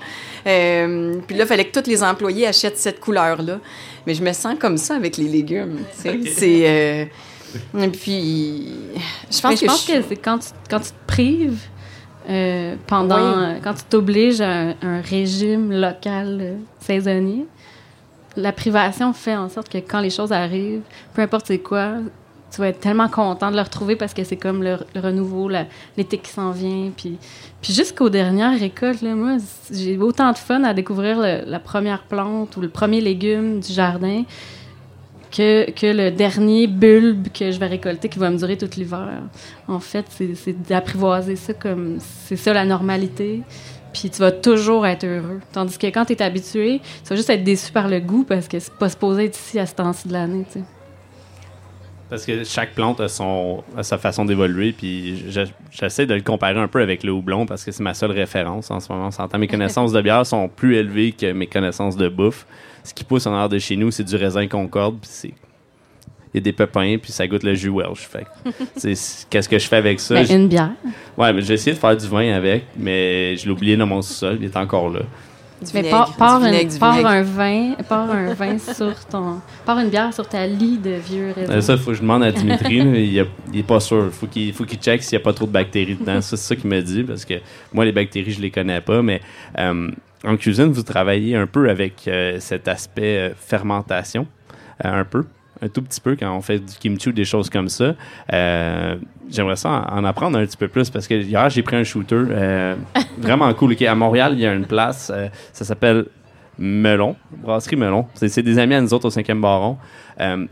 Euh, 0.45 1.15
puis 1.25 1.35
là, 1.35 1.43
il 1.45 1.47
fallait 1.47 1.65
que 1.65 1.79
tous 1.79 1.89
les 1.89 2.03
employés 2.03 2.45
achètent 2.45 2.77
cette 2.77 2.99
couleur-là. 2.99 3.59
Mais 4.05 4.13
je 4.13 4.21
me 4.23 4.31
sens 4.33 4.55
comme 4.59 4.77
ça 4.77 4.95
avec 4.95 5.17
les 5.17 5.27
légumes. 5.27 5.79
tu 5.99 6.09
sais. 6.09 6.19
C'est... 6.31 7.09
euh, 7.73 7.87
puis, 7.91 8.67
je 9.31 9.41
pense 9.41 9.43
Mais 9.51 9.55
que 9.55 9.59
je 9.61 9.65
pense 9.65 9.87
je- 9.87 9.93
que 9.93 10.01
c'est 10.07 10.15
quand 10.17 10.37
tu, 10.37 10.47
quand 10.69 10.79
tu 10.79 10.89
te 10.89 11.07
prives 11.07 11.59
euh, 12.29 12.75
pendant. 12.87 13.15
Oui. 13.15 13.43
euh, 13.43 13.59
Quand 13.63 13.73
tu 13.73 13.83
t'obliges 13.83 14.41
à 14.41 14.49
un, 14.51 14.69
un 14.81 15.01
régime 15.01 15.71
local 15.71 16.37
euh, 16.41 16.55
saisonnier, 16.79 17.45
la 18.35 18.51
privation 18.51 19.13
fait 19.13 19.35
en 19.35 19.49
sorte 19.49 19.69
que 19.69 19.77
quand 19.79 19.99
les 19.99 20.09
choses 20.11 20.31
arrivent, 20.31 20.81
peu 21.13 21.21
importe 21.21 21.47
c'est 21.47 21.57
quoi, 21.59 21.93
tu 22.51 22.61
vas 22.61 22.69
être 22.69 22.79
tellement 22.79 23.09
content 23.09 23.49
de 23.51 23.55
le 23.55 23.61
retrouver 23.61 23.95
parce 23.95 24.13
que 24.13 24.23
c'est 24.23 24.37
comme 24.37 24.63
le, 24.63 24.77
le 24.95 25.01
renouveau, 25.01 25.49
l'été 25.97 26.17
qui 26.17 26.29
s'en 26.31 26.51
vient. 26.51 26.91
Puis, 26.95 27.17
puis 27.61 27.73
jusqu'aux 27.73 28.09
dernières 28.09 28.57
récoltes, 28.57 29.01
là, 29.01 29.15
moi, 29.15 29.37
j'ai 29.71 29.97
autant 29.97 30.31
de 30.31 30.37
fun 30.37 30.63
à 30.63 30.73
découvrir 30.73 31.19
le- 31.19 31.41
la 31.45 31.59
première 31.59 32.03
plante 32.03 32.55
ou 32.55 32.61
le 32.61 32.69
premier 32.69 33.01
légume 33.01 33.59
du 33.59 33.73
jardin 33.73 34.23
que, 35.37 35.69
que 35.71 35.85
le 35.85 36.09
dernier 36.11 36.65
bulbe 36.67 37.27
que 37.33 37.51
je 37.51 37.59
vais 37.59 37.67
récolter 37.67 38.09
qui 38.09 38.17
va 38.17 38.29
me 38.31 38.37
durer 38.37 38.57
tout 38.57 38.69
l'hiver. 38.75 39.07
En 39.67 39.79
fait, 39.79 40.05
c'est 40.35 40.67
d'apprivoiser 40.67 41.35
ça 41.35 41.53
comme 41.53 41.97
c'est 41.99 42.35
ça 42.37 42.53
la 42.53 42.65
normalité. 42.65 43.41
Puis 43.93 44.09
tu 44.09 44.19
vas 44.19 44.31
toujours 44.31 44.85
être 44.87 45.05
heureux. 45.05 45.39
Tandis 45.53 45.77
que 45.77 45.87
quand 45.87 46.05
tu 46.05 46.13
es 46.13 46.21
habitué, 46.21 46.81
tu 47.03 47.09
vas 47.09 47.15
juste 47.15 47.29
être 47.29 47.43
déçu 47.43 47.71
par 47.71 47.87
le 47.87 47.99
goût 47.99 48.23
parce 48.23 48.47
que 48.47 48.59
c'est 48.59 48.73
pas 48.73 48.89
supposé 48.89 49.25
être 49.25 49.37
ici 49.37 49.59
à 49.59 49.65
ce 49.65 49.75
temps-ci 49.75 50.07
de 50.07 50.13
l'année. 50.13 50.45
tu 50.51 50.59
sais. 50.59 50.65
Parce 52.09 52.25
que 52.25 52.43
chaque 52.45 52.73
plante 52.73 53.01
a, 53.01 53.09
son, 53.09 53.63
a 53.75 53.83
sa 53.83 53.97
façon 53.97 54.23
d'évoluer, 54.23 54.71
puis 54.71 55.29
je- 55.29 55.41
j'essaie 55.71 56.05
de 56.05 56.13
le 56.13 56.21
comparer 56.21 56.57
un 56.57 56.69
peu 56.69 56.81
avec 56.81 57.03
le 57.03 57.11
houblon 57.11 57.45
parce 57.45 57.65
que 57.65 57.71
c'est 57.71 57.83
ma 57.83 57.93
seule 57.93 58.11
référence 58.11 58.71
en 58.71 58.79
ce 58.79 58.89
moment. 58.91 59.07
On 59.07 59.11
s'entend, 59.11 59.37
mes 59.37 59.47
connaissances 59.49 59.91
de 59.91 60.01
bière 60.01 60.25
sont 60.25 60.47
plus 60.47 60.77
élevées 60.77 61.11
que 61.11 61.33
mes 61.33 61.47
connaissances 61.47 61.97
de 61.97 62.07
bouffe. 62.07 62.45
Ce 62.87 62.93
qui 62.93 63.03
pousse 63.03 63.27
en 63.27 63.33
arrière 63.33 63.49
de 63.49 63.59
chez 63.59 63.75
nous, 63.75 63.91
c'est 63.91 64.03
du 64.05 64.15
raisin 64.15 64.47
Concorde, 64.47 64.95
puis 65.01 65.09
c'est. 65.11 65.33
Il 66.33 66.35
y 66.35 66.37
a 66.37 66.41
des 66.41 66.53
pépins, 66.53 66.97
puis 67.01 67.11
ça 67.11 67.27
goûte 67.27 67.43
le 67.43 67.53
jus 67.53 67.69
Welsh. 67.69 68.07
Fait 68.07 68.25
qu'est-ce 69.29 69.49
que 69.49 69.59
je 69.59 69.67
fais 69.67 69.75
avec 69.77 69.99
ça? 69.99 70.15
Ben, 70.15 70.25
une 70.29 70.47
bière. 70.47 70.71
Ouais, 71.17 71.33
mais 71.33 71.41
j'ai 71.41 71.55
essayé 71.55 71.73
de 71.73 71.79
faire 71.79 71.97
du 71.97 72.07
vin 72.07 72.33
avec, 72.33 72.65
mais 72.77 73.35
je 73.35 73.45
l'ai 73.45 73.51
oublié 73.51 73.75
dans 73.75 73.87
mon 73.87 74.01
sous-sol, 74.01 74.37
il 74.39 74.45
est 74.45 74.55
encore 74.57 74.89
là. 74.89 75.01
Du 75.59 75.71
Mais 75.73 75.81
vinaigre, 75.81 76.69
vinaigre. 76.69 77.07
un 77.07 77.21
vin, 77.23 77.73
un 77.89 78.33
vin 78.35 78.57
sur 78.59 78.93
ton, 79.05 79.41
pars 79.65 79.79
une 79.79 79.89
bière 79.89 80.13
sur 80.13 80.27
ta 80.29 80.45
lie 80.45 80.77
de 80.77 80.91
vieux 80.91 81.33
Euh, 81.35 81.45
raisins. 81.47 81.61
ça, 81.61 81.73
il 81.73 81.79
faut 81.79 81.91
que 81.91 81.95
je 81.97 82.01
demande 82.01 82.21
à 82.23 82.31
Dimitri. 82.31 82.77
là, 82.77 82.85
il, 82.99 83.25
il 83.53 83.59
est 83.59 83.63
pas 83.63 83.79
sûr. 83.79 84.09
Faut 84.11 84.27
qu'il 84.27 84.53
faut 84.53 84.65
qu'il 84.65 84.77
check 84.77 85.01
s'il 85.01 85.17
n'y 85.17 85.21
a 85.23 85.25
pas 85.25 85.33
trop 85.33 85.47
de 85.47 85.51
bactéries 85.51 85.95
dedans. 85.95 86.21
C'est 86.21 86.37
ça 86.37 86.55
qu'il 86.55 86.69
me 86.69 86.79
dit 86.81 87.03
parce 87.03 87.25
que 87.25 87.33
moi, 87.73 87.85
les 87.85 87.91
bactéries, 87.91 88.31
je 88.33 88.41
les 88.41 88.51
connais 88.51 88.81
pas. 88.81 89.01
Mais 89.01 89.19
euh, 89.57 89.89
en 90.23 90.35
cuisine, 90.37 90.71
vous 90.71 90.83
travaillez 90.83 91.35
un 91.35 91.47
peu 91.47 91.69
avec 91.69 92.07
euh, 92.07 92.37
cet 92.39 92.67
aspect 92.67 93.17
euh, 93.17 93.33
fermentation. 93.35 94.27
euh, 94.85 95.01
un 95.01 95.05
peu. 95.05 95.25
Un 95.59 95.69
tout 95.69 95.81
petit 95.81 95.99
peu 95.99 96.15
quand 96.15 96.31
on 96.35 96.41
fait 96.41 96.59
du 96.59 96.75
kimchi 96.75 97.09
ou 97.09 97.11
des 97.11 97.25
choses 97.25 97.49
comme 97.49 97.67
ça. 97.69 97.95
Euh, 98.31 98.95
J'aimerais 99.29 99.55
ça 99.55 99.69
en, 99.91 99.97
en 99.99 100.05
apprendre 100.05 100.37
un 100.37 100.45
petit 100.45 100.55
peu 100.55 100.67
plus 100.67 100.89
parce 100.91 101.07
que 101.07 101.15
hier, 101.15 101.49
j'ai 101.49 101.63
pris 101.63 101.75
un 101.75 101.83
shooter 101.83 102.15
euh, 102.29 102.75
vraiment 103.17 103.51
cool. 103.55 103.73
ok. 103.73 103.81
À 103.81 103.95
Montréal, 103.95 104.33
il 104.33 104.39
y 104.39 104.45
a 104.45 104.53
une 104.53 104.65
place, 104.67 105.11
euh, 105.13 105.27
ça 105.51 105.65
s'appelle 105.65 106.05
Melon, 106.59 107.15
Brasserie 107.31 107.75
Melon. 107.75 108.05
C'est 108.13 108.29
c'est 108.29 108.43
des 108.43 108.57
amis 108.59 108.75
à 108.75 108.81
nous 108.81 108.93
autres 108.93 109.07
au 109.07 109.11
5e 109.11 109.41
baron. 109.41 109.77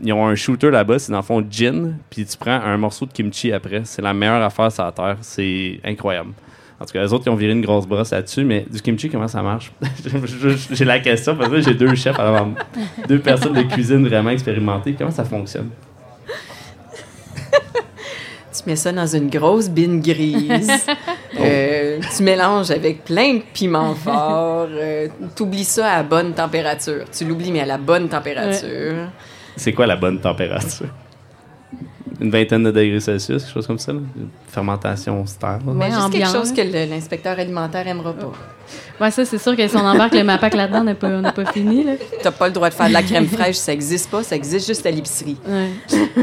Ils 0.02 0.12
ont 0.12 0.26
un 0.26 0.34
shooter 0.36 0.70
là-bas, 0.70 0.98
c'est 1.00 1.10
dans 1.10 1.18
le 1.18 1.24
fond 1.24 1.44
gin, 1.50 1.96
puis 2.10 2.24
tu 2.26 2.36
prends 2.36 2.60
un 2.60 2.76
morceau 2.76 3.06
de 3.06 3.12
kimchi 3.12 3.52
après. 3.52 3.82
C'est 3.84 4.02
la 4.02 4.12
meilleure 4.14 4.42
affaire 4.42 4.70
sur 4.70 4.84
la 4.84 4.92
terre. 4.92 5.16
C'est 5.22 5.80
incroyable. 5.84 6.30
En 6.78 6.84
tout 6.84 6.92
cas, 6.92 7.02
les 7.02 7.12
autres, 7.12 7.24
ils 7.26 7.30
ont 7.30 7.36
viré 7.36 7.52
une 7.52 7.62
grosse 7.62 7.86
brosse 7.86 8.10
là-dessus, 8.10 8.44
mais 8.44 8.66
du 8.70 8.82
kimchi, 8.82 9.08
comment 9.08 9.28
ça 9.28 9.42
marche? 9.42 9.72
J'ai 10.70 10.84
la 10.84 10.98
question 10.98 11.34
parce 11.34 11.48
que 11.48 11.60
j'ai 11.62 11.72
deux 11.72 11.94
chefs, 11.94 12.18
alors 12.18 12.48
deux 13.08 13.18
personnes 13.18 13.54
de 13.54 13.62
cuisine 13.62 14.06
vraiment 14.06 14.30
expérimentées. 14.30 14.94
Comment 14.96 15.10
ça 15.10 15.24
fonctionne? 15.24 15.70
Tu 18.52 18.70
mets 18.70 18.76
ça 18.76 18.90
dans 18.92 19.06
une 19.06 19.28
grosse 19.28 19.68
bine 19.68 20.00
grise. 20.00 20.70
Euh, 21.38 21.98
tu 22.16 22.22
mélanges 22.22 22.70
avec 22.70 23.04
plein 23.04 23.34
de 23.34 23.42
piments 23.52 23.94
forts. 24.04 24.68
Euh, 24.70 25.06
tu 25.36 25.42
oublies 25.42 25.64
ça 25.64 25.86
à 25.86 25.96
la 25.98 26.02
bonne 26.02 26.32
température. 26.32 27.04
Tu 27.12 27.26
l'oublies, 27.26 27.52
mais 27.52 27.60
à 27.60 27.66
la 27.66 27.76
bonne 27.76 28.08
température. 28.08 29.10
C'est 29.54 29.74
quoi 29.74 29.86
la 29.86 29.96
bonne 29.96 30.18
température? 30.18 30.86
Une 32.20 32.30
vingtaine 32.30 32.62
de 32.62 32.70
degrés 32.70 33.00
Celsius, 33.00 33.44
quelque 33.44 33.54
chose 33.54 33.66
comme 33.66 33.78
ça? 33.78 33.92
là? 33.92 34.00
Fermentation 34.48 35.24
stère. 35.26 35.58
Mais 35.66 35.90
juste 35.90 36.10
quelque 36.10 36.28
chose 36.28 36.52
que 36.52 36.88
l'inspecteur 36.88 37.38
alimentaire 37.38 37.86
aimera 37.86 38.12
pas. 38.12 38.32
Ouais, 39.00 39.10
ça, 39.10 39.24
c'est 39.24 39.38
sûr 39.38 39.54
que 39.54 39.68
si 39.68 39.76
on 39.76 39.80
embarque 39.80 40.14
le 40.14 40.24
MAPAC 40.24 40.54
là-dedans, 40.54 40.80
on 41.02 41.20
n'a 41.20 41.32
pas, 41.32 41.44
fini. 41.52 41.84
Là. 41.84 41.92
T'as 42.22 42.30
pas 42.30 42.48
le 42.48 42.54
droit 42.54 42.68
de 42.68 42.74
faire 42.74 42.88
de 42.88 42.92
la 42.92 43.02
crème 43.02 43.26
fraîche, 43.26 43.56
ça 43.56 43.72
existe 43.72 44.10
pas, 44.10 44.22
ça 44.22 44.34
existe 44.34 44.66
juste 44.66 44.84
à 44.86 44.90
l'épicerie. 44.90 45.36
Ouais. 45.46 45.68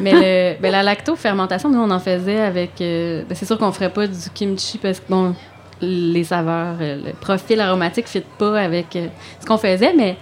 Mais 0.02 0.14
le, 0.14 0.62
ben, 0.62 0.72
la 0.72 0.84
lactofermentation, 0.84 1.70
nous, 1.70 1.80
on 1.80 1.92
en 1.92 2.00
faisait 2.00 2.42
avec. 2.42 2.82
euh, 2.82 3.24
ben, 3.28 3.36
c'est 3.36 3.46
sûr 3.46 3.58
qu'on 3.58 3.72
ferait 3.72 3.92
pas 3.92 4.08
du 4.08 4.30
kimchi 4.34 4.78
parce 4.78 5.00
que, 5.00 5.06
bon, 5.08 5.36
les 5.82 6.24
saveurs, 6.24 6.78
euh, 6.82 6.98
le 7.06 7.14
profil 7.14 7.60
aromatique 7.60 8.06
ne 8.06 8.10
fit 8.10 8.26
pas 8.38 8.60
avec 8.60 8.96
euh, 8.96 9.08
ce 9.40 9.46
qu'on 9.46 9.58
faisait, 9.58 9.94
mais 9.94 10.18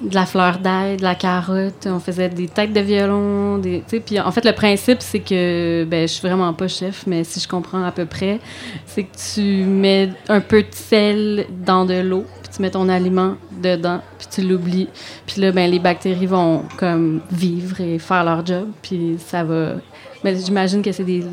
de 0.00 0.14
la 0.14 0.26
fleur 0.26 0.58
d'ail, 0.58 0.96
de 0.96 1.02
la 1.02 1.14
carotte, 1.14 1.86
on 1.86 2.00
faisait 2.00 2.28
des 2.28 2.48
têtes 2.48 2.72
de 2.72 2.80
violon, 2.80 3.58
des, 3.58 3.82
puis 4.04 4.18
en 4.18 4.30
fait, 4.32 4.44
le 4.44 4.52
principe, 4.52 4.98
c'est 5.00 5.20
que, 5.20 5.84
ben, 5.84 6.08
je 6.08 6.12
suis 6.12 6.26
vraiment 6.26 6.52
pas 6.54 6.68
chef, 6.68 7.04
mais 7.06 7.24
si 7.24 7.40
je 7.40 7.48
comprends 7.48 7.82
à 7.84 7.92
peu 7.92 8.06
près, 8.06 8.40
c'est 8.86 9.04
que 9.04 9.16
tu 9.34 9.64
mets 9.64 10.10
un 10.28 10.40
peu 10.40 10.62
de 10.62 10.72
sel 10.72 11.46
dans 11.50 11.84
de 11.84 12.00
l'eau, 12.00 12.24
puis 12.50 12.56
tu 12.56 12.62
mets 12.62 12.70
ton 12.70 12.88
aliment 12.88 13.36
dedans, 13.62 14.00
puis 14.18 14.26
tu 14.30 14.42
l'oublies. 14.42 14.88
Puis 15.26 15.40
là, 15.40 15.52
ben, 15.52 15.70
les 15.70 15.78
bactéries 15.78 16.26
vont 16.26 16.64
comme 16.76 17.20
vivre 17.30 17.80
et 17.80 17.98
faire 17.98 18.24
leur 18.24 18.44
job, 18.44 18.66
puis 18.82 19.16
ça 19.18 19.44
va... 19.44 19.74
Mais 20.22 20.36
j'imagine 20.36 20.82
que 20.82 20.92
c'est 20.92 21.04
des... 21.04 21.24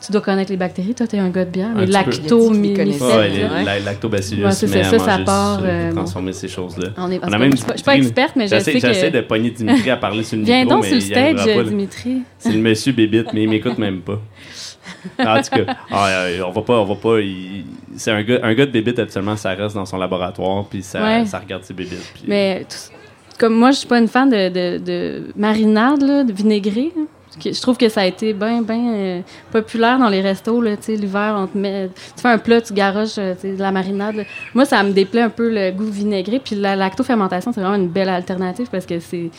Tu 0.00 0.12
dois 0.12 0.22
connaître 0.22 0.50
les 0.50 0.56
bactéries, 0.56 0.94
toi, 0.94 1.06
t'es 1.06 1.18
un 1.18 1.28
gars 1.28 1.44
de 1.44 1.50
bière, 1.50 1.74
peu. 1.74 1.84
lactomycètes. 1.84 3.02
Ouais, 3.02 3.80
lactobacillus, 3.84 4.44
Ouais, 4.46 4.52
c'est 4.52 4.66
ça, 4.66 4.76
mais 4.76 4.98
ça, 4.98 5.18
part, 5.18 5.58
sur- 5.58 5.66
euh, 5.68 5.92
transformer 5.92 6.32
ces 6.32 6.48
choses-là. 6.48 6.88
On 6.96 7.10
est, 7.10 7.20
On 7.22 7.26
a 7.28 7.30
je 7.32 7.36
même 7.36 7.54
suis 7.56 7.66
pas- 7.66 7.72
je 7.72 7.76
suis 7.78 7.84
pas 7.84 7.96
experte, 7.96 8.36
mais 8.36 8.46
je 8.46 8.54
J'essaie 8.54 8.72
sais 8.72 8.80
j'essaie 8.80 9.10
que... 9.10 9.16
de 9.18 9.22
pogner 9.22 9.50
Dimitri 9.50 9.90
à 9.90 9.96
parler 9.98 10.22
sur 10.22 10.38
le 10.38 10.44
Viens 10.44 10.60
micro, 10.60 10.70
donc 10.76 10.84
mais 10.84 10.88
sur 11.00 11.16
le 11.16 11.36
stage. 11.36 11.66
Dimitri. 11.68 12.22
C'est 12.38 12.52
le 12.52 12.58
monsieur 12.60 12.92
Bébite, 12.92 13.26
mais 13.34 13.42
il 13.42 13.50
m'écoute 13.50 13.76
même 13.76 14.00
pas. 14.00 14.18
En 15.18 15.40
tout 15.42 15.64
cas, 15.64 15.76
ah, 15.90 16.06
euh, 16.08 16.42
on 16.46 16.50
va 16.50 16.62
pas, 16.62 16.74
on 16.80 16.84
va 16.84 16.94
pas. 16.94 17.20
il- 17.20 17.64
C'est 17.96 18.10
un 18.12 18.22
gars, 18.22 18.38
un 18.42 18.54
gars 18.54 18.66
de 18.66 18.70
Bébite 18.70 18.98
habituellement, 18.98 19.36
ça 19.36 19.50
reste 19.50 19.74
dans 19.74 19.86
son 19.86 19.98
laboratoire, 19.98 20.64
puis 20.70 20.82
ça, 20.82 21.02
Ouais. 21.02 21.26
ça 21.26 21.38
regarde 21.38 21.64
ses 21.64 21.74
Bébites. 21.74 22.10
puis- 22.14 22.24
Mais 22.28 22.64
tout- 22.68 23.36
comme 23.38 23.54
moi, 23.54 23.70
je 23.70 23.78
suis 23.78 23.88
pas 23.88 23.98
une 23.98 24.08
fan 24.08 24.28
de, 24.28 24.48
de, 24.48 24.78
de 24.78 25.22
marinade, 25.36 26.02
là, 26.02 26.24
de 26.24 26.32
vinaigré. 26.32 26.92
là. 26.96 27.02
Parce 27.32 27.44
que 27.44 27.52
Je 27.52 27.62
trouve 27.62 27.76
que 27.76 27.88
ça 27.88 28.00
a 28.00 28.06
été 28.06 28.32
bien, 28.32 28.60
bien 28.60 29.22
populaire 29.52 29.98
dans 30.00 30.08
les 30.08 30.20
restos. 30.20 30.60
là, 30.60 30.76
tu 30.76 30.82
sais, 30.82 30.96
L'hiver, 30.96 31.36
on 31.38 31.46
te 31.46 31.56
met. 31.56 31.88
Tu 32.16 32.20
fais 32.22 32.28
un 32.28 32.38
plat, 32.38 32.60
tu 32.60 32.74
garoches 32.74 33.18
euh, 33.18 33.34
de 33.42 33.56
la 33.56 33.70
marinade. 33.70 34.16
là. 34.16 34.22
Moi, 34.52 34.64
ça 34.64 34.82
me 34.82 34.90
déplaît 34.90 35.22
un 35.22 35.28
peu 35.30 35.48
le 35.48 35.70
goût 35.70 35.84
vinaigré. 35.84 36.40
Puis 36.44 36.56
la 36.56 36.74
lactofermentation, 36.74 37.52
c'est 37.52 37.60
vraiment 37.60 37.76
une 37.76 37.88
belle 37.88 38.08
alternative 38.08 38.66
parce 38.70 38.84
que 38.84 38.98
c'est. 38.98 39.30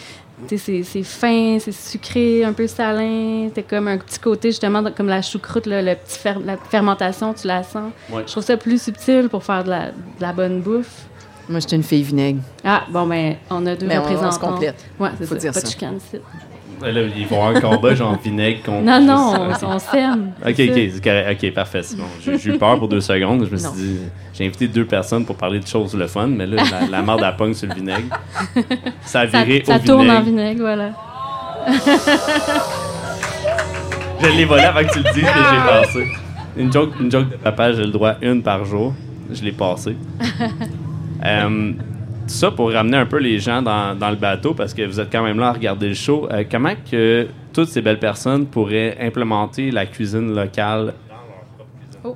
C'est 0.47 0.83
fin, 1.03 1.57
c'est 1.59 1.71
sucré, 1.71 2.43
un 2.43 2.53
peu 2.53 2.65
salin. 2.67 3.49
T'as 3.53 3.61
comme 3.61 3.87
un 3.87 3.97
petit 3.97 4.19
côté, 4.19 4.49
justement, 4.49 4.83
comme 4.91 5.07
la 5.07 5.21
choucroute, 5.21 5.67
là, 5.67 5.81
le 5.81 5.95
petit 5.95 6.17
fer- 6.17 6.39
la 6.43 6.57
fermentation, 6.57 7.33
tu 7.33 7.45
la 7.47 7.61
sens. 7.63 7.91
Ouais. 8.09 8.23
Je 8.25 8.31
trouve 8.31 8.43
ça 8.43 8.57
plus 8.57 8.81
subtil 8.81 9.29
pour 9.29 9.43
faire 9.43 9.63
de 9.63 9.69
la, 9.69 9.85
de 9.91 9.93
la 10.19 10.33
bonne 10.33 10.61
bouffe. 10.61 11.05
Moi, 11.47 11.59
j'étais 11.59 11.75
une 11.75 11.83
fille 11.83 12.03
vinaigre. 12.03 12.39
Ah, 12.63 12.83
bon, 12.89 13.05
ben, 13.07 13.35
on 13.49 13.65
a 13.65 13.75
deux 13.75 13.85
Mais 13.85 13.97
on, 13.97 14.01
on 14.01 14.03
représentants. 14.03 14.31
se 14.31 14.39
complète. 14.39 14.85
Ouais, 14.99 15.09
c'est 15.19 15.25
ça. 15.25 15.35
dire 15.35 15.53
pas 15.53 15.59
de 15.61 15.65
ça. 15.65 15.71
chicane 15.71 15.97
ici. 15.97 16.17
Là, 16.81 17.01
ils 17.15 17.27
vont 17.27 17.45
un 17.47 17.59
combat 17.61 17.93
genre 17.95 18.17
vinaigre 18.23 18.63
contre. 18.63 18.81
Non, 18.83 18.99
non, 19.01 19.49
juste- 19.49 19.63
on, 19.63 19.75
on 19.75 19.79
s'aime. 19.79 20.31
Ok, 20.45 20.49
ok, 20.51 20.57
ça. 20.57 20.99
c'est 21.03 21.47
ok, 21.47 21.53
parfait. 21.53 21.81
bon. 21.97 22.03
J'ai 22.23 22.37
j'ai 22.37 22.55
eu 22.55 22.57
peur 22.57 22.77
pour 22.79 22.87
deux 22.87 23.01
secondes. 23.01 23.45
Je 23.45 23.51
me 23.51 23.57
suis 23.57 23.67
Non. 23.67 23.73
dit, 23.75 23.97
j'ai 24.33 24.45
invité 24.45 24.67
deux 24.67 24.85
personnes 24.85 25.25
pour 25.25 25.35
parler 25.35 25.59
de 25.59 25.67
choses 25.67 25.95
le 25.95 26.07
fun, 26.07 26.27
mais 26.27 26.45
là, 26.47 26.63
la, 26.71 26.87
la 26.87 27.01
marde 27.01 27.23
à 27.23 27.31
pogne 27.31 27.53
sur 27.53 27.67
le 27.69 27.75
vinaigre. 27.75 28.07
Ça 29.01 29.21
a 29.21 29.27
Ça, 29.27 29.43
viré 29.43 29.63
ça 29.65 29.75
au 29.75 29.79
tourne 29.79 30.09
en 30.09 30.21
vinaigre. 30.21 30.25
vinaigre, 30.25 30.61
voilà. 30.61 30.89
Je 34.21 34.27
l'ai 34.37 34.45
volé 34.45 34.63
avant 34.63 34.81
que 34.83 34.93
tu 34.93 34.99
le 34.99 35.13
dises, 35.13 35.23
mais 35.23 35.43
je 35.49 35.55
l'ai 35.55 35.81
passé. 35.81 36.07
Une 36.57 36.71
joke, 36.71 36.91
une 36.99 37.11
joke 37.11 37.29
de 37.29 37.35
papa, 37.37 37.71
j'ai 37.73 37.83
le 37.83 37.91
droit 37.91 38.15
une 38.21 38.43
par 38.43 38.65
jour. 38.65 38.93
Je 39.31 39.43
l'ai 39.43 39.51
passé. 39.51 39.95
Euh, 41.23 41.73
ça 42.31 42.51
pour 42.51 42.71
ramener 42.71 42.97
un 42.97 43.05
peu 43.05 43.17
les 43.17 43.39
gens 43.39 43.61
dans, 43.61 43.97
dans 43.97 44.09
le 44.09 44.15
bateau, 44.15 44.53
parce 44.53 44.73
que 44.73 44.81
vous 44.83 44.99
êtes 44.99 45.11
quand 45.11 45.23
même 45.23 45.39
là 45.39 45.49
à 45.49 45.53
regarder 45.53 45.89
le 45.89 45.93
show. 45.93 46.27
Euh, 46.31 46.43
comment 46.49 46.73
que 46.89 47.27
toutes 47.53 47.69
ces 47.69 47.81
belles 47.81 47.99
personnes 47.99 48.47
pourraient 48.47 48.97
implémenter 48.99 49.71
la 49.71 49.85
cuisine 49.85 50.33
locale? 50.33 50.93
Oh. 52.03 52.15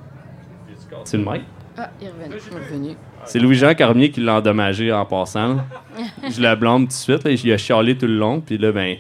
C'est 1.04 1.18
le 1.18 1.24
mic? 1.24 1.42
Ah, 1.78 1.90
il 2.02 2.08
est 2.08 2.10
revenu. 2.10 2.96
C'est 3.26 3.40
Louis-Jean 3.40 3.74
Cormier 3.76 4.12
qui 4.12 4.22
l'a 4.22 4.36
endommagé 4.36 4.92
en 4.92 5.06
passant. 5.06 5.58
je 6.30 6.42
le 6.42 6.56
blâme 6.56 6.84
tout 6.84 6.88
de 6.88 6.94
suite. 6.94 7.24
Là, 7.24 7.32
il 7.32 7.52
a 7.52 7.58
chialé 7.58 7.98
tout 7.98 8.08
le 8.08 8.18
long. 8.18 8.40
Puis 8.40 8.58
là, 8.58 8.72
ben, 8.72 8.98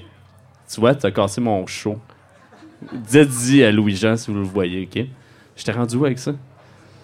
tu 0.71 0.79
vois, 0.79 0.95
tu 0.95 1.05
as 1.05 1.11
cassé 1.11 1.39
mon 1.39 1.65
show. 1.67 1.97
Dites-y 2.91 3.63
à 3.63 3.71
Louis-Jean 3.71 4.17
si 4.17 4.31
vous 4.31 4.37
le 4.37 4.43
voyez, 4.43 4.89
OK? 4.91 5.05
Je 5.55 5.63
t'ai 5.63 5.71
rendu 5.71 5.95
où 5.95 6.05
avec 6.05 6.19
ça? 6.19 6.33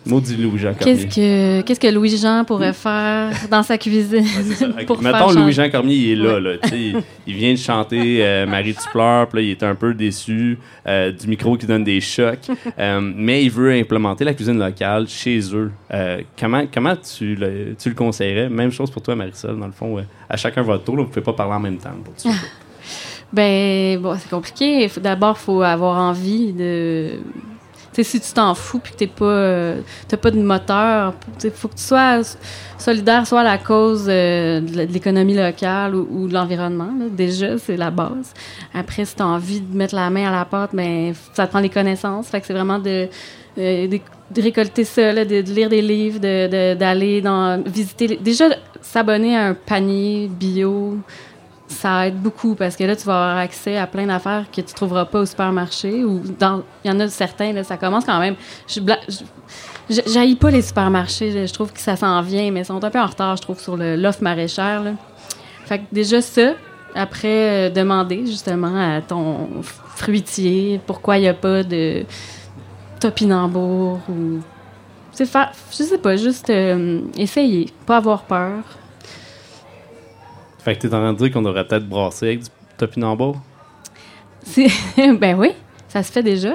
Maudit 0.05 0.35
Louis-Jean 0.37 0.73
Cormier. 0.73 0.95
Qu'est-ce 0.95 1.15
que, 1.15 1.61
qu'est-ce 1.61 1.79
que 1.79 1.87
Louis-Jean 1.87 2.43
pourrait 2.43 2.73
faire 2.73 3.31
dans 3.49 3.61
sa 3.61 3.77
cuisine 3.77 4.25
pour 4.87 5.01
Mettons, 5.01 5.31
Louis-Jean 5.31 5.69
Cormier, 5.69 5.95
il 5.95 6.11
est 6.11 6.15
là. 6.15 6.39
là 6.39 6.57
tu 6.57 6.69
sais, 6.69 6.79
il, 6.79 7.03
il 7.27 7.35
vient 7.35 7.51
de 7.51 7.57
chanter 7.57 8.25
euh, 8.25 8.47
Marie, 8.47 8.73
tu 8.73 8.89
pleures. 8.89 9.27
Puis 9.27 9.37
là, 9.37 9.43
il 9.43 9.51
est 9.51 9.63
un 9.63 9.75
peu 9.75 9.93
déçu 9.93 10.57
euh, 10.87 11.11
du 11.11 11.27
micro 11.27 11.55
qui 11.55 11.67
donne 11.67 11.83
des 11.83 12.01
chocs. 12.01 12.49
Euh, 12.79 12.99
mais 13.01 13.43
il 13.43 13.51
veut 13.51 13.73
implémenter 13.73 14.25
la 14.25 14.33
cuisine 14.33 14.57
locale 14.57 15.07
chez 15.07 15.39
eux. 15.53 15.71
Comment 16.39 16.63
comment 16.73 16.95
tu, 16.95 17.35
le, 17.35 17.75
tu 17.77 17.89
le 17.89 17.95
conseillerais? 17.95 18.49
Même 18.49 18.71
chose 18.71 18.89
pour 18.89 19.01
toi, 19.01 19.15
Marisol, 19.15 19.59
dans 19.59 19.67
le 19.67 19.71
fond. 19.71 20.03
à 20.29 20.37
chacun 20.37 20.63
votre 20.63 20.83
tour, 20.83 20.97
là, 20.97 21.03
vous 21.03 21.09
ne 21.09 21.13
pouvez 21.13 21.23
pas 21.23 21.33
parler 21.33 21.53
en 21.53 21.59
même 21.59 21.77
temps. 21.77 21.91
Pour 22.03 22.13
tout 22.15 22.21
ça. 22.21 22.29
Ben, 23.33 23.97
bon, 24.01 24.17
c'est 24.19 24.29
compliqué. 24.29 24.89
D'abord, 25.01 25.37
il 25.39 25.43
faut 25.45 25.61
avoir 25.61 25.97
envie 25.97 26.51
de. 26.51 27.19
Sais, 27.93 28.03
si 28.03 28.21
tu 28.21 28.31
t'en 28.31 28.55
fous 28.55 28.79
puis 28.79 28.93
que 28.93 28.97
t'es 28.97 29.07
pas, 29.07 29.25
euh, 29.25 29.81
t'as 30.07 30.15
pas 30.15 30.31
de 30.31 30.41
moteur, 30.41 31.13
il 31.43 31.51
faut 31.51 31.67
que 31.67 31.75
tu 31.75 31.83
sois 31.83 32.21
solidaire, 32.77 33.27
soit 33.27 33.41
à 33.41 33.43
la 33.43 33.57
cause 33.57 34.05
euh, 34.07 34.61
de 34.61 34.83
l'économie 34.83 35.35
locale 35.35 35.95
ou, 35.95 36.27
de 36.29 36.33
l'environnement. 36.33 36.89
Déjà, 37.11 37.57
c'est 37.57 37.75
la 37.75 37.91
base. 37.91 38.33
Après, 38.73 39.03
si 39.03 39.15
tu 39.15 39.21
as 39.21 39.27
envie 39.27 39.59
de 39.59 39.75
mettre 39.75 39.95
la 39.95 40.09
main 40.09 40.29
à 40.29 40.31
la 40.31 40.45
pâte, 40.45 40.71
ben, 40.73 41.13
ça 41.33 41.47
te 41.47 41.51
prend 41.51 41.59
les 41.59 41.69
connaissances. 41.69 42.29
Fait 42.29 42.39
que 42.39 42.47
c'est 42.47 42.53
vraiment 42.53 42.79
de, 42.79 43.09
euh, 43.57 43.97
récolter 44.37 44.85
ça, 44.85 45.11
là, 45.11 45.25
de, 45.25 45.41
lire 45.41 45.67
des 45.67 45.81
livres, 45.81 46.19
d'aller 46.19 47.21
dans 47.21 47.61
visiter. 47.65 48.17
Déjà, 48.21 48.45
s'abonner 48.81 49.35
à 49.35 49.47
un 49.47 49.53
panier 49.53 50.29
bio, 50.29 50.97
ça 51.71 52.07
aide 52.07 52.17
beaucoup 52.21 52.55
parce 52.55 52.75
que 52.75 52.83
là, 52.83 52.95
tu 52.95 53.05
vas 53.05 53.13
avoir 53.31 53.37
accès 53.37 53.77
à 53.77 53.87
plein 53.87 54.05
d'affaires 54.05 54.45
que 54.51 54.61
tu 54.61 54.73
trouveras 54.73 55.05
pas 55.05 55.21
au 55.21 55.25
supermarché 55.25 56.03
ou 56.03 56.21
dans. 56.39 56.63
Il 56.83 56.91
y 56.91 56.93
en 56.93 56.99
a 56.99 57.07
certains, 57.07 57.53
là, 57.53 57.63
ça 57.63 57.77
commence 57.77 58.05
quand 58.05 58.19
même. 58.19 58.35
Je 58.67 58.79
bla- 58.79 58.99
je- 59.09 59.95
je- 59.95 60.35
pas 60.35 60.51
les 60.51 60.61
supermarchés, 60.61 61.47
je 61.47 61.53
trouve 61.53 61.71
que 61.73 61.79
ça 61.79 61.95
s'en 61.95 62.21
vient, 62.21 62.51
mais 62.51 62.61
ils 62.61 62.65
sont 62.65 62.83
un 62.83 62.89
peu 62.89 62.99
en 62.99 63.05
retard, 63.05 63.35
je 63.37 63.41
trouve, 63.41 63.59
sur 63.59 63.77
l'offre 63.77 64.23
maraîchère. 64.23 64.83
là. 64.83 64.91
Fait 65.65 65.79
que 65.79 65.83
déjà 65.91 66.21
ça, 66.21 66.53
après, 66.95 67.27
euh, 67.67 67.69
demander 67.69 68.25
justement 68.25 68.75
à 68.75 69.01
ton 69.01 69.47
fruitier 69.95 70.79
pourquoi 70.85 71.17
il 71.17 71.21
n'y 71.21 71.27
a 71.27 71.33
pas 71.33 71.63
de 71.63 72.03
topinambour 72.99 73.99
ou 74.09 74.39
faire, 75.25 75.51
je 75.71 75.83
sais 75.83 75.97
pas, 75.97 76.15
juste 76.15 76.49
euh, 76.49 77.01
essayer, 77.17 77.69
pas 77.85 77.97
avoir 77.97 78.23
peur. 78.23 78.63
Fait 80.63 80.75
que 80.75 80.81
t'es 80.81 80.87
en 80.87 80.99
train 80.99 81.13
de 81.13 81.17
dire 81.17 81.31
qu'on 81.31 81.41
devrait 81.41 81.65
peut-être 81.65 81.87
brasser 81.87 82.27
avec 82.27 82.39
du 82.43 82.49
topinambour? 82.77 83.37
Ben 85.19 85.35
oui, 85.37 85.51
ça 85.87 86.03
se 86.03 86.11
fait 86.11 86.23
déjà. 86.23 86.53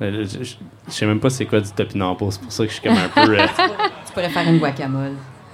Euh, 0.00 0.24
Je, 0.24 0.42
je- 0.44 0.54
je 0.88 0.92
sais 0.92 1.06
même 1.06 1.20
pas 1.20 1.30
c'est 1.30 1.46
quoi 1.46 1.60
du 1.60 1.70
topinambour, 1.70 2.32
c'est 2.32 2.42
pour 2.42 2.52
ça 2.52 2.64
que 2.64 2.70
je 2.70 2.74
suis 2.74 2.82
comme 2.82 2.96
un 2.96 3.08
peu... 3.08 3.38
euh, 3.38 3.46
Tu 4.06 4.12
pourrais 4.12 4.28
faire 4.30 4.48
une 4.48 4.58
guacamole. 4.58 5.12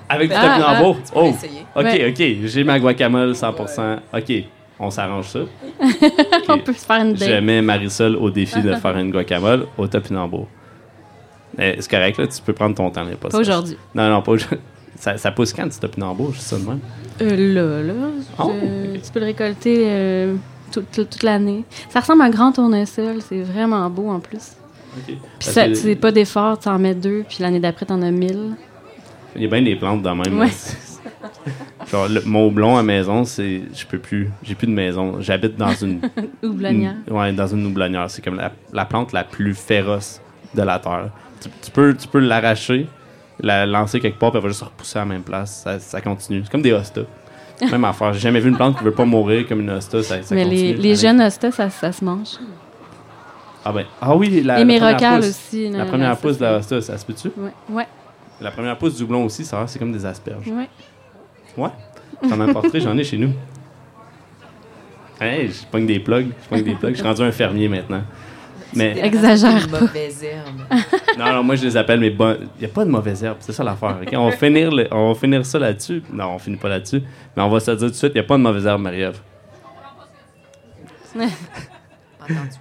Avec 0.09 0.30
du 0.30 0.34
Ah, 0.36 0.48
topinambour? 0.56 0.96
Pourrais 1.12 1.26
Oh! 1.28 1.34
essayer. 1.34 1.66
OK, 1.74 1.84
Ouais. 1.84 2.11
OK. 2.11 2.46
J'ai 2.48 2.64
ma 2.64 2.78
guacamole 2.80 3.32
100%. 3.32 3.98
OK, 4.14 4.32
on 4.80 4.90
s'arrange 4.90 5.26
ça. 5.28 5.40
On 6.48 6.59
peut 6.59 6.72
se 6.72 6.86
faire 6.86 7.02
une 7.04 7.14
Je 7.16 7.24
date. 7.26 7.42
mets 7.44 7.61
Marisol 7.61 8.16
au 8.16 8.30
défi 8.30 8.62
de 8.62 8.74
faire 8.76 8.96
une 8.96 9.11
guacamole 9.11 9.66
au 9.76 9.86
topinambour. 9.86 10.48
Mais 11.56 11.76
C'est 11.80 11.90
correct, 11.90 12.18
là, 12.18 12.26
tu 12.26 12.40
peux 12.40 12.52
prendre 12.54 12.74
ton 12.74 12.90
temps. 12.90 13.04
là, 13.04 13.11
pas 13.16 13.28
Pas 13.28 13.30
ça. 13.32 13.38
aujourd'hui. 13.38 13.76
Non, 13.94 14.09
non, 14.09 14.22
pas 14.22 14.32
aujourd'hui. 14.32 14.59
Ça, 14.99 15.16
ça 15.16 15.30
pousse 15.30 15.53
quand 15.53 15.66
du 15.66 15.76
topinambour, 15.78 16.32
même? 16.66 16.80
Euh, 17.22 17.55
là, 17.55 17.82
là, 17.82 18.09
Oh, 18.38 18.53
je- 18.61 18.99
tu 19.01 19.12
peux 19.12 19.20
le 19.20 19.26
récolter 19.26 19.82
euh, 19.86 20.34
toute, 20.72 21.22
l'année. 21.22 21.64
Ça 21.88 22.01
ressemble 22.01 22.22
à 22.22 22.24
un 22.26 22.30
grand 22.30 22.53
tournesol, 22.53 23.16
c'est 23.20 23.42
vraiment 23.42 23.88
beau 23.90 24.09
en 24.09 24.20
plus. 24.20 24.53
Puis 25.07 25.16
ça, 25.40 25.72
c'est 25.74 25.94
pas 25.96 26.11
d'effort, 26.11 26.59
tu 26.59 26.68
en 26.68 26.78
mets 26.78 26.94
deux, 26.94 27.24
puis 27.28 27.38
l'année 27.40 27.61
d'après, 27.61 27.86
t'en 27.86 28.03
as 28.03 28.11
mille. 28.11 28.57
Il 29.36 29.42
y 29.42 29.44
a 29.44 29.49
bien 29.49 29.62
des 29.62 29.76
plantes 29.76 30.03
dans 30.03 30.16
même. 30.16 30.38
Ouais. 30.38 30.46
là. 30.46 31.28
Genre, 31.90 32.09
le, 32.09 32.20
mon 32.24 32.51
blond 32.51 32.76
à 32.76 32.82
maison, 32.82 33.24
c'est. 33.24 33.62
Je 33.74 33.86
peux 33.86 33.99
plus. 33.99 34.30
J'ai 34.42 34.55
plus 34.55 34.66
de 34.66 34.72
maison. 34.72 35.20
J'habite 35.20 35.57
dans 35.57 35.72
une. 35.74 36.01
Houblonnière. 36.42 36.94
ouais, 37.11 37.32
dans 37.32 37.46
une 37.46 37.64
houblonnière. 37.66 38.11
C'est 38.11 38.22
comme 38.22 38.36
la, 38.36 38.53
la 38.72 38.84
plante 38.84 39.12
la 39.12 39.24
plus 39.24 39.55
féroce 39.55 40.20
de 40.55 40.62
la 40.62 40.78
terre. 40.78 41.11
Tu, 41.40 41.49
tu 41.62 41.70
peux, 41.70 41.94
tu 41.94 42.09
peux 42.09 42.18
l'arracher, 42.18 42.88
la 43.41 43.66
lancer 43.66 44.01
quelque 44.01 44.18
part, 44.18 44.30
puis 44.30 44.39
elle 44.39 44.43
va 44.43 44.49
juste 44.49 44.61
se 44.61 44.64
repousser 44.64 44.99
à 44.99 45.03
la 45.03 45.07
même 45.07 45.22
place. 45.22 45.62
Ça, 45.64 45.78
ça 45.78 46.01
continue. 46.01 46.43
C'est 46.45 46.51
comme 46.51 46.62
des 46.62 46.72
hostas. 46.72 47.03
Même 47.72 47.84
affaire. 47.84 48.12
J'ai 48.12 48.20
jamais 48.20 48.39
vu 48.39 48.51
une 48.51 48.57
plante 48.57 48.78
qui 48.78 48.84
veut 48.84 48.93
pas 48.93 49.05
mourir 49.05 49.47
comme 49.49 49.61
une 49.61 49.70
hosta. 49.70 50.01
Ça, 50.03 50.22
ça 50.22 50.34
Mais 50.34 50.45
continue. 50.45 50.74
les, 50.74 50.95
jeunes 50.95 51.20
hostas, 51.20 51.51
ça, 51.51 51.68
ça 51.70 51.91
se 51.91 52.05
mange. 52.05 52.39
Ah, 53.64 53.72
ben. 53.72 53.84
Ah 54.01 54.14
oui, 54.14 54.43
la, 54.43 54.61
Et 54.61 54.64
mes 54.64 54.78
la 54.78 54.93
première 54.95 54.95
rocales 54.95 55.20
pousse. 55.20 55.30
aussi. 55.30 55.68
La 55.70 55.84
première 55.84 56.16
pousse 56.16 56.39
de 56.39 56.45
la 56.45 56.57
hosta, 56.59 56.80
ça 56.80 56.97
se 56.97 57.05
peut-tu? 57.05 57.28
Ouais, 57.36 57.51
ouais, 57.70 57.86
La 58.41 58.53
première 58.53 58.78
pousse 58.78 58.97
du 58.97 59.05
blond 59.05 59.24
aussi, 59.24 59.45
ça 59.45 59.64
c'est 59.66 59.78
comme 59.80 59.91
des 59.93 60.07
asperges. 60.07 60.47
ouais. 60.47 60.68
Ouais. 61.57 61.70
T'en 62.28 62.41
as 62.41 62.45
un 62.45 62.53
portrait, 62.53 62.78
j'en 62.80 62.97
ai 62.97 63.03
chez 63.05 63.18
nous. 63.18 63.32
Hey, 65.20 65.49
je 65.51 65.66
pogne 65.66 65.84
des 65.84 65.99
plugs. 65.99 66.30
Je 66.45 66.49
pogne 66.49 66.62
des 66.62 66.74
plugs. 66.76 66.93
Je 66.93 66.99
suis 66.99 67.07
rendu 67.07 67.22
un 67.22 67.32
fermier 67.32 67.68
maintenant. 67.68 68.03
Mais 68.78 68.98
Exagère 69.04 69.68
pas. 69.68 69.80
mauvaise 69.80 70.22
herbe. 70.24 70.80
non, 71.18 71.32
non, 71.32 71.42
moi 71.42 71.56
je 71.56 71.64
les 71.64 71.76
appelle 71.76 72.00
mes 72.00 72.10
bonnes. 72.10 72.48
Il 72.56 72.60
n'y 72.60 72.66
a 72.66 72.68
pas 72.74 72.84
de 72.84 72.90
mauvaise 72.90 73.22
herbe, 73.24 73.36
c'est 73.40 73.52
ça 73.52 73.64
l'affaire. 73.64 73.98
ok? 74.02 74.08
On, 74.14 74.30
va 74.30 74.36
finir 74.36 74.70
le- 74.70 74.88
on 74.90 75.12
va 75.12 75.18
finir 75.18 75.44
ça 75.44 75.58
là-dessus. 75.58 76.02
Non, 76.12 76.34
on 76.34 76.38
finit 76.38 76.56
pas 76.56 76.68
là-dessus. 76.68 77.02
Mais 77.36 77.42
on 77.42 77.48
va 77.48 77.60
se 77.60 77.70
dire 77.72 77.78
tout 77.80 77.90
de 77.90 77.94
suite, 77.94 78.12
il 78.14 78.18
n'y 78.18 78.24
a 78.24 78.24
pas 78.28 78.36
de 78.36 78.42
mauvaise 78.42 78.66
herbe, 78.66 78.80
Marie-Ève. 78.82 79.18
Entendu. 82.22 82.56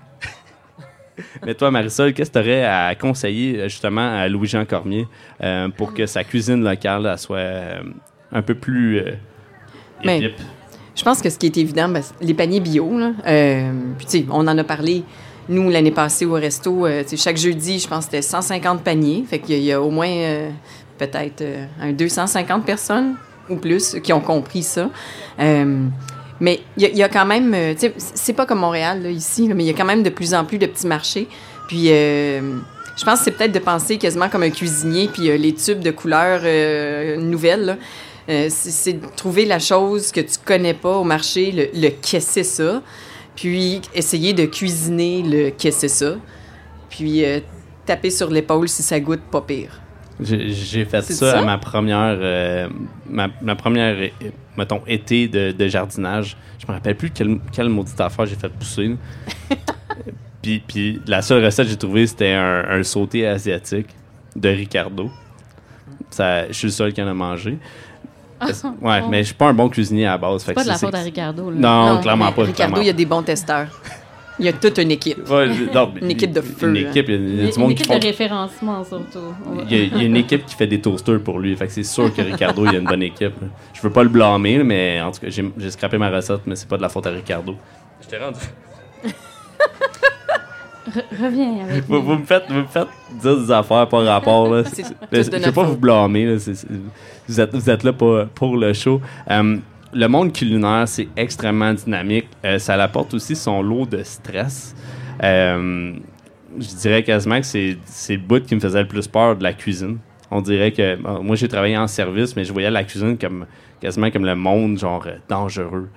Mais 1.46 1.56
toi, 1.56 1.72
Marisol, 1.72 2.14
qu'est-ce 2.14 2.30
que 2.32 2.40
tu 2.40 2.46
aurais 2.46 2.64
à 2.64 2.94
conseiller 2.96 3.64
justement 3.70 4.16
à 4.20 4.28
Louis-Jean 4.28 4.66
Cormier 4.66 5.08
euh, 5.44 5.68
pour 5.70 5.94
que 5.94 6.06
sa 6.06 6.24
cuisine 6.24 6.64
locale 6.64 7.18
soit 7.18 7.38
euh, 7.38 7.80
un 8.32 8.42
peu 8.42 8.54
plus 8.56 9.00
euh? 9.00 9.12
Je 10.96 11.04
pense 11.04 11.22
que 11.22 11.30
ce 11.30 11.38
qui 11.38 11.48
est 11.48 11.58
évident, 11.58 11.90
ben, 11.90 12.02
les 12.22 12.34
paniers 12.34 12.60
bio. 12.60 12.98
Là, 12.98 13.12
euh, 13.28 13.72
puis, 13.98 14.06
tu 14.08 14.18
sais, 14.20 14.26
on 14.30 14.48
en 14.48 14.58
a 14.58 14.64
parlé, 14.64 15.04
nous, 15.50 15.70
l'année 15.70 15.92
passée 15.92 16.26
au 16.26 16.34
resto. 16.34 16.86
euh, 16.86 17.04
chaque 17.16 17.38
jeudi, 17.38 17.80
je 17.80 17.88
pense 17.88 18.06
que 18.06 18.12
c'était 18.12 18.22
150 18.22 18.84
paniers. 18.84 19.24
Fait 19.30 19.40
qu'il 19.40 19.58
y 19.60 19.66
y, 19.66 19.72
a 19.72 19.82
au 19.82 19.90
moins 19.90 20.10
euh, 20.10 20.50
peut-être 20.98 21.42
euh, 21.42 21.66
un 21.82 21.92
250 21.94 22.66
personnes 22.66 23.16
ou 23.50 23.56
plus 23.56 23.96
qui 24.04 24.12
ont 24.14 24.20
compris 24.22 24.64
ça. 24.64 24.90
Mais 26.40 26.60
il 26.78 26.96
y, 26.96 27.02
a- 27.04 27.10
quand 27.10 27.26
même, 27.26 27.56
c'est 27.98 28.34
pas 28.34 28.46
comme 28.46 28.60
Montréal, 28.60 29.10
ici, 29.12 29.50
mais 29.56 29.64
il 29.64 29.68
y 29.68 29.72
a 29.72 29.74
quand 29.74 29.86
même 29.86 30.04
de 30.04 30.10
plus 30.10 30.34
en 30.36 30.46
plus 30.46 30.58
de 30.60 30.68
petits 30.68 30.86
marchés. 30.86 31.28
Puis, 31.68 31.88
je 31.88 33.04
pense 33.06 33.20
que 33.20 33.26
c'est 33.26 33.32
peut-être 33.32 33.54
de 33.54 33.60
penser 33.60 33.98
quasiment 33.98 34.30
comme 34.30 34.44
un 34.44 34.50
cuisinier, 34.52 35.10
puis 35.12 35.36
les 35.38 35.54
tubes 35.54 35.80
de 35.80 35.90
couleurs 35.92 36.42
nouvelles, 37.20 37.78
c'est 38.50 38.94
de 38.94 39.06
trouver 39.16 39.46
la 39.46 39.58
chose 39.60 40.12
que 40.12 40.20
tu 40.22 40.36
connais 40.46 40.76
pas 40.76 40.98
au 40.98 41.04
marché, 41.04 41.72
le, 41.74 41.90
c'est 42.20 42.44
ça, 42.44 42.84
puis 43.38 43.82
essayer 43.94 44.34
de 44.34 44.46
cuisiner 44.46 45.22
le 45.22 45.52
qu'est-ce 45.52 45.84
que 45.84 45.88
c'est 45.88 46.06
ça, 46.06 46.16
puis 46.90 47.24
euh, 47.24 47.40
taper 47.86 48.10
sur 48.10 48.30
l'épaule 48.30 48.68
si 48.68 48.84
ça 48.84 49.00
goûte 49.00 49.22
pas 49.32 49.42
pire. 49.42 49.80
J'ai 50.20 50.84
fait 50.86 51.02
ça, 51.04 51.14
ça? 51.14 51.40
à 51.40 51.44
ma 51.44 51.60
première, 51.60 52.18
euh, 52.20 52.68
ma, 53.08 53.30
ma 53.42 53.56
première, 53.56 53.96
mettons, 54.58 54.82
été 54.88 55.28
de, 55.28 55.52
de 55.52 55.68
jardinage. 55.68 56.36
Je 56.58 56.66
me 56.68 56.74
rappelle 56.74 56.96
plus 56.96 57.12
quelle, 57.12 57.38
quelle 57.52 57.70
maudite 57.70 58.02
affaire 58.02 58.26
j'ai 58.26 58.36
fait 58.36 58.50
pousser. 58.50 58.96
puis, 60.42 60.64
puis 60.68 61.00
la 61.06 61.22
seule 61.22 61.46
recette 61.46 61.66
que 61.66 61.72
j'ai 61.72 61.78
trouvée, 61.78 62.08
c'était 62.08 62.34
un, 62.34 62.66
un 62.68 62.82
sauté 62.82 63.28
asiatique 63.28 63.90
de 64.36 64.50
Ricardo. 64.50 65.12
Ça, 66.10 66.48
je 66.48 66.54
suis 66.54 66.68
le 66.68 66.72
seul 66.72 66.94
qui 66.94 67.02
en 67.04 67.08
a 67.08 67.14
mangé. 67.14 67.60
Parce- 68.40 68.64
ouais, 68.82 69.02
mais 69.10 69.20
je 69.24 69.28
suis 69.28 69.36
pas 69.36 69.48
un 69.48 69.54
bon 69.54 69.68
cuisinier 69.70 70.06
à 70.06 70.12
la 70.12 70.18
base. 70.18 70.44
C'est 70.46 70.54
pas 70.54 70.64
de 70.64 70.68
la 70.68 70.78
faute 70.78 70.94
à 70.94 71.00
Ricardo. 71.00 71.50
Là. 71.50 71.58
Non, 71.96 72.02
clairement 72.02 72.32
pas. 72.32 72.44
Ricardo, 72.44 72.82
il 72.82 72.88
y 72.88 72.90
a 72.90 72.94
des 72.94 73.06
bons 73.06 73.24
testeurs. 73.24 73.68
Il 74.40 74.46
y 74.46 74.50
a 74.50 74.54
toute 74.54 74.78
une 74.78 74.92
équipe. 74.92 75.28
Ouais, 75.28 75.48
non, 75.74 75.92
Une 76.00 76.12
équipe 76.12 76.32
de 76.32 76.42
feu, 76.42 76.70
Une 76.70 76.86
hein. 76.86 76.90
équipe, 76.92 77.08
il 77.10 77.14
y 77.14 77.18
a, 77.18 77.20
il 77.20 77.24
y 77.24 77.32
a 77.32 77.34
Il 77.34 77.46
y 77.46 77.48
a 77.48 77.50
du 77.50 77.56
une 77.56 77.60
monde 77.64 77.70
qui 77.70 77.74
équipe 77.82 77.88
font 77.88 77.98
de 77.98 78.04
référencement, 78.06 78.84
surtout. 78.84 79.18
Ouais. 79.48 79.64
Il 79.68 79.76
y, 79.76 79.82
a, 79.82 79.84
il 79.86 79.98
y 79.98 80.02
a 80.02 80.04
une 80.04 80.16
équipe 80.18 80.46
qui 80.46 80.54
fait 80.54 80.68
des 80.68 80.80
toasters 80.80 81.20
pour 81.24 81.40
lui. 81.40 81.56
Fait 81.56 81.66
que 81.66 81.74
c'est 81.74 81.82
sûr 81.82 82.14
que 82.14 82.22
Ricardo, 82.22 82.64
il 82.68 82.72
y 82.74 82.76
a 82.76 82.78
une 82.80 82.86
bonne 82.86 83.02
équipe. 83.02 83.34
Je 83.74 83.82
veux 83.82 83.90
pas 83.90 84.04
le 84.04 84.10
blâmer, 84.10 84.64
mais 84.64 85.02
en 85.02 85.10
tout 85.12 85.22
cas, 85.22 85.28
j'ai 85.30 85.70
scrappé 85.72 85.98
ma 85.98 86.12
recette, 86.12 86.42
mais 86.46 86.56
c'est 86.56 86.70
pas 86.70 86.78
de 86.78 86.84
la 86.84 86.90
faute 86.90 87.08
à 87.08 87.10
Ricardo. 87.10 87.56
Je 88.04 88.08
t'ai 88.08 88.18
rendu. 88.24 88.38
Re- 90.88 91.04
reviens 91.22 91.66
avec 91.68 91.84
Vous, 91.88 92.02
me 92.02 92.24
faites, 92.24 92.44
vous 92.48 92.60
me 92.60 92.66
faites 92.68 92.88
dire 93.22 93.38
des 93.38 93.52
affaires 93.52 93.90
par 93.90 94.06
rapport. 94.06 94.54
Là. 94.54 94.64
Je 95.12 95.22
de 95.30 95.38
veux 95.46 95.52
pas 95.52 95.64
vous 95.64 95.76
blâmer. 95.78 96.26
là. 96.26 96.36
Vous, 97.28 97.42
êtes, 97.42 97.54
vous 97.54 97.70
êtes 97.70 97.84
là 97.84 97.94
pour, 97.94 98.26
pour 98.34 98.58
le 98.58 98.74
show. 98.74 99.02
Euh, 99.30 99.58
le 99.94 100.08
monde 100.08 100.34
culinaire, 100.34 100.88
c'est 100.88 101.08
extrêmement 101.16 101.74
dynamique. 101.74 102.28
Euh, 102.46 102.60
ça 102.60 102.74
apporte 102.76 103.14
aussi 103.14 103.36
son 103.36 103.62
lot 103.62 103.86
de 103.86 104.04
stress. 104.04 104.76
Euh, 105.24 105.94
je 106.60 106.76
dirais 106.76 107.04
quasiment 107.04 107.40
que 107.40 107.46
c'est 107.46 107.78
c'est 107.86 108.16
le 108.16 108.22
bout 108.22 108.44
qui 108.46 108.56
me 108.56 108.60
faisait 108.60 108.82
le 108.82 108.88
plus 108.88 109.08
peur 109.08 109.36
de 109.36 109.44
la 109.44 109.54
cuisine. 109.54 109.98
On 110.30 110.42
dirait 110.42 110.72
que 110.72 110.96
moi 111.22 111.36
j'ai 111.36 111.48
travaillé 111.48 111.78
en 111.78 111.88
service, 111.88 112.36
mais 112.36 112.44
je 112.44 112.52
voyais 112.52 112.70
la 112.70 112.84
cuisine 112.84 113.18
comme 113.18 113.46
quasiment 113.80 114.12
comme 114.12 114.26
le 114.26 114.36
monde 114.36 114.78
genre 114.78 115.08
dangereux. 115.30 115.90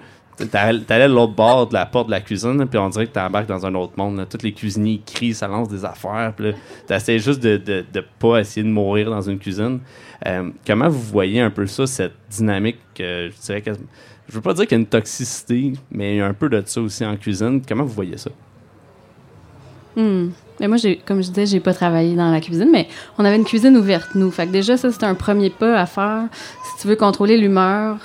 T'allais 0.49 1.09
l'autre 1.09 1.35
bord 1.35 1.67
de 1.67 1.75
la 1.75 1.87
porte 1.87 2.07
de 2.07 2.13
la 2.13 2.21
cuisine, 2.21 2.67
puis 2.67 2.79
on 2.79 2.89
dirait 2.89 3.07
que 3.07 3.13
t'embarques 3.13 3.47
dans 3.49 3.67
un 3.67 3.75
autre 3.75 3.93
monde. 3.97 4.27
Tous 4.31 4.43
les 4.43 4.53
cuisiniers 4.53 5.01
crient, 5.05 5.35
ça 5.35 5.49
lance 5.49 5.69
des 5.69 5.85
affaires. 5.85 6.33
Puis 6.37 6.47
là, 6.47 6.53
t'essaies 6.87 7.19
juste 7.19 7.41
de, 7.41 7.85
pas 8.19 8.41
essayer 8.41 8.63
de 8.63 8.71
mourir 8.73 9.11
dans 9.11 9.21
une 9.21 9.39
cuisine. 9.39 9.81
Euh, 10.27 10.51
comment 10.67 10.89
vous 10.89 11.01
voyez 11.01 11.41
un 11.41 11.51
peu 11.51 11.67
ça, 11.67 11.87
cette 11.87 12.15
dynamique 12.31 12.79
que 12.95 13.31
je 13.31 13.47
dirais 13.47 13.63
que 13.63 13.71
je 14.29 14.35
veux 14.35 14.41
pas 14.41 14.55
dire 14.55 14.65
qu'il 14.65 14.77
y 14.77 14.81
a 14.81 14.83
une 14.83 14.87
toxicité, 14.87 15.73
mais 15.91 16.15
il 16.15 16.19
y 16.19 16.21
a 16.21 16.27
un 16.27 16.35
peu 16.35 16.49
de 16.49 16.63
ça 16.65 16.81
aussi 16.81 17.05
en 17.05 17.17
cuisine. 17.17 17.61
Comment 17.67 17.85
vous 17.85 17.93
voyez 17.93 18.17
ça? 18.17 18.31
Hmm. 19.97 20.29
Mais 20.61 20.69
moi, 20.69 20.77
comme 21.05 21.23
je 21.23 21.29
disais, 21.29 21.47
j'ai 21.47 21.61
pas 21.61 21.75
travaillé 21.75 22.15
dans 22.15 22.31
la 22.31 22.41
cuisine, 22.41 22.69
mais 22.71 22.87
on 23.19 23.25
avait 23.25 23.37
une 23.37 23.45
cuisine 23.45 23.77
ouverte, 23.77 24.15
nous. 24.15 24.31
Fait 24.31 24.47
que 24.47 24.53
déjà, 24.53 24.77
ça, 24.77 24.93
c'était 24.93 25.07
un 25.07 25.15
premier 25.15 25.51
pas 25.51 25.81
à 25.81 25.87
faire. 25.87 26.25
Si 26.63 26.83
tu 26.83 26.89
veux 26.89 26.97
contrôler 26.97 27.39
l'humeur 27.39 27.97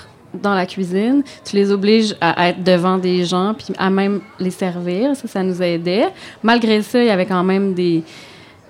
dans 0.42 0.54
la 0.54 0.66
cuisine, 0.66 1.22
tu 1.44 1.56
les 1.56 1.70
obliges 1.70 2.14
à 2.20 2.48
être 2.48 2.62
devant 2.62 2.98
des 2.98 3.24
gens, 3.24 3.54
puis 3.54 3.74
à 3.78 3.90
même 3.90 4.20
les 4.38 4.50
servir. 4.50 5.16
Ça, 5.16 5.28
ça 5.28 5.42
nous 5.42 5.62
aidait. 5.62 6.08
Malgré 6.42 6.82
ça, 6.82 7.00
il 7.00 7.06
y 7.06 7.10
avait 7.10 7.26
quand 7.26 7.44
même 7.44 7.74
des, 7.74 8.02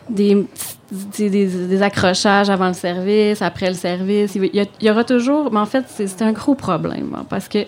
des, 0.08 1.82
accrochages 1.82 2.50
avant 2.50 2.68
le 2.68 2.74
service, 2.74 3.42
après 3.42 3.68
le 3.68 3.74
service. 3.74 4.34
Il 4.34 4.66
y, 4.80 4.90
aura 4.90 5.04
toujours... 5.04 5.52
Mais 5.52 5.60
en 5.60 5.66
fait, 5.66 5.84
c'est, 5.88 6.22
un 6.22 6.32
gros 6.32 6.54
problème, 6.54 7.14
hein, 7.16 7.26
parce 7.28 7.48
que 7.48 7.58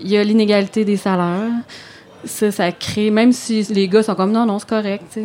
il 0.00 0.08
y 0.08 0.16
a 0.16 0.22
l'inégalité 0.22 0.84
des 0.84 0.96
salaires 0.96 1.50
ça, 2.24 2.50
ça 2.50 2.72
crée, 2.72 3.10
même 3.10 3.32
si 3.32 3.62
les 3.70 3.88
gars 3.88 4.02
sont 4.02 4.14
comme 4.14 4.32
non, 4.32 4.46
non, 4.46 4.58
c'est 4.58 4.68
correct. 4.68 5.18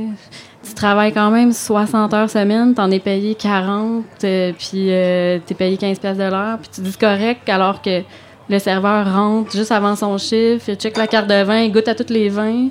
Tu 0.64 0.74
travailles 0.74 1.12
quand 1.12 1.30
même 1.30 1.52
60 1.52 2.14
heures 2.14 2.30
semaine, 2.30 2.74
t'en 2.74 2.90
es 2.90 3.00
payé 3.00 3.36
40, 3.36 4.06
euh, 4.24 4.54
puis 4.58 4.88
euh, 4.90 5.40
t'es 5.46 5.54
payé 5.54 5.78
15 5.78 6.00
pièces 6.00 6.18
de 6.18 6.24
l'heure, 6.24 6.58
puis 6.60 6.70
tu 6.74 6.82
dis 6.82 6.98
correct, 6.98 7.48
alors 7.50 7.82
que 7.82 8.02
le 8.50 8.60
serveur 8.60 9.14
rentre 9.14 9.52
juste 9.52 9.72
avant 9.72 9.96
son 9.96 10.18
chiffre, 10.18 10.70
il 10.70 10.76
check 10.76 10.98
la 10.98 11.08
carte 11.08 11.28
de 11.28 11.44
vin, 11.44 11.60
il 11.60 11.72
goûte 11.72 11.88
à 11.88 11.96
tous 11.96 12.12
les 12.12 12.30
vins, 12.30 12.70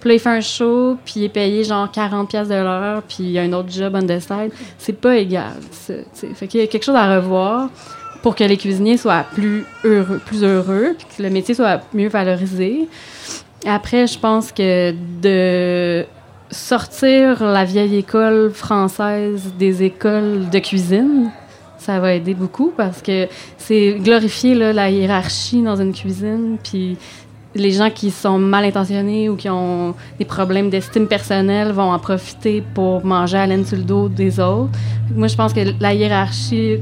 puis 0.00 0.08
là, 0.08 0.14
il 0.14 0.20
fait 0.20 0.28
un 0.28 0.40
show, 0.40 0.96
puis 1.04 1.14
il 1.16 1.24
est 1.24 1.28
payé 1.28 1.64
genre 1.64 1.90
40 1.90 2.28
pièces 2.28 2.48
de 2.48 2.54
l'heure, 2.54 3.02
puis 3.02 3.18
il 3.20 3.30
y 3.30 3.38
a 3.38 3.42
un 3.42 3.52
autre 3.52 3.70
job 3.70 3.94
on 3.94 4.06
the 4.06 4.20
side. 4.20 4.52
C'est 4.78 4.98
pas 5.00 5.16
égal, 5.16 5.54
ça, 5.70 5.94
tu 5.94 6.02
sais. 6.12 6.28
Fait 6.34 6.46
qu'il 6.46 6.60
y 6.60 6.62
a 6.62 6.66
quelque 6.66 6.84
chose 6.84 6.96
à 6.96 7.16
revoir 7.16 7.70
pour 8.22 8.34
que 8.34 8.44
les 8.44 8.56
cuisiniers 8.56 8.96
soient 8.96 9.24
plus 9.34 9.64
heureux, 9.84 10.20
plus 10.24 10.42
heureux, 10.42 10.94
puis 10.98 11.06
que 11.16 11.22
le 11.22 11.30
métier 11.30 11.54
soit 11.54 11.80
mieux 11.94 12.08
valorisé. 12.08 12.88
Après, 13.66 14.06
je 14.06 14.18
pense 14.18 14.52
que 14.52 14.94
de 15.22 16.04
sortir 16.50 17.42
la 17.44 17.64
vieille 17.64 17.96
école 17.96 18.50
française 18.52 19.52
des 19.58 19.82
écoles 19.82 20.48
de 20.50 20.58
cuisine, 20.58 21.30
ça 21.78 22.00
va 22.00 22.14
aider 22.14 22.34
beaucoup 22.34 22.72
parce 22.76 23.02
que 23.02 23.28
c'est 23.58 23.96
glorifier 24.00 24.54
la 24.54 24.90
hiérarchie 24.90 25.62
dans 25.62 25.76
une 25.76 25.92
cuisine, 25.92 26.56
puis 26.62 26.96
les 27.54 27.72
gens 27.72 27.90
qui 27.90 28.10
sont 28.10 28.38
mal 28.38 28.64
intentionnés 28.64 29.28
ou 29.28 29.36
qui 29.36 29.48
ont 29.48 29.94
des 30.18 30.24
problèmes 30.24 30.70
d'estime 30.70 31.06
personnelle 31.06 31.72
vont 31.72 31.90
en 31.90 31.98
profiter 31.98 32.62
pour 32.74 33.04
manger 33.04 33.38
à 33.38 33.46
laine 33.46 33.64
sur 33.64 33.78
le 33.78 33.84
dos 33.84 34.08
des 34.08 34.38
autres. 34.40 34.72
Moi, 35.14 35.28
je 35.28 35.36
pense 35.36 35.52
que 35.52 35.60
la 35.80 35.94
hiérarchie, 35.94 36.78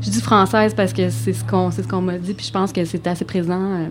je 0.00 0.10
dis 0.10 0.20
française 0.20 0.74
parce 0.74 0.92
que 0.92 1.08
c'est 1.10 1.32
ce 1.32 1.44
qu'on 1.44 1.70
ce 1.70 1.82
qu'on 1.82 2.00
m'a 2.00 2.18
dit, 2.18 2.34
puis 2.34 2.46
je 2.46 2.52
pense 2.52 2.72
que 2.72 2.84
c'est 2.84 3.06
assez 3.06 3.24
présent 3.24 3.60
euh, 3.60 3.88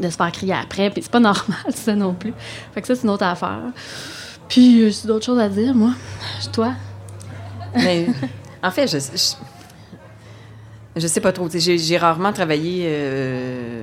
de 0.00 0.08
se 0.08 0.16
faire 0.16 0.32
crier 0.32 0.54
après, 0.54 0.90
puis 0.90 1.02
c'est 1.02 1.12
pas 1.12 1.20
normal 1.32 1.58
ça 1.70 1.94
non 1.94 2.14
plus. 2.14 2.32
Fait 2.72 2.80
que 2.80 2.86
ça 2.86 2.94
c'est 2.94 3.04
une 3.04 3.10
autre 3.10 3.24
affaire. 3.24 3.60
Puis 4.54 4.82
euh, 4.84 4.90
j'ai 4.90 5.08
d'autres 5.08 5.24
choses 5.26 5.40
à 5.40 5.48
dire 5.48 5.74
moi. 5.74 5.90
Toi? 6.52 6.74
Mais 7.74 8.06
en 8.62 8.70
fait, 8.70 8.86
je, 8.86 8.98
je, 8.98 9.34
je 11.00 11.06
sais 11.08 11.20
pas 11.20 11.32
trop. 11.32 11.48
J'ai 11.52 11.76
j'ai 11.76 11.96
rarement 11.98 12.32
travaillé 12.32 12.84
euh, 12.86 13.82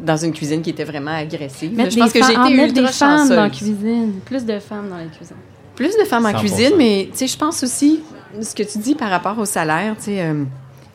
dans 0.00 0.16
une 0.16 0.32
cuisine 0.32 0.62
qui 0.62 0.70
était 0.70 0.84
vraiment 0.84 1.10
agressive. 1.14 1.76
Mettre 1.76 1.90
je 1.92 1.98
pense 1.98 2.12
des 2.12 2.20
que 2.20 2.26
j'ai 2.26 2.32
femmes- 2.34 2.46
été 2.46 2.56
mettre 2.56 2.72
des 2.74 2.80
ultra 2.80 2.92
femmes 2.94 3.28
dans 3.28 3.42
la 3.42 3.50
cuisine, 3.50 4.12
plus 4.24 4.44
de 4.46 4.58
femmes 4.58 4.88
dans 4.88 4.96
la 4.96 5.04
cuisine. 5.04 5.36
Plus 5.76 5.94
de 5.96 6.04
femmes 6.04 6.24
en 6.26 6.30
100%. 6.32 6.38
cuisine, 6.38 6.72
mais 6.78 7.08
tu 7.12 7.18
sais, 7.18 7.26
je 7.26 7.36
pense 7.36 7.62
aussi 7.62 8.00
ce 8.40 8.54
que 8.54 8.62
tu 8.62 8.78
dis 8.78 8.94
par 8.94 9.10
rapport 9.10 9.38
au 9.38 9.44
salaire, 9.44 9.94
tu 9.98 10.04
sais. 10.06 10.22
euh, 10.22 10.44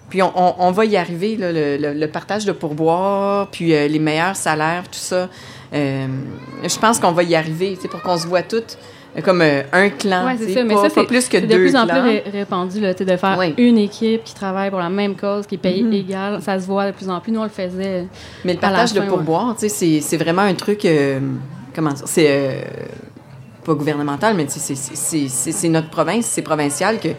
puis 0.09 0.21
on, 0.23 0.31
on- 0.35 0.55
on 0.57 0.71
va 0.71 0.85
y 0.85 0.97
arriver, 0.97 1.37
là, 1.37 1.51
le, 1.51 1.77
le- 1.77 1.93
le 1.93 2.07
partage 2.07 2.45
de 2.45 2.51
pourboire, 2.51 3.47
puis 3.51 3.73
euh, 3.75 3.87
les 3.87 3.99
meilleurs 3.99 4.35
salaires, 4.35 4.83
tout 4.85 4.99
ça. 4.99 5.29
Euh, 5.73 6.07
je 6.63 6.77
pense 6.79 6.99
qu'on 6.99 7.11
va 7.13 7.23
y 7.23 7.35
arriver, 7.35 7.75
tu 7.75 7.83
sais, 7.83 7.87
pour 7.87 8.01
qu'on 8.01 8.17
se 8.17 8.25
voit 8.27 8.41
toutes 8.43 8.77
comme 9.21 9.41
euh, 9.41 9.61
un 9.71 9.89
clan, 9.89 10.25
Ouais, 10.25 10.35
c'est 10.39 10.53
ça, 10.53 10.63
mais 10.63 10.73
pas, 10.73 10.81
ça, 10.83 10.89
c'est- 10.89 11.03
plus 11.05 11.27
que 11.29 11.37
deux 11.37 11.47
de 11.47 11.55
plus 11.55 11.75
en 11.75 11.85
plus 11.85 11.99
ré- 11.99 12.23
répandu, 12.31 12.79
là, 12.79 12.93
de 12.93 13.05
faire 13.17 13.35
Oui. 13.37 13.53
une 13.57 13.77
équipe 13.77 14.23
qui 14.23 14.33
travaille 14.33 14.69
pour 14.71 14.79
la 14.79 14.89
même 14.89 15.15
cause, 15.15 15.45
qui 15.45 15.55
est 15.55 15.57
payée 15.59 15.83
Mhm. 15.83 15.93
égal. 15.93 16.41
Ça 16.41 16.59
se 16.59 16.65
voit 16.65 16.87
de 16.87 16.91
plus 16.95 17.09
en 17.09 17.19
plus. 17.19 17.31
Nous, 17.31 17.39
on 17.39 17.43
le 17.43 17.49
faisait. 17.49 18.05
Mais 18.43 18.53
le 18.53 18.59
partage 18.59 18.93
de 18.93 19.01
pourboire, 19.01 19.55
tu 19.59 19.69
sais, 19.69 19.99
c'est- 20.01 20.17
vraiment 20.17 20.41
un 20.41 20.55
truc, 20.55 20.83
euh, 20.85 21.19
comment 21.75 21.91
dire, 21.91 22.05
c'est 22.07 22.27
euh, 22.27 22.61
pas 23.63 23.73
gouvernemental, 23.75 24.35
mais 24.35 24.45
c'est 24.49 25.69
notre 25.69 25.89
province, 25.89 26.25
c'est 26.25 26.41
provincial 26.41 26.99
que, 26.99 27.09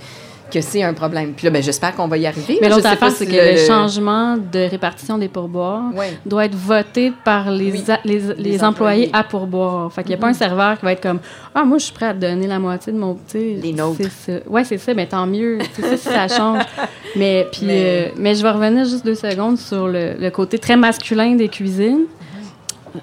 que 0.55 0.61
c'est 0.61 0.83
un 0.83 0.95
problème. 0.95 1.33
Puis 1.37 1.45
là, 1.47 1.51
ben, 1.51 1.63
j'espère 1.63 1.95
qu'on 1.95 2.09
va 2.09 2.17
y 2.17 2.27
arriver. 2.27 2.59
Mais 2.63 2.69
l'autre 2.69 2.87
affaire, 2.87 3.11
c'est 3.11 3.27
que 3.27 3.33
le, 3.33 3.57
changement 3.67 4.37
de 4.37 4.61
répartition 4.71 5.19
des 5.19 5.29
pourboires 5.29 5.83
doit 6.25 6.45
être 6.47 6.55
voté 6.55 7.13
par 7.25 7.51
les, 7.51 7.73
Oui. 7.73 7.85
a- 7.89 8.01
les, 8.05 8.21
les 8.39 8.51
Les 8.53 8.65
employés 8.65 9.11
à 9.13 9.25
pourboire. 9.25 9.93
Fait 9.93 10.03
qu'il 10.03 10.11
n'y 10.11 10.15
a 10.15 10.19
pas 10.19 10.29
un 10.29 10.33
serveur 10.35 10.79
qui 10.79 10.85
va 10.85 10.93
être 10.93 11.03
comme 11.03 11.19
Ah, 11.55 11.65
moi, 11.65 11.79
je 11.79 11.85
suis 11.85 11.93
prêt 11.95 12.07
à 12.07 12.15
te 12.15 12.19
donner 12.21 12.47
la 12.47 12.59
moitié 12.59 12.93
de 12.93 12.99
mon 12.99 13.15
petit. 13.15 13.55
Les 13.57 13.73
nôtres. 13.73 14.01
Ouais, 14.49 14.65
c'est 14.65 14.79
ça, 14.79 14.95
mais 14.95 15.07
tant 15.07 15.27
mieux. 15.27 15.59
C'est 15.75 15.83
ça, 15.83 15.97
si 15.97 16.09
ça 16.09 16.29
change. 16.29 16.63
Mais, 17.17 17.47
puis, 17.53 17.63
Mais- 17.67 18.09
euh, 18.09 18.09
mais 18.17 18.35
je 18.35 18.43
vais 18.43 18.51
revenir 18.51 18.85
juste 18.85 19.05
deux 19.05 19.15
secondes 19.15 19.57
sur 19.59 19.87
le, 19.87 20.15
le 20.19 20.31
côté 20.31 20.59
très 20.59 20.77
masculin 20.77 21.35
des 21.37 21.49
cuisines. 21.49 22.05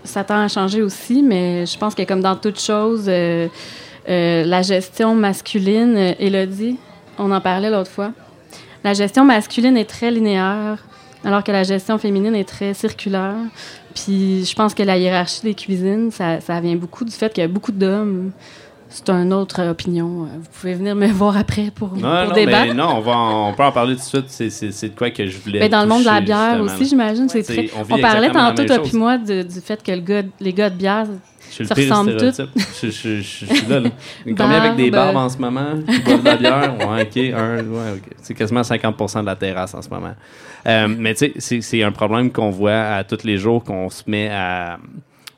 Ça 0.04 0.24
tend 0.24 0.40
à 0.42 0.48
changer 0.48 0.82
aussi, 0.82 1.22
mais 1.22 1.66
je 1.66 1.78
pense 1.78 1.94
que 1.96 2.04
comme 2.04 2.22
dans 2.22 2.36
toute 2.38 2.60
chose, 2.60 3.06
euh, 3.08 3.48
euh, 4.10 4.44
la 4.46 4.62
gestion 4.62 5.16
masculine, 5.16 6.16
Élodie, 6.20 6.78
on 7.22 7.32
en 7.32 7.42
parlait 7.42 7.70
l'autre 7.70 7.92
fois. 7.92 8.12
La 8.84 8.94
gestion 8.94 9.24
masculine 9.26 9.78
est 9.78 9.86
très 9.90 10.10
linéaire, 10.12 10.78
alors 11.24 11.44
que 11.44 11.52
la 11.52 11.64
gestion 11.64 11.98
féminine 11.98 12.36
est 12.36 12.48
très 12.48 12.74
circulaire. 12.74 13.36
Puis 13.94 14.46
je 14.46 14.56
pense 14.56 14.74
que 14.74 14.84
la 14.84 14.98
hiérarchie 14.98 15.42
des 15.44 15.54
cuisines, 15.54 16.12
ça, 16.12 16.40
ça 16.42 16.60
vient 16.60 16.76
beaucoup 16.76 17.06
du 17.06 17.12
fait 17.12 17.32
qu'il 17.34 17.42
y 17.42 17.46
a 17.46 17.48
beaucoup 17.48 17.72
d'hommes. 17.72 18.32
C'est 18.94 19.10
une 19.10 19.32
autre 19.32 19.62
opinion. 19.70 20.26
Vous 20.26 20.48
pouvez 20.60 20.74
venir 20.74 20.96
me 20.96 21.08
voir 21.14 21.38
après 21.38 21.72
pour, 21.74 21.90
Non, 21.94 22.02
pour 22.02 22.10
non, 22.30 22.34
débattre. 22.34 22.68
mais 22.68 22.74
non, 22.74 22.96
on, 22.98 23.00
va 23.02 23.12
en- 23.16 23.50
on 23.50 23.54
peut 23.54 23.64
en 23.64 23.72
parler 23.72 23.94
tout 23.96 24.02
de 24.02 24.06
suite. 24.06 24.26
C'est- 24.28 24.50
C'est 24.50 24.72
c'est 24.72 24.90
de 24.90 24.96
quoi 24.96 25.12
que 25.12 25.26
je 25.28 25.38
voulais. 25.38 25.60
Mais 25.60 25.70
dans 25.70 25.82
le 25.82 25.88
monde 25.88 26.02
de 26.02 26.06
la 26.08 26.20
bière 26.20 26.60
aussi, 26.62 26.86
j'imagine. 26.86 27.30
c'est 27.30 27.44
C'est- 27.44 27.68
très... 27.68 27.78
on 27.78 27.96
On 27.96 28.00
parlait 28.00 28.32
tantôt, 28.32 28.66
toi 28.66 28.80
puis 28.80 28.98
moi, 28.98 29.18
de- 29.18 29.44
du 29.44 29.62
fait 29.62 29.82
que 29.82 29.92
le 29.94 30.02
gars, 30.02 30.24
les 30.42 30.52
gars 30.54 30.70
de 30.70 30.76
bière, 30.76 31.06
Je 31.52 31.56
suis 31.56 31.64
le 31.66 31.76
pire 31.76 31.90
ressemble 31.92 32.12
stéréotype. 32.12 32.50
Je, 32.82 32.88
je- 32.88 32.92
je- 32.92 33.22
je 33.22 33.54
suis 33.54 33.68
là. 33.68 33.80
là. 33.82 33.90
Combien 34.26 34.52
avec 34.62 34.76
des 34.78 34.90
Barbe. 34.90 35.14
barbes 35.14 35.26
en 35.26 35.30
ce 35.30 35.38
moment? 35.38 35.74
Qui 35.88 36.00
boivent 36.00 36.22
de 36.22 36.26
la 36.26 36.36
bière? 36.38 36.76
Ouais, 36.90 37.02
OK. 37.04 37.18
Un, 37.38 37.58
ouais, 37.58 37.92
OK. 37.98 38.10
C'est 38.22 38.34
quasiment 38.34 38.62
50% 38.62 39.22
de 39.22 39.26
la 39.26 39.36
terrasse 39.36 39.74
en 39.76 39.82
ce 39.82 39.90
moment. 39.90 40.16
Euh, 40.66 40.88
mais 40.88 41.14
tu 41.14 41.20
sais, 41.26 41.34
c'est- 41.38 41.62
c'est 41.62 41.84
un 41.84 41.92
problème 41.92 42.32
qu'on 42.32 42.50
voit 42.52 42.80
à 42.96 43.04
tous 43.04 43.24
les 43.26 43.38
jours, 43.38 43.64
qu'on 43.64 43.90
se 43.90 44.04
met 44.08 44.30
à, 44.32 44.80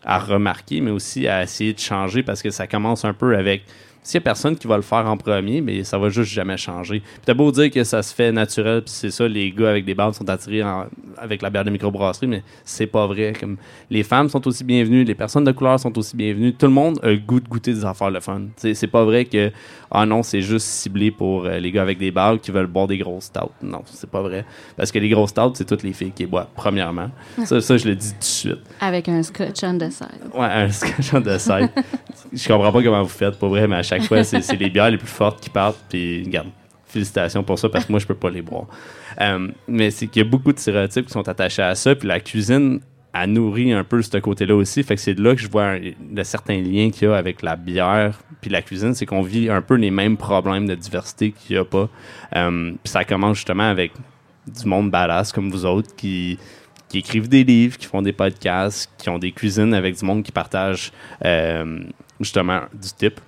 à 0.05 0.20
remarquer, 0.20 0.82
mais 0.82 0.91
aussi 0.91 1.28
à 1.28 1.43
essayer 1.43 1.74
de 1.74 1.80
changer 1.80 2.22
parce 2.24 2.41
que 2.43 2.51
ça 2.51 2.68
commence 2.68 3.03
un 3.05 3.14
peu 3.14 3.36
avec. 3.36 3.64
S'il 4.03 4.15
y 4.15 4.17
a 4.17 4.21
personne 4.21 4.55
qui 4.57 4.67
va 4.67 4.75
le 4.75 4.81
faire 4.81 5.05
en 5.07 5.15
premier, 5.17 5.61
mais 5.61 5.83
ça 5.83 5.97
va 5.97 6.09
juste 6.09 6.31
jamais 6.31 6.57
changer. 6.57 6.99
Puis 6.99 7.21
t'as 7.25 7.33
beau 7.33 7.51
dire 7.51 7.71
que 7.71 7.83
ça 7.83 8.03
se 8.03 8.13
fait 8.13 8.31
naturel, 8.31 8.81
puis 8.81 8.91
c'est 8.93 9.11
ça, 9.11 9.27
les 9.27 9.49
gars 9.51 9.69
avec 9.69 9.85
des 9.85 9.95
barbes 9.95 10.13
sont 10.13 10.29
attirés 10.29 10.61
en- 10.63 10.85
avec 11.17 11.41
la 11.41 11.49
bière 11.49 11.63
de 11.63 11.69
microbrasserie, 11.69 12.27
mais 12.27 12.43
c'est 12.65 12.87
pas 12.87 13.07
vrai. 13.07 13.33
Comme 13.39 13.57
les 13.89 14.03
femmes 14.03 14.29
sont 14.29 14.45
aussi 14.47 14.63
bienvenues, 14.63 15.03
les 15.03 15.15
personnes 15.15 15.45
de 15.45 15.51
couleur 15.51 15.79
sont 15.79 15.97
aussi 15.97 16.15
bienvenues. 16.17 16.53
Tout 16.53 16.65
le 16.65 16.71
monde 16.73 16.99
a 17.01 17.07
le 17.09 17.17
goût 17.17 17.39
de 17.39 17.47
goûter 17.47 17.73
des 17.73 17.85
affaires 17.85 18.11
le 18.11 18.19
fun. 18.19 18.41
C'est 18.57 18.87
pas 18.87 19.03
vrai 19.05 19.25
que 19.25 19.51
ah 19.89 20.05
non, 20.05 20.21
c'est 20.23 20.41
juste 20.41 20.65
ciblé 20.67 21.11
pour 21.11 21.45
euh, 21.45 21.59
les 21.59 21.71
gars 21.71 21.83
avec 21.83 21.97
des 21.99 22.11
barbes 22.11 22.39
qui 22.39 22.51
veulent 22.51 22.67
boire 22.67 22.87
des 22.87 22.97
grosses 22.97 23.25
stouts. 23.25 23.51
Non, 23.61 23.81
c'est 23.85 24.09
pas 24.09 24.21
vrai. 24.21 24.43
Parce 24.75 24.91
que 24.91 24.99
les 24.99 25.09
grosses 25.09 25.29
stouts, 25.29 25.53
c'est 25.53 25.65
toutes 25.65 25.83
les 25.83 25.93
filles 25.93 26.11
qui 26.11 26.23
les 26.23 26.27
boivent, 26.29 26.47
premièrement. 26.55 27.09
Ça, 27.45 27.61
ça, 27.61 27.77
je 27.77 27.87
le 27.87 27.95
dis 27.95 28.11
tout 28.13 28.19
de 28.19 28.23
suite. 28.23 28.59
avec 28.81 29.07
un 29.07 29.21
scotch 29.23 29.63
on 29.63 29.77
the 29.77 29.89
side. 29.91 30.09
Ouais, 30.33 30.45
un 30.47 30.69
scotch 30.71 31.13
de 31.13 31.37
side. 31.37 31.69
je 32.34 32.47
comprends 32.47 32.71
pas 32.71 32.84
comment 32.84 33.03
vous 33.03 33.09
faites, 33.09 33.38
pour 33.38 33.49
vrai, 33.49 33.67
mais 33.67 33.77
à 33.77 33.84
chaque 33.84 34.03
fois, 34.03 34.23
c'est 34.23 34.59
les 34.59 34.69
bières 34.69 34.91
les 34.91 34.97
plus 34.97 35.07
fortes 35.07 35.39
qui 35.41 35.49
partent. 35.49 35.79
Puis, 35.89 36.23
regarde, 36.23 36.47
félicitations 36.86 37.43
pour 37.43 37.59
ça, 37.59 37.69
parce 37.69 37.86
que 37.86 37.91
moi, 37.91 37.99
je 37.99 38.07
peux 38.07 38.15
pas 38.15 38.29
les 38.29 38.41
boire. 38.41 38.67
Euh, 39.21 39.47
mais 39.67 39.91
c'est 39.91 40.07
qu'il 40.07 40.23
y 40.23 40.25
a 40.25 40.29
beaucoup 40.29 40.53
de 40.53 40.59
stéréotypes 40.59 41.07
qui 41.07 41.11
sont 41.11 41.27
attachés 41.27 41.61
à 41.61 41.75
ça. 41.75 41.95
Puis 41.95 42.07
la 42.07 42.19
cuisine 42.19 42.79
a 43.13 43.27
nourri 43.27 43.71
un 43.73 43.84
peu 43.84 44.01
ce 44.01 44.17
côté-là 44.17 44.55
aussi. 44.55 44.84
Fait 44.84 44.95
que 44.95 45.01
c'est 45.01 45.13
de 45.13 45.23
là 45.23 45.36
que 45.36 45.41
je 45.41 45.47
vois 45.47 45.65
un, 45.65 45.79
le 45.79 46.23
certain 46.23 46.59
lien 46.59 46.89
qu'il 46.89 47.07
y 47.07 47.11
a 47.11 47.15
avec 47.15 47.41
la 47.41 47.55
bière 47.55 48.19
puis 48.41 48.49
la 48.49 48.61
cuisine. 48.61 48.95
C'est 48.95 49.05
qu'on 49.05 49.21
vit 49.21 49.49
un 49.49 49.61
peu 49.61 49.75
les 49.75 49.91
mêmes 49.91 50.17
problèmes 50.17 50.65
de 50.65 50.75
diversité 50.75 51.31
qu'il 51.31 51.55
y 51.55 51.59
a 51.59 51.65
pas. 51.65 51.89
Euh, 52.36 52.71
puis 52.84 52.91
ça 52.91 53.03
commence 53.03 53.38
justement 53.38 53.69
avec 53.69 53.91
du 54.47 54.67
monde 54.67 54.89
badass 54.89 55.31
comme 55.31 55.51
vous 55.51 55.65
autres 55.65 55.95
qui 55.95 56.38
qui 56.89 56.99
écrivent 56.99 57.27
des 57.27 57.43
livres, 57.43 57.75
qui 57.75 57.88
font 57.88 58.03
des 58.03 58.13
podcasts, 58.13 58.88
qui 58.99 59.09
ont 59.09 59.17
des 59.17 59.31
cuisines 59.31 59.73
avec 59.73 59.97
du 59.97 60.05
monde 60.05 60.21
qui 60.21 60.31
partage 60.31 60.91
euh, 61.25 61.79
justement 62.20 62.61
du 62.74 62.89
type. 62.89 63.20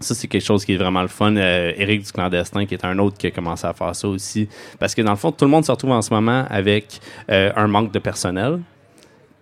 Ça, 0.00 0.14
c'est 0.14 0.28
quelque 0.28 0.44
chose 0.44 0.64
qui 0.64 0.72
est 0.72 0.78
vraiment 0.78 1.02
le 1.02 1.08
fun. 1.08 1.36
Euh, 1.36 1.72
Éric 1.76 2.04
du 2.04 2.12
Clandestin, 2.12 2.64
qui 2.64 2.74
est 2.74 2.84
un 2.86 2.98
autre 2.98 3.18
qui 3.18 3.26
a 3.26 3.30
commencé 3.30 3.66
à 3.66 3.74
faire 3.74 3.94
ça 3.94 4.08
aussi. 4.08 4.48
Parce 4.78 4.94
que 4.94 5.02
dans 5.02 5.10
le 5.10 5.16
fond, 5.16 5.30
tout 5.30 5.44
le 5.44 5.50
monde 5.50 5.64
se 5.64 5.70
retrouve 5.70 5.90
en 5.90 6.00
ce 6.00 6.12
moment 6.12 6.46
avec 6.48 7.00
euh, 7.30 7.52
un 7.54 7.66
manque 7.66 7.92
de 7.92 7.98
personnel, 7.98 8.60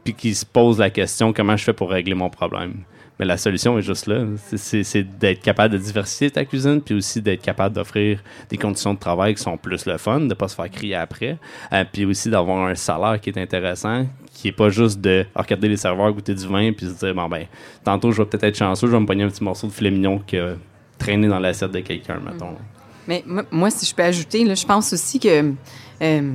puis 0.03 0.15
qui 0.15 0.35
se 0.35 0.45
pose 0.45 0.79
la 0.79 0.91
question 0.91 1.33
comment 1.33 1.57
je 1.57 1.63
fais 1.63 1.73
pour 1.73 1.91
régler 1.91 2.15
mon 2.15 2.29
problème? 2.29 2.83
Mais 3.19 3.25
la 3.25 3.37
solution 3.37 3.77
est 3.79 3.83
juste 3.83 4.07
là. 4.07 4.25
C'est 4.57 5.03
d'être 5.19 5.43
capable 5.43 5.75
de 5.75 5.79
diversifier 5.79 6.31
ta 6.31 6.45
cuisine, 6.45 6.81
puis 6.81 6.95
aussi 6.95 7.21
d'être 7.21 7.43
capable 7.43 7.75
d'offrir 7.75 8.23
des 8.49 8.57
conditions 8.57 8.95
de 8.95 8.99
travail 8.99 9.35
qui 9.35 9.43
sont 9.43 9.57
plus 9.57 9.87
le 9.87 9.99
fun, 9.99 10.21
de 10.21 10.27
ne 10.27 10.35
pas 10.35 10.49
se 10.49 10.55
faire 10.55 10.71
crier 10.71 10.95
après, 10.95 11.37
euh, 11.73 11.85
puis 11.93 12.05
aussi 12.05 12.31
d'avoir 12.31 12.67
un 12.67 12.75
salaire 12.75 13.21
qui 13.21 13.31
est 13.31 13.39
intéressant, 13.39 14.07
qui 14.39 14.49
est 14.49 14.53
pas 14.53 14.69
juste 14.69 15.01
de 15.01 15.27
regarder 15.35 15.69
les 15.69 15.77
serveurs 15.77 16.13
goûter 16.13 16.33
du 16.33 16.47
vin, 16.47 16.73
puis 16.73 16.87
se 16.87 16.93
dire, 16.93 17.13
bon 17.13 17.29
ben, 17.29 17.47
tantôt 17.83 18.13
je 18.13 18.23
vais 18.23 18.29
peut-être 18.29 18.45
être 18.45 18.57
chanceux, 18.57 18.87
je 18.87 18.93
vais 18.93 19.01
me 19.01 19.07
pogner 19.07 19.25
un 19.25 19.29
petit 19.29 19.43
morceau 19.43 19.67
de 19.67 19.73
filet 19.73 19.91
mignon 19.91 20.21
qui 20.25 20.39
a 20.39 20.55
traîné 20.97 21.27
dans 21.27 21.41
l'assiette 21.41 21.73
de 21.73 21.81
quelqu'un, 21.81 22.21
mettons. 22.25 22.55
Mais 23.09 23.25
moi, 23.51 23.71
si 23.71 23.85
je 23.85 23.93
peux 23.93 24.05
ajouter, 24.05 24.45
là, 24.45 24.55
je 24.55 24.65
pense 24.65 24.93
aussi 24.93 25.19
que 25.19 25.55
euh, 26.03 26.33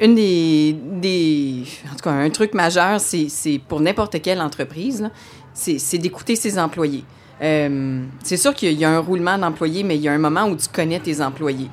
une 0.00 0.14
des. 0.14 1.64
En 1.92 1.96
tout 1.96 2.04
cas, 2.04 2.12
un 2.12 2.30
truc 2.30 2.54
majeur, 2.54 2.98
c'est 2.98 3.60
pour 3.68 3.80
n'importe 3.80 4.22
quelle 4.22 4.40
entreprise, 4.40 5.10
c'est 5.52 5.98
d'écouter 5.98 6.34
ses 6.34 6.58
employés. 6.58 7.04
Euh, 7.42 8.04
c'est 8.22 8.38
sûr 8.38 8.54
qu'il 8.54 8.72
y 8.72 8.86
a 8.86 8.90
un 8.90 9.00
roulement 9.00 9.36
d'employés, 9.36 9.82
mais 9.82 9.96
il 9.96 10.02
y 10.02 10.08
a 10.08 10.12
un 10.12 10.18
moment 10.18 10.46
où 10.46 10.56
tu 10.56 10.68
connais 10.68 11.00
tes 11.00 11.20
employés. 11.20 11.68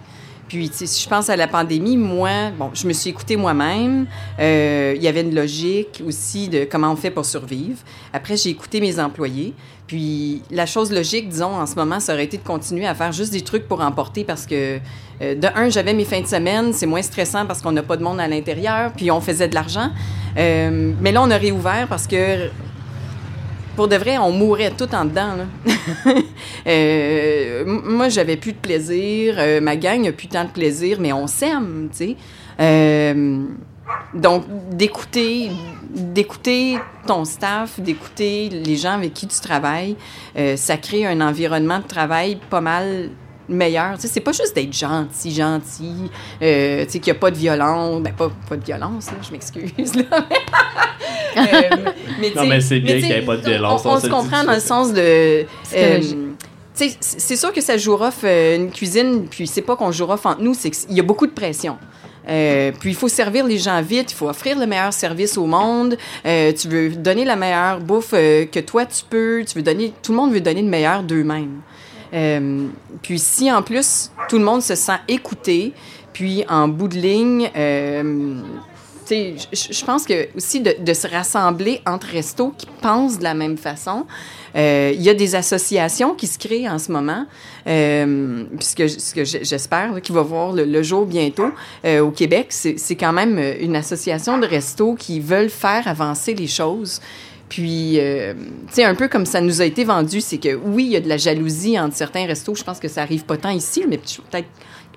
Puis, 0.53 0.69
si 0.71 1.01
je 1.01 1.09
pense 1.09 1.31
à 1.31 1.35
la 1.35 1.47
pandémie, 1.47 1.97
moi, 1.97 2.51
bon, 2.55 2.69
je 2.75 2.85
me 2.85 2.93
suis 2.93 3.09
écoutée 3.09 3.37
moi-même. 3.37 4.05
Euh, 4.39 4.93
il 4.95 5.01
y 5.01 5.07
avait 5.07 5.21
une 5.21 5.33
logique 5.33 6.03
aussi 6.05 6.47
de 6.47 6.63
comment 6.63 6.91
on 6.91 6.95
fait 6.95 7.09
pour 7.09 7.25
survivre. 7.25 7.79
Après, 8.13 8.37
j'ai 8.37 8.51
écouté 8.51 8.79
mes 8.79 8.99
employés. 8.99 9.55
Puis, 9.87 10.43
la 10.51 10.67
chose 10.67 10.91
logique, 10.91 11.27
disons, 11.27 11.55
en 11.55 11.65
ce 11.65 11.73
moment, 11.73 11.99
ça 11.99 12.13
aurait 12.13 12.25
été 12.25 12.37
de 12.37 12.43
continuer 12.43 12.85
à 12.85 12.93
faire 12.93 13.11
juste 13.11 13.33
des 13.33 13.41
trucs 13.41 13.67
pour 13.67 13.81
emporter 13.81 14.25
parce 14.25 14.45
que, 14.45 14.77
euh, 15.23 15.33
de 15.33 15.47
un, 15.55 15.69
j'avais 15.69 15.95
mes 15.95 16.05
fins 16.05 16.21
de 16.21 16.27
semaine, 16.27 16.71
c'est 16.71 16.85
moins 16.85 17.01
stressant 17.01 17.47
parce 17.47 17.63
qu'on 17.63 17.71
n'a 17.71 17.81
pas 17.81 17.97
de 17.97 18.03
monde 18.03 18.19
à 18.19 18.27
l'intérieur, 18.27 18.91
puis 18.95 19.09
on 19.09 19.21
faisait 19.21 19.47
de 19.47 19.55
l'argent. 19.55 19.89
Euh, 20.37 20.93
mais 21.01 21.11
là, 21.11 21.23
on 21.23 21.31
a 21.31 21.37
réouvert 21.37 21.87
parce 21.89 22.05
que 22.05 22.51
pour 23.75 23.87
de 23.87 23.95
vrai, 23.95 24.17
on 24.17 24.31
mourait 24.31 24.71
tout 24.71 24.93
en 24.93 25.05
dedans. 25.05 25.35
Là. 25.35 25.45
Euh, 26.65 27.65
moi, 27.65 28.07
j'avais 28.07 28.37
plus 28.37 28.53
de 28.53 28.57
plaisir. 28.57 29.35
euh, 29.37 29.59
ma 29.59 29.75
gang 29.75 30.07
a 30.07 30.13
plus 30.13 30.29
tant 30.29 30.45
de 30.45 30.49
plaisir, 30.49 30.97
mais 31.01 31.11
on 31.11 31.27
s'aime, 31.27 31.89
tu 31.91 31.97
sais. 31.97 32.15
Euh, 32.61 33.43
donc, 34.13 34.45
d'écouter, 34.71 35.51
d'écouter 35.89 36.77
ton 37.05 37.25
staff, 37.25 37.81
d'écouter 37.81 38.47
les 38.47 38.77
gens 38.77 38.93
avec 38.93 39.13
qui 39.13 39.27
tu 39.27 39.41
travailles, 39.41 39.97
ça 40.55 40.77
crée 40.77 41.05
un 41.05 41.19
environnement 41.19 41.79
de 41.79 41.87
travail 41.87 42.37
pas 42.49 42.61
mal 42.61 43.09
meilleur. 43.49 43.95
Tu 43.95 44.01
sais, 44.01 44.07
c'est 44.07 44.19
pas 44.19 44.31
juste 44.31 44.55
d'être 44.55 44.73
gentil, 44.73 45.33
gentil, 45.33 46.09
euh, 46.41 46.85
tu 46.85 46.91
sais, 46.91 46.99
qu'il 46.99 47.11
n'y 47.11 47.17
a 47.17 47.19
pas 47.19 47.31
de 47.31 47.37
violence. 47.37 48.01
Ben, 48.01 48.13
pas, 48.13 48.31
pas 48.47 48.57
de 48.57 48.63
violence, 48.63 49.07
là, 49.07 49.17
je 49.25 49.31
m'excuse, 49.31 49.95
là. 49.95 50.03
Euh, 51.35 51.41
mais, 52.21 52.31
non, 52.35 52.45
mais 52.45 52.61
c'est 52.61 52.79
bien 52.79 52.97
qu'il 52.97 53.07
n'y 53.07 53.11
ait 53.11 53.21
pas 53.23 53.37
de 53.37 53.41
violence. 53.41 53.81
On, 53.85 53.99
se 53.99 54.05
comprend 54.05 54.43
dans 54.43 54.53
le 54.53 54.59
sens 54.59 54.93
de... 54.93 55.45
Euh, 55.75 56.01
c'est 56.75 57.35
sûr 57.35 57.51
que 57.51 57.59
ça 57.59 57.75
joue 57.75 57.93
off 57.93 58.23
une 58.23 58.69
cuisine, 58.69 59.25
puis 59.27 59.47
c'est 59.47 59.63
pas 59.63 59.75
qu'on 59.75 59.91
joue 59.91 60.03
off 60.03 60.27
entre 60.27 60.41
nous, 60.41 60.53
c'est 60.53 60.69
qu'il 60.69 60.93
y 60.93 60.99
a 60.99 61.03
beaucoup 61.03 61.25
de 61.25 61.31
pression. 61.31 61.79
puis 62.27 62.89
il 62.91 62.95
faut 62.95 63.07
servir 63.07 63.47
les 63.47 63.57
gens 63.57 63.81
vite, 63.81 64.11
il 64.11 64.15
faut 64.15 64.29
offrir 64.29 64.59
le 64.59 64.67
meilleur 64.67 64.93
service 64.93 65.35
au 65.39 65.47
monde. 65.47 65.97
tu 66.23 66.67
veux 66.67 66.89
donner 66.89 67.25
la 67.25 67.35
meilleure 67.35 67.79
bouffe 67.79 68.11
que 68.11 68.59
toi 68.59 68.85
tu 68.85 69.03
peux. 69.09 69.43
Tu 69.43 69.55
veux 69.55 69.63
donner, 69.63 69.91
tout 70.03 70.11
le 70.11 70.17
monde 70.19 70.33
veut 70.33 70.41
donner 70.41 70.61
le 70.61 70.69
meilleur 70.69 71.01
d'eux-mêmes. 71.01 71.61
Euh, 72.13 72.67
puis 73.01 73.19
si 73.19 73.51
en 73.51 73.61
plus 73.61 74.11
tout 74.29 74.37
le 74.37 74.43
monde 74.43 74.61
se 74.61 74.75
sent 74.75 74.99
écouté, 75.07 75.73
puis 76.13 76.45
en 76.47 76.67
bout 76.67 76.87
de 76.87 76.97
ligne, 76.97 77.49
euh, 77.55 78.41
je 79.09 79.85
pense 79.85 80.05
que 80.05 80.27
aussi 80.35 80.61
de, 80.61 80.93
se 80.93 81.07
rassembler 81.07 81.81
entre 81.85 82.07
restos 82.07 82.53
qui 82.57 82.67
pensent 82.81 83.19
de 83.19 83.23
la 83.23 83.33
même 83.33 83.57
façon. 83.57 84.05
Euh, 84.55 84.91
il 84.93 85.01
y 85.01 85.09
a 85.09 85.13
des 85.13 85.35
associations 85.35 86.13
qui 86.13 86.25
se 86.25 86.39
créent 86.39 86.69
en 86.69 86.79
ce 86.79 86.91
moment, 86.91 87.25
euh, 87.67 88.45
puisque 88.57 88.87
ce 88.89 89.13
que 89.13 89.23
j'espère 89.23 89.99
qui 90.01 90.11
va 90.11 90.21
voir 90.21 90.53
le, 90.53 90.83
jour 90.83 91.05
bientôt 91.05 91.49
au 91.85 92.11
Québec, 92.11 92.47
c'est 92.51 92.95
quand 92.95 93.13
même 93.13 93.39
une 93.59 93.75
association 93.75 94.37
de 94.37 94.47
restos 94.47 94.95
qui 94.95 95.19
veulent 95.19 95.49
faire 95.49 95.87
avancer 95.87 96.33
les 96.33 96.47
choses. 96.47 97.01
Puis, 97.49 97.99
euh, 97.99 98.33
tu 98.67 98.73
sais, 98.73 98.83
un 98.83 98.95
peu 98.95 99.07
comme 99.07 99.25
ça 99.25 99.41
nous 99.41 99.61
a 99.61 99.65
été 99.65 99.83
vendu, 99.83 100.21
c'est 100.21 100.37
que 100.37 100.55
oui, 100.55 100.85
il 100.85 100.91
y 100.91 100.95
a 100.95 101.01
de 101.01 101.09
la 101.09 101.17
jalousie 101.17 101.79
entre 101.79 101.95
certains 101.95 102.25
restos. 102.25 102.55
Je 102.55 102.63
pense 102.63 102.79
que 102.79 102.87
ça 102.87 103.01
arrive 103.01 103.25
pas 103.25 103.37
tant 103.37 103.49
ici, 103.49 103.83
mais 103.87 103.97
peut-être 103.97 104.47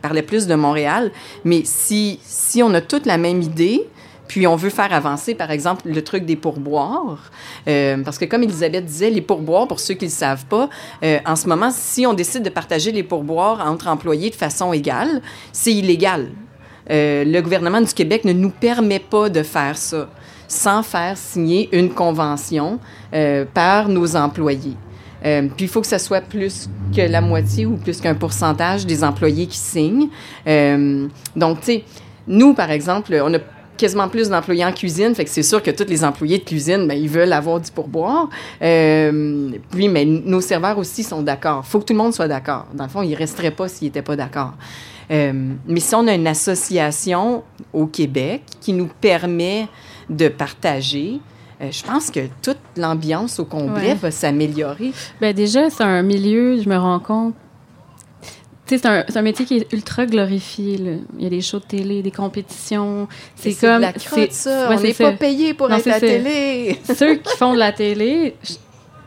parlait 0.01 0.23
plus 0.23 0.47
de 0.47 0.55
Montréal. 0.55 1.11
Mais 1.45 1.63
si, 1.65 2.21
si 2.23 2.63
on 2.63 2.73
a 2.75 2.81
toute 2.81 3.07
la 3.07 3.19
même 3.19 3.43
idée, 3.43 3.87
puis 4.29 4.47
on 4.47 4.57
veut 4.57 4.71
faire 4.71 4.93
avancer, 4.93 5.35
par 5.35 5.51
exemple, 5.51 5.83
le 5.85 6.03
truc 6.03 6.25
des 6.25 6.37
pourboires, 6.37 7.31
euh, 7.69 8.03
parce 8.03 8.19
que 8.19 8.25
comme 8.25 8.43
Elisabeth 8.43 8.85
disait, 8.85 9.11
les 9.11 9.21
pourboires, 9.21 9.69
pour 9.69 9.81
ceux 9.81 9.95
qui 9.95 10.05
ne 10.05 10.11
le 10.11 10.17
savent 10.17 10.47
pas, 10.47 10.69
euh, 11.05 11.19
en 11.27 11.37
ce 11.37 11.49
moment, 11.49 11.71
si 11.71 12.07
on 12.07 12.15
décide 12.15 12.43
de 12.43 12.51
partager 12.51 12.91
les 12.91 13.03
pourboires 13.03 13.65
entre 13.67 13.89
employés 13.89 14.31
de 14.31 14.35
façon 14.35 14.73
égale, 14.73 15.21
c'est 15.53 15.73
illégal. 15.73 16.31
le 16.89 17.41
gouvernement 17.41 17.81
du 17.81 17.93
Québec 17.93 18.25
ne 18.25 18.33
nous 18.33 18.51
permet 18.51 19.01
pas 19.01 19.29
de 19.29 19.43
faire 19.43 19.77
ça 19.77 20.09
sans 20.49 20.83
faire 20.83 21.17
signer 21.17 21.69
une 21.73 21.91
convention 21.91 22.79
euh, 23.15 23.45
par 23.53 23.89
nos 23.89 24.17
employés. 24.17 24.77
Euh, 25.25 25.49
puis 25.57 25.65
il 25.65 25.69
faut 25.69 25.81
que 25.81 25.87
ce 25.87 25.99
soit 25.99 26.21
plus 26.21 26.69
que 26.95 27.01
la 27.01 27.21
moitié 27.21 27.67
ou 27.67 27.77
plus 27.77 28.01
qu'un 28.01 28.15
pourcentage 28.15 28.87
des 28.87 29.03
employés 29.03 29.47
qui 29.47 29.59
signent. 29.59 30.09
Euh, 30.47 31.09
donc, 31.35 31.61
tu 31.61 31.67
sais, 31.67 31.85
nous, 32.29 32.55
par 32.55 32.71
exemple, 32.71 33.19
on 33.25 33.35
a 33.35 33.39
quasiment 33.77 34.09
plus 34.09 34.29
d'employés 34.29 34.65
en 34.65 34.73
cuisine, 34.73 35.15
fait 35.15 35.25
que 35.25 35.31
c'est 35.31 35.43
sûr 35.43 35.63
que 35.63 35.71
tous 35.71 35.89
les 35.89 36.03
employés 36.03 36.39
de 36.39 36.45
cuisine, 36.45 36.87
ben, 36.87 36.95
ils 36.95 37.09
veulent 37.09 37.33
avoir 37.33 37.61
du 37.61 37.71
pourboire. 37.71 38.29
Puis, 38.59 39.89
mais 39.89 40.05
nos 40.05 40.41
serveurs 40.41 40.79
aussi 40.79 41.03
sont 41.03 41.23
d'accord. 41.23 41.65
faut 41.65 41.81
que 41.81 41.85
tout 41.85 41.93
le 41.93 41.99
monde 41.99 42.15
soit 42.15 42.29
d'accord. 42.29 42.67
Dans 42.73 42.85
le 42.85 42.91
fond, 42.91 43.03
ils 43.03 43.11
ne 43.11 43.17
resteraient 43.17 43.51
pas 43.51 43.69
s'ils 43.69 43.89
n'étaient 43.89 44.03
pas 44.03 44.17
d'accord. 44.17 44.55
Mais 45.11 45.81
si 45.81 45.95
on 45.95 46.07
a 46.09 46.15
une 46.15 46.27
association 46.27 47.43
au 47.73 47.87
Québec 47.87 48.43
qui 48.61 48.73
nous 48.73 48.89
permet 49.01 49.69
de 50.11 50.29
partager, 50.29 51.21
euh, 51.61 51.71
je 51.71 51.83
pense 51.83 52.11
que 52.11 52.21
toute 52.43 52.59
l'ambiance 52.77 53.39
au 53.39 53.45
complet 53.45 53.95
va 53.95 54.11
s'améliorer. 54.11 54.93
Bien, 55.21 55.33
déjà, 55.33 55.71
c'est 55.71 55.85
un 55.85 56.03
milieu, 56.03 56.61
je 56.61 56.69
me 56.69 56.77
rends 56.77 57.01
compte. 57.01 57.35
C'est 58.67 58.85
un, 58.85 59.05
un, 59.15 59.23
métier 59.23 59.45
qui 59.47 59.59
est 59.59 59.73
ultra 59.73 60.07
glorifié. 60.07 60.81
Il 61.19 61.23
y 61.23 61.27
a 61.27 61.31
des 61.31 61.41
shows 61.41 61.61
de 61.61 61.65
télé, 61.65 62.03
des 62.03 62.11
compétitions. 62.11 63.07
C'est 63.37 63.55
comme. 63.55 63.81
La 63.81 63.93
crotte, 63.93 64.33
ça. 64.33 64.69
On 64.71 64.81
n'est 64.81 64.93
pas 64.93 65.13
payé 65.13 65.55
pour 65.55 65.73
être 65.73 65.87
à 65.87 65.91
la 65.91 66.01
télé. 66.01 66.79
Ceux 66.95 67.15
qui 67.15 67.37
font 67.37 67.55
de 67.55 67.59
la 67.59 67.73
télé, 67.73 68.35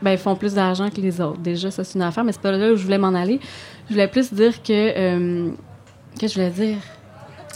ben, 0.01 0.11
ils 0.11 0.17
font 0.17 0.35
plus 0.35 0.53
d'argent 0.53 0.89
que 0.89 1.01
les 1.01 1.19
autres. 1.19 1.39
Déjà, 1.39 1.71
ça, 1.71 1.83
c'est 1.83 1.95
une 1.95 2.03
affaire, 2.03 2.23
mais 2.23 2.31
c'est 2.31 2.41
pas 2.41 2.53
là 2.53 2.71
où 2.71 2.77
je 2.77 2.83
voulais 2.83 2.97
m'en 2.97 3.13
aller. 3.13 3.41
Je 3.89 3.93
voulais 3.93 4.07
plus 4.07 4.31
dire 4.33 4.63
que. 4.63 4.71
Euh, 4.71 5.49
qu'est-ce 6.17 6.35
que 6.35 6.41
je 6.41 6.47
voulais 6.49 6.67
dire? 6.67 6.77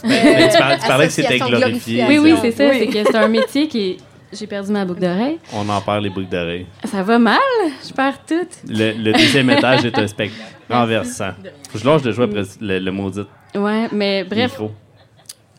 Tu, 0.04 0.88
parlais, 0.88 1.06
que 1.06 1.12
c'était 1.12 1.38
glorifié. 1.38 2.04
Oui, 2.08 2.18
oui, 2.18 2.34
c'est 2.40 2.52
ça. 2.52 2.72
C'est 2.72 2.86
que 2.86 3.04
c'est 3.04 3.16
un 3.16 3.28
métier 3.28 3.68
qui 3.68 3.90
est. 3.90 3.96
J'ai 4.32 4.48
perdu 4.48 4.72
ma 4.72 4.84
boucle 4.84 5.00
d'oreille. 5.00 5.38
On 5.52 5.68
en 5.68 5.80
perd 5.80 6.02
les 6.02 6.10
boucles 6.10 6.28
d'oreille. 6.28 6.66
Ça 6.84 7.04
va 7.04 7.20
mal? 7.20 7.38
Je 7.86 7.92
perds 7.92 8.18
tout. 8.26 8.48
Le, 8.68 9.12
deuxième 9.12 9.48
étage 9.58 9.84
est 9.84 9.96
un 9.96 10.08
spectre 10.08 10.34
renversant. 10.68 11.30
Je 11.72 11.84
lâche 11.84 12.02
de 12.02 12.10
jouer 12.10 12.24
après 12.24 12.42
le, 12.60 12.78
le 12.80 12.90
maudit. 12.90 13.26
Ouais, 13.54 13.88
mais 13.92 14.24
bref. 14.24 14.60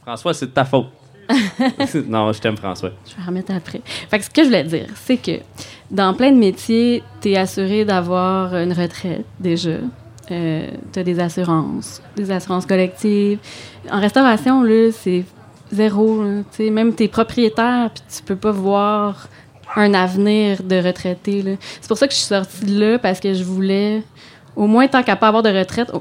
François, 0.03 0.33
c'est 0.33 0.47
de 0.47 0.51
ta 0.51 0.65
faute. 0.65 0.87
non, 2.07 2.31
je 2.31 2.39
t'aime, 2.39 2.57
François. 2.57 2.91
Je 3.09 3.15
vais 3.15 3.23
remettre 3.25 3.53
après. 3.53 3.81
Fait 3.85 4.19
que 4.19 4.25
ce 4.25 4.29
que 4.29 4.41
je 4.41 4.47
voulais 4.47 4.63
dire, 4.63 4.87
c'est 4.95 5.17
que 5.17 5.39
dans 5.89 6.13
plein 6.13 6.31
de 6.31 6.37
métiers, 6.37 7.03
tu 7.21 7.31
es 7.31 7.37
assuré 7.37 7.85
d'avoir 7.85 8.55
une 8.55 8.73
retraite 8.73 9.25
déjà. 9.39 9.77
Euh, 10.31 10.69
tu 10.91 10.99
as 10.99 11.03
des 11.03 11.19
assurances, 11.19 12.01
des 12.15 12.31
assurances 12.31 12.65
collectives. 12.65 13.39
En 13.91 13.99
restauration, 13.99 14.63
là, 14.63 14.91
c'est 14.91 15.23
zéro. 15.71 16.23
même 16.59 16.93
tes 16.93 17.07
propriétaires, 17.07 17.91
puis 17.93 18.03
tu 18.15 18.23
peux 18.23 18.35
pas 18.35 18.51
voir 18.51 19.27
un 19.75 19.93
avenir 19.93 20.63
de 20.63 20.77
retraité. 20.77 21.57
C'est 21.81 21.87
pour 21.87 21.97
ça 21.97 22.07
que 22.07 22.13
je 22.13 22.19
suis 22.19 22.27
sortie 22.27 22.65
de 22.65 22.79
là, 22.79 22.99
parce 22.99 23.19
que 23.19 23.33
je 23.33 23.43
voulais 23.43 24.03
au 24.55 24.67
moins 24.67 24.87
tant 24.87 25.03
qu'à 25.03 25.15
pas 25.15 25.27
avoir 25.27 25.43
de 25.43 25.49
retraite, 25.49 25.91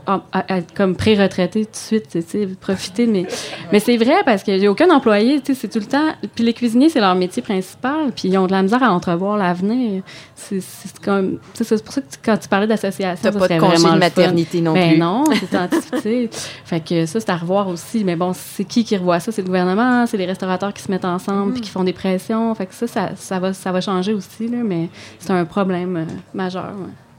comme 0.75 0.97
pré-retraité 0.97 1.65
tout 1.65 1.73
de 1.73 1.77
suite, 1.77 2.09
tu 2.11 2.23
sais, 2.23 2.47
profiter. 2.61 3.07
Mais, 3.07 3.27
mais 3.73 3.81
c'est 3.81 3.97
vrai 3.97 4.23
parce 4.25 4.43
que 4.43 4.59
j'ai 4.59 4.69
aucun 4.69 4.91
employé, 4.91 5.41
tu 5.41 5.55
sais, 5.55 5.61
c'est 5.61 5.69
tout 5.69 5.81
le 5.81 5.87
temps. 5.87 6.15
Puis 6.35 6.45
les 6.45 6.53
cuisiniers, 6.53 6.89
c'est 6.89 7.01
leur 7.01 7.15
métier 7.15 7.43
principal, 7.43 8.13
puis 8.15 8.29
ils 8.29 8.39
ont 8.39 8.47
de 8.47 8.53
la 8.53 8.63
misère 8.63 8.83
à 8.83 8.91
entrevoir 8.91 9.37
l'avenir. 9.37 10.03
C'est 10.35 10.61
comme, 11.03 11.39
c'est 11.55 11.83
pour 11.83 11.93
ça 11.93 12.01
que 12.01 12.07
quand 12.25 12.37
tu 12.37 12.49
parlais 12.49 12.67
d'association, 12.67 13.31
t'as 13.31 13.39
pas 13.39 13.49
de 13.49 13.59
congé 13.59 13.77
de 13.77 13.99
maternité 13.99 14.61
non 14.61 14.75
ben 14.75 14.91
plus. 14.91 14.99
non, 14.99 15.25
c'est 16.03 16.31
fait 16.65 16.81
que 16.81 17.07
ça, 17.07 17.21
c'est 17.21 17.31
à 17.31 17.37
revoir 17.37 17.69
aussi. 17.69 18.05
Mais 18.05 18.17
bon, 18.17 18.33
c'est 18.35 18.65
qui 18.65 18.85
qui 18.85 18.97
revoit 18.97 19.21
ça? 19.21 19.33
C'est 19.33 19.43
le 19.43 19.47
gouvernement, 19.47 20.07
c'est 20.07 20.17
les 20.17 20.27
restaurateurs 20.27 20.73
qui 20.73 20.83
se 20.83 20.91
mettent 20.91 21.05
ensemble 21.05 21.53
puis 21.53 21.63
qui 21.63 21.71
font 21.71 21.85
des 21.85 21.93
pressions. 21.93 22.55
Fait 22.55 22.67
que 22.67 22.75
ça, 22.75 22.87
ça, 23.17 23.39
va, 23.39 23.53
ça 23.53 23.73
va 23.73 23.81
changer 23.81 24.13
aussi 24.13 24.49
là, 24.49 24.59
mais 24.65 24.89
c'est 25.19 25.33
un 25.33 25.45
problème 25.45 25.97
euh, 25.97 26.05
majeur. 26.33 26.73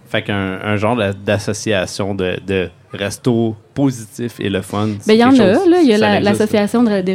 Fait 0.08 0.22
qu'un 0.22 0.60
un 0.64 0.78
genre 0.78 0.98
d'association 1.26 2.14
de, 2.14 2.38
de 2.46 2.70
resto 2.94 3.56
positif 3.74 4.40
et 4.40 4.50
le 4.50 4.62
fun. 4.62 4.88
Ben, 5.06 5.14
il 5.14 5.18
y 5.18 5.24
en 5.24 5.34
a, 5.34 5.68
là. 5.68 5.82
Il 5.82 5.88
y 5.88 5.94
a 5.94 6.20
l'association 6.20 6.84
des, 6.84 7.04
des 7.04 7.14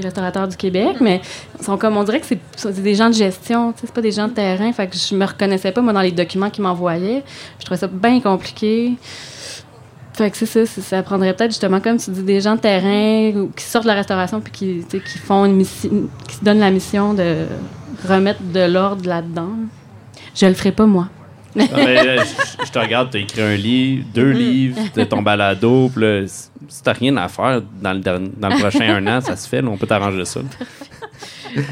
restaurateurs 0.00 0.48
du 0.48 0.56
Québec, 0.56 0.96
mais 1.00 1.20
sont 1.60 1.76
comme, 1.78 1.96
on 1.96 2.04
dirait 2.04 2.20
que 2.20 2.26
c'est 2.26 2.82
des 2.82 2.94
gens 2.94 3.08
de 3.08 3.14
gestion, 3.14 3.72
c'est 3.76 3.90
pas 3.92 4.00
des 4.00 4.12
gens 4.12 4.28
de 4.28 4.34
terrain. 4.34 4.70
Fait 4.72 4.86
que 4.86 4.96
je 4.96 5.14
me 5.14 5.24
reconnaissais 5.24 5.72
pas, 5.72 5.80
moi, 5.80 5.92
dans 5.92 6.00
les 6.02 6.12
documents 6.12 6.50
qu'ils 6.50 6.64
m'envoyaient. 6.64 7.22
Je 7.58 7.64
trouvais 7.64 7.78
ça 7.78 7.86
bien 7.86 8.20
compliqué. 8.20 8.94
Fait 10.12 10.30
que 10.30 10.36
c'est 10.36 10.46
ça, 10.46 10.66
ça 10.66 11.02
prendrait 11.04 11.32
peut-être 11.32 11.52
justement, 11.52 11.80
comme 11.80 11.96
tu 11.96 12.10
dis, 12.10 12.24
des 12.24 12.40
gens 12.40 12.56
de 12.56 12.60
terrain 12.60 13.46
qui 13.54 13.64
sortent 13.64 13.84
de 13.84 13.90
la 13.90 13.94
restauration 13.94 14.40
puis 14.40 14.52
qui, 14.52 15.00
qui 15.00 15.18
font 15.18 15.44
une 15.44 15.54
mission, 15.54 15.90
qui 16.26 16.34
se 16.34 16.44
donnent 16.44 16.58
la 16.58 16.72
mission 16.72 17.14
de 17.14 17.46
remettre 18.08 18.40
de 18.42 18.66
l'ordre 18.66 19.08
là-dedans. 19.08 19.50
Je 20.34 20.46
le 20.46 20.54
ferai 20.54 20.72
pas, 20.72 20.86
moi. 20.86 21.08
Euh, 21.56 22.24
je, 22.64 22.70
te 22.70 22.78
regarde, 22.78 23.10
tu 23.10 23.16
as 23.16 23.20
écrit 23.20 23.40
un 23.40 23.56
livre, 23.56 24.04
deux 24.14 24.30
livres, 24.30 24.80
de 24.94 25.04
ton 25.04 25.22
balado. 25.22 25.88
Puis 25.88 26.02
là, 26.02 26.26
si 26.26 26.82
t'as 26.82 26.92
rien 26.92 27.16
à 27.16 27.28
faire 27.28 27.62
dans 27.80 27.92
le, 27.92 28.00
dans 28.00 28.48
le 28.48 28.58
prochain 28.58 28.96
un 28.96 29.06
an, 29.06 29.20
ça 29.20 29.36
se 29.36 29.48
fait. 29.48 29.64
on 29.64 29.76
peut 29.76 29.86
t'arranger 29.86 30.24
ça. 30.24 30.40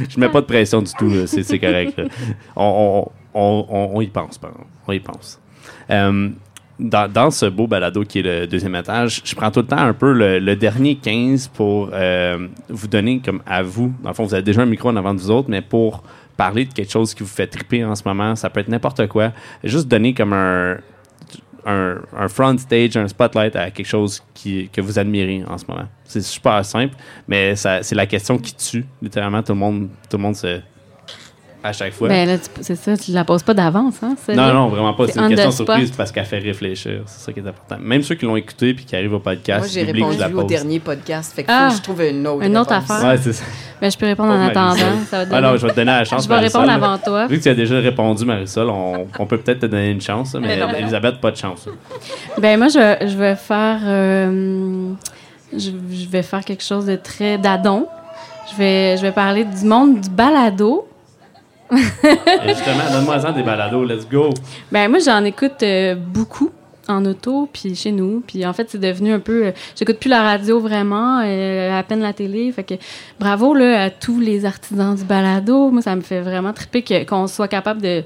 je 0.09 0.19
mets 0.19 0.29
pas 0.29 0.41
de 0.41 0.47
pression 0.47 0.83
du 0.83 0.93
tout. 0.93 1.11
C'est 1.27 1.59
correct. 1.59 2.01
On, 2.57 3.11
on, 3.35 3.67
on, 3.69 3.91
on, 3.95 4.01
y 4.01 4.07
pense. 4.09 4.41
On 4.87 4.93
y 4.93 5.01
pense. 5.01 5.41
Euh, 5.91 6.31
dans, 6.79 7.11
dans, 7.11 7.31
ce 7.31 7.47
beau 7.47 7.67
balado 7.67 8.05
qui 8.05 8.19
est 8.19 8.23
le 8.23 8.47
deuxième 8.47 8.75
étage, 8.75 9.23
je 9.25 9.35
prends 9.35 9.51
tout 9.51 9.61
le 9.61 9.67
temps 9.67 9.79
un 9.79 9.95
peu 9.95 10.13
le, 10.13 10.57
dernier 10.57 10.97
15 10.97 11.49
pour 11.49 11.91
euh, 11.93 12.49
vous 12.69 12.89
donner 12.89 13.21
comme 13.25 13.43
à 13.47 13.63
vous. 13.63 13.93
Dans 14.03 14.11
le 14.11 14.15
fond, 14.15 14.25
vous 14.25 14.35
avez 14.35 14.43
déjà 14.43 14.63
un 14.63 14.67
micro 14.67 14.91
en 14.91 14.97
avant 14.97 15.15
de 15.15 15.21
vous 15.21 15.31
autres, 15.31 15.49
mais 15.49 15.63
pour 15.63 16.03
parler 16.37 16.65
de 16.65 16.73
quelque 16.73 16.91
chose 16.91 17.15
qui 17.15 17.23
vous 17.23 17.29
fait 17.29 17.47
triper 17.47 17.85
en 17.85 17.95
ce 17.95 18.03
moment. 18.07 18.37
Ça 18.37 18.51
peut 18.51 18.61
être 18.61 18.69
n'importe 18.69 19.07
quoi. 19.09 19.33
Juste 19.65 19.89
donner 19.89 20.15
comme 20.15 20.33
un, 20.33 20.77
un, 21.67 22.29
front 22.29 22.57
stage, 22.59 22.97
un 22.97 23.09
spotlight 23.09 23.57
à 23.57 23.71
quelque 23.71 23.87
chose 23.87 24.23
qui, 24.35 24.69
que 24.73 24.81
vous 24.81 24.99
admirez 24.99 25.43
en 25.47 25.59
ce 25.59 25.65
moment. 25.67 25.87
C'est 26.05 26.23
super 26.23 26.65
simple, 26.65 26.95
mais 27.27 27.57
c'est 27.57 27.95
la 27.95 28.07
question 28.07 28.39
qui 28.39 28.55
tue. 28.55 28.85
Littéralement, 29.03 29.43
tout 29.43 29.53
le 29.53 29.59
monde, 29.59 29.89
tout 30.09 30.17
le 30.17 30.23
monde 30.23 30.37
se. 30.37 30.61
À 31.67 31.73
chaque 31.73 31.93
fois. 31.93 32.09
Ben 32.09 32.27
là, 32.29 32.37
c'est 32.61 32.77
ça, 32.77 32.97
tu 32.97 33.11
la 33.13 33.25
poses 33.25 33.43
pas 33.43 33.55
d'avance, 33.55 33.95
hein? 34.03 34.15
non, 34.35 34.53
non, 34.55 34.69
vraiment 34.69 34.95
pas. 34.95 35.07
c'est 35.09 35.19
une 35.19 35.27
on 35.27 35.29
question 35.29 35.51
surprise 35.51 35.91
parce 35.93 36.13
qu'elle 36.13 36.25
fait 36.25 36.39
réfléchir. 36.39 37.03
C'est 37.07 37.25
ça 37.27 37.33
qui 37.33 37.41
est 37.41 37.47
important. 37.47 37.77
Même 37.81 38.03
ceux 38.03 38.15
qui 38.15 38.25
l'ont 38.25 38.37
écouté 38.37 38.75
puis 38.75 38.85
qui 38.85 38.95
arrivent 38.97 39.15
au 39.15 39.19
podcast, 39.21 39.61
Moi, 39.61 39.69
j'ai 39.69 39.81
que 39.83 39.87
je 39.99 40.19
la 40.19 40.27
répondu 40.27 40.35
au 40.35 40.41
pose. 40.43 40.47
dernier 40.51 40.81
podcast. 40.81 41.33
Fait 41.35 41.43
qu'il 41.45 41.53
Ah, 41.53 41.67
faut 41.69 41.73
que 41.73 41.77
je 41.79 41.83
trouve 41.83 42.03
une 42.03 42.27
autre. 42.27 42.45
une 42.45 42.57
autre 42.59 42.73
réponse. 42.73 42.91
affaire. 42.91 43.09
Ouais, 43.11 43.17
c'est 43.19 43.33
ça. 43.33 43.45
Ben, 43.81 43.91
je 43.91 43.97
peux 43.99 44.07
répondre 44.07 44.33
en 44.33 44.47
attendant. 44.47 44.77
Ça 44.77 44.85
va 44.85 45.23
Ah 45.23 45.25
donner- 45.27 45.41
non, 45.43 45.57
je 45.57 45.67
vais 45.67 45.73
te 45.73 45.77
donner 45.77 45.91
la 45.93 46.05
chance. 46.07 46.25
Je 46.25 46.29
vais 46.29 46.39
répondre 46.39 46.71
avant 46.71 46.99
toi. 46.99 47.27
Vu 47.27 47.39
que 47.39 47.43
tu 47.43 47.49
as 47.49 47.55
déjà 47.55 47.79
répondu, 47.79 48.25
Marisol, 48.25 48.71
on, 48.71 49.07
on 49.19 49.27
peut 49.27 49.39
peut-être 49.39 49.61
te 49.61 49.67
donner 49.67 49.91
une 49.91 50.01
chance, 50.01 50.35
mais 50.35 50.57
Mais 50.57 50.67
mais. 50.73 50.81
Elisabeth, 50.81 51.21
pas 51.21 51.31
de 51.31 51.37
chance. 51.37 51.69
Ben 52.39 52.59
moi, 52.59 52.69
je, 52.69 53.07
je 53.07 53.17
vais 53.17 53.37
faire, 53.37 53.81
euh, 53.85 54.93
je, 55.53 55.71
je 55.91 56.09
vais 56.09 56.23
faire 56.23 56.45
quelque 56.45 56.63
chose 56.65 56.87
de 56.87 56.97
très 56.97 57.39
d'adon. 57.39 57.87
Je 58.53 58.57
vais, 58.57 58.97
je 58.97 59.03
vais 59.03 59.13
parler 59.13 59.45
du 59.45 59.65
monde 59.65 60.01
du 60.01 60.09
balado. 60.09 60.87
Justement, 61.73 62.91
donne-moi-en 62.93 63.33
des 63.33 63.43
balados, 63.43 63.85
let's 63.85 64.09
go. 64.09 64.31
Ben 64.71 64.89
moi, 64.89 64.99
j'en 65.05 65.25
écoute 65.25 65.63
euh, 65.63 65.95
beaucoup 65.95 66.51
en 66.89 67.05
auto, 67.05 67.49
puis 67.53 67.75
chez 67.75 67.91
nous. 67.91 68.23
Puis 68.25 68.47
en 68.47 68.53
fait, 68.53 68.71
c'est 68.71 68.79
devenu 68.79 69.13
un 69.13 69.19
peu... 69.19 69.47
euh, 69.47 69.53
J'écoute 69.77 69.99
plus 69.99 70.09
la 70.09 70.23
radio 70.23 70.61
vraiment, 70.61 71.21
euh, 71.25 71.77
à 71.77 71.83
peine 71.83 72.01
la 72.01 72.13
télé. 72.13 72.53
Fait 72.53 72.63
que 72.63 72.75
bravo 73.19 73.55
là, 73.55 73.83
à 73.83 73.91
tous 73.91 74.21
les 74.21 74.45
artisans 74.45 74.95
du 74.95 75.03
balado. 75.03 75.71
Moi, 75.71 75.83
ça 75.83 75.97
me 75.97 76.01
fait 76.01 76.21
vraiment 76.21 76.53
triper 76.53 77.05
qu'on 77.05 77.27
soit 77.27 77.49
capable 77.49 77.83
de... 77.83 78.05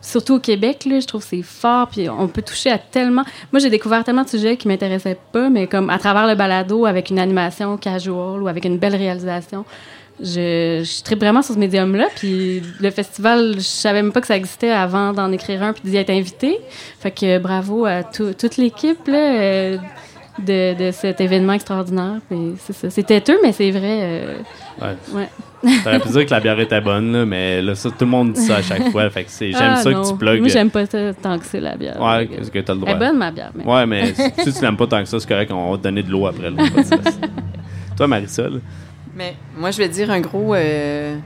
Surtout 0.00 0.36
au 0.36 0.40
Québec, 0.40 0.86
là, 0.88 0.98
je 1.00 1.06
trouve 1.06 1.20
que 1.20 1.28
c'est 1.28 1.42
fort. 1.42 1.88
Puis 1.88 2.08
on 2.08 2.26
peut 2.28 2.40
toucher 2.40 2.70
à 2.70 2.78
tellement... 2.78 3.24
Moi, 3.52 3.60
j'ai 3.60 3.68
découvert 3.68 4.02
tellement 4.02 4.24
de 4.24 4.28
sujets 4.30 4.56
qui 4.56 4.68
m'intéressaient 4.68 5.18
pas, 5.30 5.50
mais 5.50 5.66
comme 5.66 5.90
à 5.90 5.98
travers 5.98 6.26
le 6.26 6.34
balado, 6.34 6.86
avec 6.86 7.10
une 7.10 7.18
animation 7.18 7.76
casual 7.76 8.42
ou 8.42 8.48
avec 8.48 8.64
une 8.64 8.78
belle 8.78 8.96
réalisation, 8.96 9.66
je, 10.20 10.82
je 10.84 11.02
tripe 11.02 11.20
vraiment 11.20 11.42
sur 11.42 11.54
ce 11.54 11.58
médium-là. 11.58 12.06
Puis 12.16 12.62
le 12.80 12.90
festival, 12.90 13.54
je 13.56 13.60
savais 13.60 14.02
même 14.02 14.12
pas 14.12 14.20
que 14.20 14.26
ça 14.26 14.36
existait 14.36 14.70
avant 14.70 15.12
d'en 15.12 15.30
écrire 15.32 15.62
un 15.62 15.72
puis 15.72 15.82
d'y 15.84 15.96
être 15.96 16.10
invité. 16.10 16.58
Fait 17.00 17.10
que 17.10 17.38
bravo 17.38 17.84
à 17.86 18.02
tout- 18.04 18.34
toute 18.34 18.56
l'équipe 18.56 19.06
là, 19.08 19.40
euh, 19.40 19.76
de, 20.38 20.86
de 20.86 20.90
cet 20.92 21.20
événement 21.20 21.52
extraordinaire. 21.54 22.16
Puis 22.28 22.54
c'est 22.58 22.72
ça. 22.72 22.90
C'est 22.90 23.02
têteux, 23.04 23.38
mais 23.42 23.52
c'est 23.52 23.70
vrai. 23.70 23.98
euh, 24.02 24.36
Ouais. 24.80 24.96
ouais. 25.14 25.28
T'aurais 25.84 26.00
pu 26.00 26.08
dire 26.08 26.26
que 26.26 26.30
la 26.30 26.40
bière 26.40 26.58
était 26.58 26.80
bonne, 26.80 27.12
là, 27.12 27.24
mais 27.24 27.62
là, 27.62 27.74
ça, 27.76 27.88
tout 27.90 27.96
le 28.00 28.06
monde 28.06 28.32
dit 28.32 28.40
ça 28.40 28.56
à 28.56 28.62
chaque 28.62 28.90
fois. 28.90 29.08
Fait 29.10 29.22
que 29.24 29.30
c'est, 29.30 29.52
j'aime 29.52 29.74
Ah, 29.74 29.76
ça 29.76 29.90
non. 29.90 30.02
que 30.02 30.08
tu 30.08 30.16
plugues. 30.16 30.40
Moi, 30.40 30.48
j'aime 30.48 30.70
pas 30.70 30.86
ça 30.86 31.14
tant 31.14 31.38
que 31.38 31.44
c'est 31.46 31.60
la 31.60 31.76
bière. 31.76 32.00
Ouais, 32.00 32.26
parce 32.26 32.50
que 32.50 32.58
t'as 32.58 32.72
le 32.74 32.80
Elle 32.80 32.84
droit. 32.86 32.94
est 32.94 32.98
bonne, 33.10 33.18
ma 33.18 33.30
bière. 33.30 33.52
Mais... 33.54 33.64
Ouais, 33.64 33.86
mais 33.86 34.12
si 34.38 34.52
tu 34.52 34.60
l'aimes 34.62 34.76
pas 34.76 34.86
tant 34.88 35.00
que 35.02 35.08
ça, 35.08 35.20
c'est 35.20 35.28
correct, 35.28 35.52
on 35.52 35.70
va 35.70 35.76
te 35.78 35.82
donner 35.84 36.02
de 36.02 36.10
l'eau 36.10 36.26
après. 36.26 36.50
là. 36.50 36.64
Toi, 37.96 38.06
Marisol, 38.08 38.60
Mais 39.14 39.36
moi, 39.56 39.70
je 39.70 39.78
vais 39.78 39.88
dire 39.88 40.10
un 40.10 40.20
gros 40.20 40.54
euh, 40.54 41.16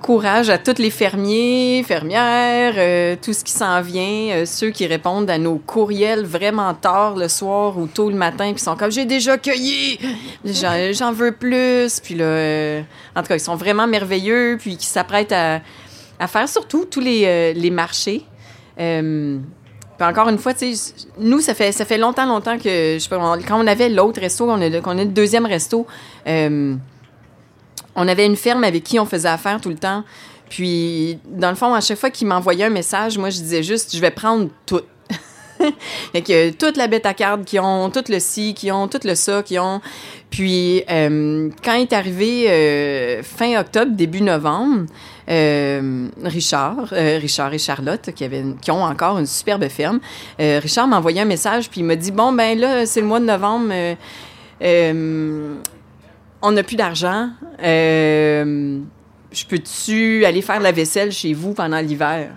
courage 0.00 0.48
à 0.48 0.56
tous 0.56 0.78
les 0.78 0.90
fermiers, 0.90 1.84
fermières, 1.86 2.74
euh, 2.78 3.16
tout 3.20 3.34
ce 3.34 3.44
qui 3.44 3.52
s'en 3.52 3.82
vient, 3.82 4.30
euh, 4.30 4.46
ceux 4.46 4.70
qui 4.70 4.86
répondent 4.86 5.28
à 5.28 5.36
nos 5.36 5.58
courriels 5.58 6.24
vraiment 6.24 6.72
tard 6.72 7.16
le 7.16 7.28
soir 7.28 7.76
ou 7.76 7.86
tôt 7.86 8.08
le 8.08 8.16
matin, 8.16 8.52
puis 8.52 8.62
sont 8.62 8.76
comme 8.76 8.90
j'ai 8.90 9.04
déjà 9.04 9.36
cueilli, 9.36 9.98
j'en, 10.44 11.12
veux 11.12 11.32
plus, 11.32 12.00
puis 12.00 12.14
là, 12.14 12.80
en 13.14 13.20
tout 13.20 13.28
cas, 13.28 13.36
ils 13.36 13.40
sont 13.40 13.56
vraiment 13.56 13.86
merveilleux, 13.86 14.56
puis 14.58 14.78
qui 14.78 14.86
s'apprêtent 14.86 15.32
à, 15.32 15.60
à 16.18 16.26
faire 16.26 16.48
surtout 16.48 16.86
tous 16.86 17.00
les, 17.00 17.52
les 17.52 17.70
marchés. 17.70 18.24
Puis 19.98 20.06
encore 20.06 20.28
une 20.28 20.38
fois, 20.38 20.52
nous, 21.18 21.40
ça 21.40 21.54
fait, 21.54 21.72
ça 21.72 21.84
fait 21.84 21.98
longtemps, 21.98 22.26
longtemps 22.26 22.58
que, 22.58 22.94
je 22.94 22.98
sais 22.98 23.08
pas, 23.08 23.16
quand 23.46 23.62
on 23.62 23.66
avait 23.66 23.88
l'autre 23.88 24.20
resto, 24.20 24.46
qu'on 24.46 24.60
a 24.60 25.04
le 25.04 25.04
deuxième 25.06 25.46
resto, 25.46 25.86
euh, 26.26 26.74
on 27.94 28.08
avait 28.08 28.26
une 28.26 28.36
ferme 28.36 28.64
avec 28.64 28.84
qui 28.84 28.98
on 29.00 29.06
faisait 29.06 29.28
affaire 29.28 29.60
tout 29.60 29.70
le 29.70 29.76
temps. 29.76 30.04
Puis, 30.50 31.18
dans 31.26 31.48
le 31.48 31.56
fond, 31.56 31.74
à 31.74 31.80
chaque 31.80 31.98
fois 31.98 32.10
qu'ils 32.10 32.26
m'envoyaient 32.26 32.66
un 32.66 32.70
message, 32.70 33.18
moi, 33.18 33.30
je 33.30 33.38
disais 33.38 33.62
juste, 33.62 33.96
je 33.96 34.00
vais 34.00 34.10
prendre 34.10 34.48
tout. 34.66 34.82
fait 36.12 36.22
que 36.22 36.50
toute 36.50 36.76
la 36.76 36.86
bête 36.86 37.06
à 37.06 37.14
carte 37.14 37.44
qu'ils 37.44 37.60
ont, 37.60 37.90
tout 37.90 38.04
le 38.08 38.20
ci 38.20 38.52
qu'ils 38.52 38.72
ont, 38.72 38.88
tout 38.88 39.00
le 39.02 39.14
ça 39.14 39.42
qu'ils 39.42 39.60
ont. 39.60 39.80
Puis, 40.30 40.84
euh, 40.90 41.48
quand 41.64 41.74
est 41.74 41.92
arrivé 41.94 42.50
euh, 42.50 43.22
fin 43.22 43.58
octobre, 43.58 43.92
début 43.92 44.20
novembre, 44.20 44.86
euh, 45.28 46.08
Richard, 46.22 46.92
euh, 46.92 47.18
Richard 47.20 47.52
et 47.52 47.58
Charlotte, 47.58 48.12
qui, 48.14 48.24
avaient, 48.24 48.44
qui 48.60 48.70
ont 48.70 48.82
encore 48.82 49.18
une 49.18 49.26
superbe 49.26 49.68
ferme, 49.68 49.98
euh, 50.40 50.60
Richard 50.62 50.86
m'a 50.86 50.98
envoyé 50.98 51.20
un 51.20 51.24
message, 51.24 51.68
puis 51.68 51.80
il 51.80 51.84
m'a 51.84 51.96
dit, 51.96 52.12
bon, 52.12 52.32
ben 52.32 52.58
là, 52.58 52.86
c'est 52.86 53.00
le 53.00 53.06
mois 53.06 53.20
de 53.20 53.24
novembre, 53.24 53.74
on 56.42 56.52
n'a 56.52 56.62
plus 56.62 56.76
d'argent. 56.76 57.30
Je 57.60 59.44
peux-tu 59.48 60.24
aller 60.24 60.42
faire 60.42 60.60
la 60.60 60.72
vaisselle 60.72 61.10
chez 61.12 61.34
vous 61.34 61.54
pendant 61.54 61.80
l'hiver? 61.80 62.30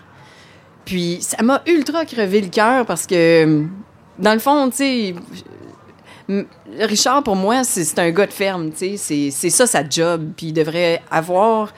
Puis 0.86 1.20
ça 1.22 1.44
m'a 1.44 1.62
ultra 1.68 2.06
crevé 2.06 2.42
le 2.42 2.48
cœur 2.48 2.86
parce 2.86 3.06
que, 3.06 3.66
dans 4.18 4.34
le 4.34 4.40
fond, 4.40 4.70
tu 4.72 4.78
sais, 4.78 5.16
Richard, 6.80 7.24
pour 7.24 7.36
moi, 7.36 7.64
c'est 7.64 8.00
un 8.00 8.10
gars 8.10 8.26
de 8.26 8.34
ferme, 8.34 8.72
tu 8.72 8.98
sais, 8.98 9.30
c'est 9.32 9.50
ça 9.50 9.68
sa 9.68 9.88
job. 9.88 10.32
Puis 10.36 10.48
il 10.48 10.54
devrait 10.54 11.02
avoir 11.12 11.74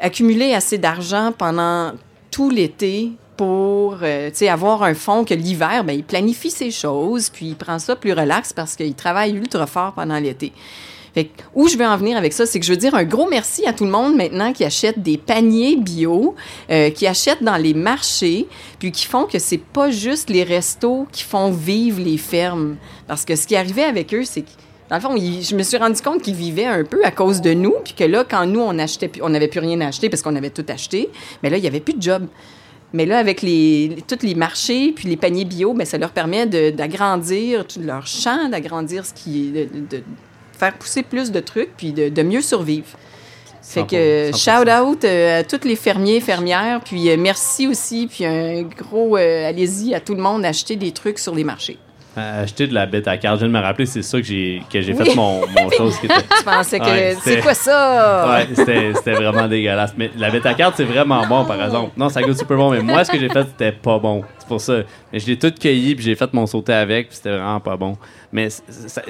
accumulé 0.00 0.54
assez 0.54 0.78
d'argent 0.78 1.32
pendant 1.36 1.92
tout 2.30 2.50
l'été 2.50 3.12
pour, 3.36 3.98
euh, 4.02 4.30
avoir 4.48 4.82
un 4.82 4.94
fonds 4.94 5.24
que 5.24 5.34
l'hiver, 5.34 5.84
ben, 5.84 5.94
il 5.94 6.04
planifie 6.04 6.50
ses 6.50 6.70
choses, 6.70 7.30
puis 7.30 7.46
il 7.46 7.56
prend 7.56 7.78
ça 7.78 7.96
plus 7.96 8.12
relax 8.12 8.52
parce 8.52 8.76
qu'il 8.76 8.94
travaille 8.94 9.32
ultra 9.32 9.66
fort 9.66 9.92
pendant 9.92 10.18
l'été. 10.18 10.52
Fait 11.14 11.24
que, 11.24 11.42
où 11.54 11.66
je 11.66 11.76
veux 11.76 11.86
en 11.86 11.96
venir 11.96 12.16
avec 12.16 12.32
ça, 12.32 12.46
c'est 12.46 12.60
que 12.60 12.66
je 12.66 12.70
veux 12.70 12.76
dire 12.76 12.94
un 12.94 13.04
gros 13.04 13.28
merci 13.28 13.66
à 13.66 13.72
tout 13.72 13.84
le 13.84 13.90
monde 13.90 14.14
maintenant 14.14 14.52
qui 14.52 14.64
achète 14.64 15.02
des 15.02 15.18
paniers 15.18 15.76
bio, 15.76 16.34
euh, 16.70 16.90
qui 16.90 17.06
achètent 17.06 17.42
dans 17.42 17.56
les 17.56 17.74
marchés, 17.74 18.46
puis 18.78 18.92
qui 18.92 19.06
font 19.06 19.24
que 19.24 19.38
c'est 19.38 19.58
pas 19.58 19.90
juste 19.90 20.30
les 20.30 20.44
restos 20.44 21.06
qui 21.10 21.24
font 21.24 21.50
vivre 21.50 22.00
les 22.00 22.18
fermes. 22.18 22.76
Parce 23.08 23.24
que 23.24 23.34
ce 23.34 23.46
qui 23.46 23.56
arrivait 23.56 23.84
avec 23.84 24.14
eux, 24.14 24.24
c'est 24.24 24.42
que 24.42 24.50
dans 24.90 24.96
le 24.96 25.00
fond, 25.02 25.16
je 25.16 25.54
me 25.54 25.62
suis 25.62 25.76
rendu 25.76 26.00
compte 26.02 26.20
qu'ils 26.22 26.34
vivaient 26.34 26.66
un 26.66 26.84
peu 26.84 27.04
à 27.04 27.10
cause 27.12 27.40
de 27.40 27.54
nous, 27.54 27.74
puis 27.84 27.94
que 27.94 28.04
là, 28.04 28.24
quand 28.28 28.44
nous, 28.46 28.60
on 28.60 28.76
achetait, 28.78 29.10
on 29.22 29.28
n'avait 29.30 29.48
plus 29.48 29.60
rien 29.60 29.80
à 29.80 29.86
acheter 29.86 30.10
parce 30.10 30.20
qu'on 30.22 30.34
avait 30.36 30.50
tout 30.50 30.66
acheté, 30.68 31.08
mais 31.42 31.50
là, 31.50 31.56
il 31.58 31.64
y 31.64 31.68
avait 31.68 31.80
plus 31.80 31.94
de 31.94 32.02
job. 32.02 32.26
Mais 32.92 33.06
là, 33.06 33.18
avec 33.18 33.40
les, 33.42 33.86
les- 33.88 34.02
tous 34.02 34.26
les 34.26 34.34
marchés 34.34 34.90
puis 34.94 35.08
les 35.08 35.16
paniers 35.16 35.44
bio, 35.44 35.74
ben, 35.74 35.84
ça 35.86 35.96
leur 35.96 36.10
permet 36.10 36.46
d'agrandir 36.72 37.64
tout 37.66 37.78
leur 37.80 38.04
champ, 38.06 38.48
d'agrandir 38.48 39.06
ce 39.06 39.14
qui 39.14 39.52
est. 39.54 39.66
de, 39.72 40.02
faire 40.58 40.74
pousser 40.74 41.02
plus 41.02 41.30
de 41.30 41.40
trucs 41.40 41.74
puis 41.76 41.92
de, 41.92 42.08
de 42.10 42.22
mieux 42.22 42.42
survivre. 42.42 42.88
Fait 43.62 43.86
que 43.86 44.30
100%. 44.30 44.36
shout 44.36 44.68
out 44.70 45.04
euh, 45.04 45.40
à 45.40 45.44
tous 45.44 45.66
les 45.66 45.76
fermiers, 45.76 46.20
fermières, 46.20 46.80
puis 46.84 47.08
euh, 47.10 47.16
merci 47.18 47.66
aussi, 47.68 48.08
puis 48.08 48.24
un 48.26 48.62
gros 48.64 49.16
euh, 49.16 49.48
allez-y 49.48 49.94
à 49.94 50.00
tout 50.00 50.14
le 50.14 50.20
monde 50.20 50.44
acheter 50.44 50.76
des 50.76 50.90
trucs 50.92 51.18
sur 51.18 51.34
les 51.34 51.44
marchés. 51.44 51.78
Acheter 52.16 52.66
de 52.66 52.74
la 52.74 52.86
bête 52.86 53.06
à 53.08 53.16
carte, 53.16 53.36
je 53.40 53.46
viens 53.46 53.48
de 53.54 53.58
me 53.58 53.64
rappeler, 53.64 53.86
c'est 53.86 54.02
ça 54.02 54.18
que 54.20 54.26
j'ai, 54.26 54.62
que 54.72 54.80
j'ai 54.80 54.94
fait 54.94 55.14
mon, 55.14 55.40
mon 55.46 55.70
chose 55.76 55.96
qui 55.98 56.06
était. 56.06 56.14
Je 56.38 56.42
pensais 56.44 56.78
que 56.78 56.84
Ouais, 56.84 57.16
c'est 57.22 57.30
c'était- 57.30 57.42
quoi 57.42 57.54
ça? 57.54 58.28
Ouais, 58.30 58.48
c'était, 58.54 58.92
c'était 58.94 59.12
vraiment 59.12 59.46
dégueulasse. 59.48 59.94
Mais 59.96 60.10
la 60.16 60.30
bête 60.30 60.44
à 60.46 60.54
carte, 60.54 60.74
c'est 60.76 60.84
vraiment 60.84 61.26
bon, 61.26 61.44
par 61.44 61.62
exemple. 61.62 61.92
Non, 61.96 62.08
ça 62.08 62.22
goûte 62.22 62.38
super 62.38 62.56
bon, 62.56 62.70
mais 62.70 62.80
moi, 62.82 63.04
ce 63.04 63.12
que 63.12 63.18
j'ai 63.18 63.28
fait, 63.28 63.44
c'était 63.44 63.72
pas 63.72 63.98
bon. 63.98 64.22
C'est 64.38 64.48
pour 64.48 64.60
ça. 64.60 64.78
Mais 65.12 65.20
je 65.20 65.26
l'ai 65.26 65.38
tout 65.38 65.52
cueilli, 65.52 65.94
puis 65.94 66.04
j'ai 66.04 66.14
fait 66.14 66.32
mon 66.34 66.46
sauté 66.46 66.72
avec, 66.72 67.08
puis 67.08 67.16
c'était 67.16 67.30
vraiment 67.30 67.60
pas 67.60 67.76
bon. 67.76 67.96
Mais 68.32 68.50
ça, 68.50 69.02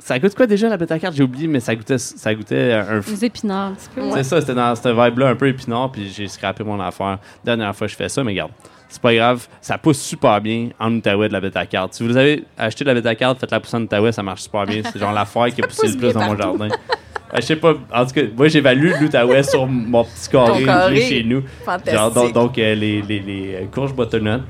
ça 0.00 0.18
goûte 0.18 0.34
quoi 0.34 0.46
déjà, 0.46 0.68
la 0.68 0.76
bête 0.76 0.90
à 0.90 0.98
carte? 0.98 1.14
J'ai 1.14 1.22
oublié, 1.22 1.46
mais 1.46 1.60
ça 1.60 1.74
goûtait, 1.76 1.98
ça 1.98 2.34
goûtait 2.34 2.72
un 2.72 3.00
Les 3.08 3.24
épinards, 3.24 3.68
un 3.68 3.72
petit 3.72 3.88
peu. 3.94 4.02
C'est 4.14 4.22
ça, 4.24 4.40
c'était 4.40 4.54
dans 4.54 4.74
cette 4.74 4.86
vibe-là 4.94 5.28
un 5.28 5.34
peu 5.36 5.48
épinard, 5.48 5.92
puis 5.92 6.10
j'ai 6.14 6.26
scrappé 6.28 6.64
mon 6.64 6.80
affaire. 6.80 7.18
Dernière 7.44 7.74
fois 7.76 7.86
que 7.86 7.92
je 7.92 7.96
fais 7.96 8.08
ça, 8.08 8.24
mais 8.24 8.32
regarde, 8.32 8.50
c'est 8.88 9.02
pas 9.02 9.14
grave, 9.14 9.46
ça 9.60 9.76
pousse 9.78 10.00
super 10.00 10.40
bien 10.40 10.70
en 10.80 10.92
Outaouais 10.92 11.28
de 11.28 11.32
la 11.32 11.40
bête 11.40 11.56
à 11.56 11.66
carte. 11.66 11.94
Si 11.94 12.06
vous 12.06 12.16
avez 12.16 12.44
acheté 12.56 12.84
de 12.84 12.88
la 12.88 12.94
bête 12.94 13.06
à 13.06 13.14
carte, 13.14 13.38
faites 13.38 13.50
la 13.50 13.60
pousser 13.60 13.76
en 13.76 13.82
Outaouais, 13.82 14.12
ça 14.12 14.22
marche 14.22 14.42
super 14.42 14.64
bien. 14.64 14.82
C'est 14.90 14.98
genre 14.98 15.12
l'affaire 15.12 15.46
qui 15.54 15.62
a 15.62 15.66
poussé 15.66 15.88
le 15.88 15.96
plus 15.96 16.12
dans 16.12 16.24
mon 16.24 16.36
jardin. 16.36 16.68
Ben, 16.68 17.40
je 17.40 17.40
sais 17.42 17.56
pas, 17.56 17.74
en 17.92 18.06
tout 18.06 18.14
cas, 18.14 18.22
moi 18.34 18.48
j'évalue 18.48 18.92
l'Outaouais 19.00 19.42
sur 19.42 19.66
mon 19.66 20.04
petit 20.04 20.28
carré, 20.30 20.64
carré. 20.64 21.00
chez 21.02 21.24
nous. 21.24 21.42
Fantastique. 21.64 21.94
Genre, 21.94 22.10
donc, 22.10 22.32
donc, 22.32 22.58
euh, 22.58 22.74
les, 22.74 23.02
les, 23.02 23.20
les 23.20 23.54
euh, 23.54 23.66
courges 23.70 23.94
butternut 23.94 24.40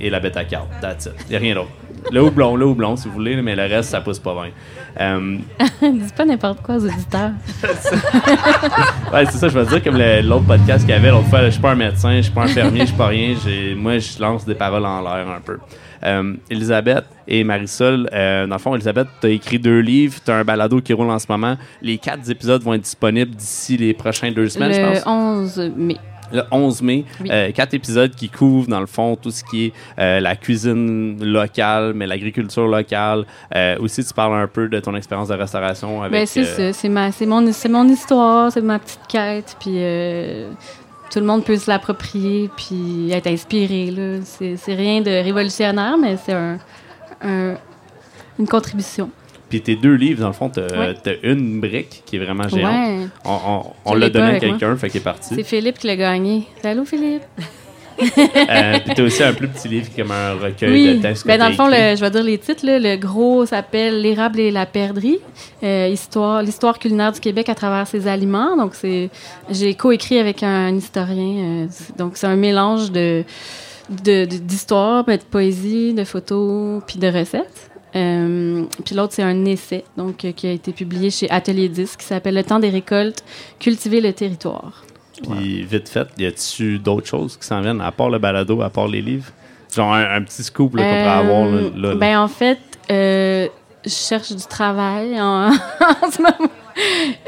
et 0.00 0.08
la 0.08 0.18
bête 0.18 0.36
à 0.38 0.44
carte. 0.44 0.68
That's 0.80 1.06
it. 1.06 1.30
Y 1.30 1.36
a 1.36 1.38
rien 1.38 1.54
d'autre. 1.54 1.68
Le 2.10 2.22
houblon, 2.22 2.56
le 2.56 2.66
houblon, 2.66 2.96
si 2.96 3.08
vous 3.08 3.14
voulez, 3.14 3.40
mais 3.40 3.54
le 3.54 3.62
reste, 3.62 3.90
ça 3.90 4.00
pousse 4.00 4.18
pas 4.18 4.34
bien. 4.34 4.50
Euh, 5.00 5.36
Dis 5.82 6.12
pas 6.16 6.24
n'importe 6.24 6.62
quoi 6.62 6.76
aux 6.76 6.84
auditeurs. 6.84 7.30
Ouais, 9.12 9.26
c'est 9.26 9.36
ça, 9.36 9.48
je 9.48 9.58
veux 9.58 9.66
dire, 9.66 9.82
comme 9.84 9.98
l'autre 9.98 10.46
podcast 10.46 10.86
qu'il 10.86 10.94
y 10.94 10.96
avait 10.96 11.10
l'autre 11.10 11.28
fois, 11.28 11.44
je 11.44 11.50
suis 11.50 11.60
pas 11.60 11.72
un 11.72 11.76
médecin, 11.76 12.16
je 12.16 12.22
suis 12.22 12.32
pas 12.32 12.44
un 12.44 12.46
fermier, 12.46 12.80
je 12.80 12.86
suis 12.86 12.96
pas 12.96 13.08
rien, 13.08 13.34
moi, 13.76 13.98
je 13.98 14.18
lance 14.20 14.46
des 14.46 14.54
paroles 14.54 14.86
en 14.86 15.02
l'air 15.02 15.28
un 15.28 15.40
peu. 15.40 15.58
Euh, 16.04 16.34
Elisabeth 16.50 17.04
et 17.28 17.44
Marisol, 17.44 18.08
euh, 18.12 18.46
dans 18.46 18.54
le 18.56 18.60
fond, 18.60 18.74
Elisabeth, 18.74 19.08
tu 19.20 19.26
as 19.26 19.30
écrit 19.30 19.58
deux 19.58 19.80
livres, 19.80 20.16
tu 20.24 20.30
as 20.30 20.36
un 20.36 20.44
balado 20.44 20.80
qui 20.80 20.94
roule 20.94 21.10
en 21.10 21.18
ce 21.18 21.26
moment. 21.28 21.56
Les 21.82 21.98
quatre 21.98 22.28
épisodes 22.30 22.62
vont 22.62 22.72
être 22.74 22.80
disponibles 22.82 23.34
d'ici 23.34 23.76
les 23.76 23.92
prochaines 23.92 24.32
deux 24.32 24.48
semaines, 24.48 24.72
je 24.72 24.80
Le 24.80 24.92
pense. 24.94 25.06
11 25.06 25.72
mai. 25.76 25.96
Le 26.32 26.42
11 26.50 26.82
mai, 26.82 27.04
Oui. 27.20 27.28
euh, 27.30 27.52
quatre 27.52 27.74
épisodes 27.74 28.14
qui 28.14 28.28
couvrent, 28.28 28.68
dans 28.68 28.80
le 28.80 28.86
fond, 28.86 29.16
tout 29.16 29.30
ce 29.30 29.44
qui 29.44 29.66
est 29.66 29.72
euh, 29.98 30.20
la 30.20 30.34
cuisine 30.36 31.22
locale, 31.24 31.92
mais 31.94 32.06
l'agriculture 32.06 32.66
locale. 32.66 33.24
Euh, 33.54 33.76
aussi, 33.80 34.04
tu 34.04 34.14
parles 34.14 34.34
un 34.34 34.46
peu 34.46 34.68
de 34.68 34.80
ton 34.80 34.94
expérience 34.94 35.28
de 35.28 35.34
restauration 35.34 36.00
avec... 36.02 36.12
Ben, 36.12 36.26
c'est 36.26 36.44
ça. 36.44 36.72
C'est, 36.72 36.88
ma, 36.88 37.12
c'est, 37.12 37.26
mon, 37.26 37.52
c'est 37.52 37.68
mon 37.68 37.86
histoire, 37.88 38.50
c'est 38.50 38.60
ma 38.62 38.78
petite 38.78 39.00
quête. 39.08 39.56
Puis, 39.60 39.78
tout 41.10 41.20
le 41.20 41.26
monde 41.26 41.44
peut 41.44 41.56
se 41.58 41.70
l'approprier 41.70 42.48
puis 42.56 43.10
être 43.12 43.26
inspiré. 43.26 43.90
Là. 43.90 44.20
C'est, 44.24 44.56
c'est 44.56 44.74
rien 44.74 45.02
de 45.02 45.10
révolutionnaire, 45.10 45.98
mais 45.98 46.16
c'est 46.16 46.32
un, 46.32 46.58
un- 47.22 47.54
une 48.38 48.48
contribution. 48.48 49.10
Puis 49.52 49.60
tes 49.60 49.76
deux 49.76 49.94
livres, 49.94 50.20
dans 50.22 50.28
le 50.28 50.32
fond, 50.32 50.48
t'as 50.48 50.62
Ouais. 50.62 51.18
une 51.24 51.60
brique 51.60 52.02
qui 52.06 52.16
est 52.16 52.24
vraiment 52.24 52.48
géante. 52.48 52.72
Ouais. 52.74 53.06
On, 53.26 53.30
on, 53.46 53.62
on 53.84 53.94
Je 53.94 53.98
l'a 53.98 54.08
donné 54.08 54.36
à 54.36 54.40
quelqu'un, 54.40 54.74
fait 54.76 54.88
qu'il 54.88 55.00
est 55.02 55.04
parti. 55.04 55.34
C'est 55.34 55.42
Philippe 55.44 55.78
qui 55.78 55.86
l'a 55.88 55.96
gagné. 55.96 56.44
Allô, 56.64 56.86
Philippe? 56.86 57.22
Euh, 58.00 58.78
puis 58.84 58.94
t'as 58.96 59.02
aussi 59.02 59.22
un 59.22 59.34
plus 59.34 59.48
petit 59.48 59.68
livre 59.68 59.88
qui 59.94 60.00
est 60.00 60.02
comme 60.04 60.12
un 60.12 60.32
recueil 60.32 60.70
Oui. 60.72 60.96
de 60.96 61.02
textes. 61.02 61.26
Ben, 61.26 61.38
dans 61.38 61.48
le 61.48 61.54
fond, 61.54 61.66
le- 61.68 61.94
je 61.94 62.00
vais 62.00 62.10
dire 62.10 62.22
les 62.22 62.38
titres. 62.38 62.64
là. 62.64 62.78
Le 62.78 62.96
gros 62.96 63.44
s'appelle 63.44 64.00
L'érable 64.00 64.40
et 64.40 64.50
la 64.50 64.64
perdrix. 64.64 65.18
Euh, 65.62 65.88
histoire, 65.92 66.42
l'histoire 66.42 66.78
culinaire 66.78 67.12
du 67.12 67.20
Québec 67.20 67.50
à 67.50 67.54
travers 67.54 67.86
ses 67.86 68.08
aliments. 68.08 68.56
Donc, 68.56 68.74
c'est, 68.74 69.10
j'ai 69.50 69.74
coécrit 69.74 70.18
avec 70.18 70.42
un, 70.42 70.74
historien. 70.74 71.64
euh, 71.64 71.66
donc, 71.98 72.12
c'est 72.16 72.26
un 72.26 72.36
mélange 72.36 72.90
de, 72.90 73.24
de, 73.90 74.24
de- 74.24 74.38
d'histoire, 74.38 75.04
ben, 75.04 75.18
de 75.18 75.22
poésie, 75.24 75.92
de 75.92 76.04
photos, 76.04 76.82
puis 76.86 76.98
de 76.98 77.06
recettes. 77.08 77.68
Euh, 77.94 78.64
puis 78.84 78.94
l'autre, 78.94 79.12
c'est 79.14 79.22
un 79.22 79.44
essai 79.44 79.84
donc, 79.96 80.24
euh, 80.24 80.32
qui 80.32 80.46
a 80.46 80.52
été 80.52 80.72
publié 80.72 81.10
chez 81.10 81.30
Atelier 81.30 81.68
10 81.68 81.96
qui 81.96 82.06
s'appelle 82.06 82.34
Le 82.34 82.42
temps 82.42 82.58
des 82.58 82.70
récoltes, 82.70 83.22
cultiver 83.58 84.00
le 84.00 84.12
territoire. 84.12 84.84
Puis 85.22 85.62
vite 85.62 85.88
fait, 85.88 86.08
y 86.18 86.26
a-tu 86.26 86.78
d'autres 86.78 87.06
choses 87.06 87.36
qui 87.36 87.46
s'en 87.46 87.60
viennent, 87.60 87.80
à 87.80 87.92
part 87.92 88.08
le 88.08 88.18
balado, 88.18 88.62
à 88.62 88.70
part 88.70 88.88
les 88.88 89.02
livres? 89.02 89.30
Genre 89.74 89.92
un, 89.92 90.16
un 90.16 90.22
petit 90.22 90.42
scoop 90.42 90.72
qu'on 90.72 90.78
pourrait 90.78 91.02
avoir 91.02 91.46
là. 91.46 91.52
Euh, 91.52 91.70
là, 91.76 91.88
là. 91.90 91.94
Ben, 91.94 92.18
en 92.18 92.28
fait, 92.28 92.58
euh, 92.90 93.48
je 93.84 93.90
cherche 93.90 94.32
du 94.32 94.44
travail 94.46 95.20
en, 95.20 95.50
en 96.02 96.10
ce 96.10 96.22
moment. 96.22 96.50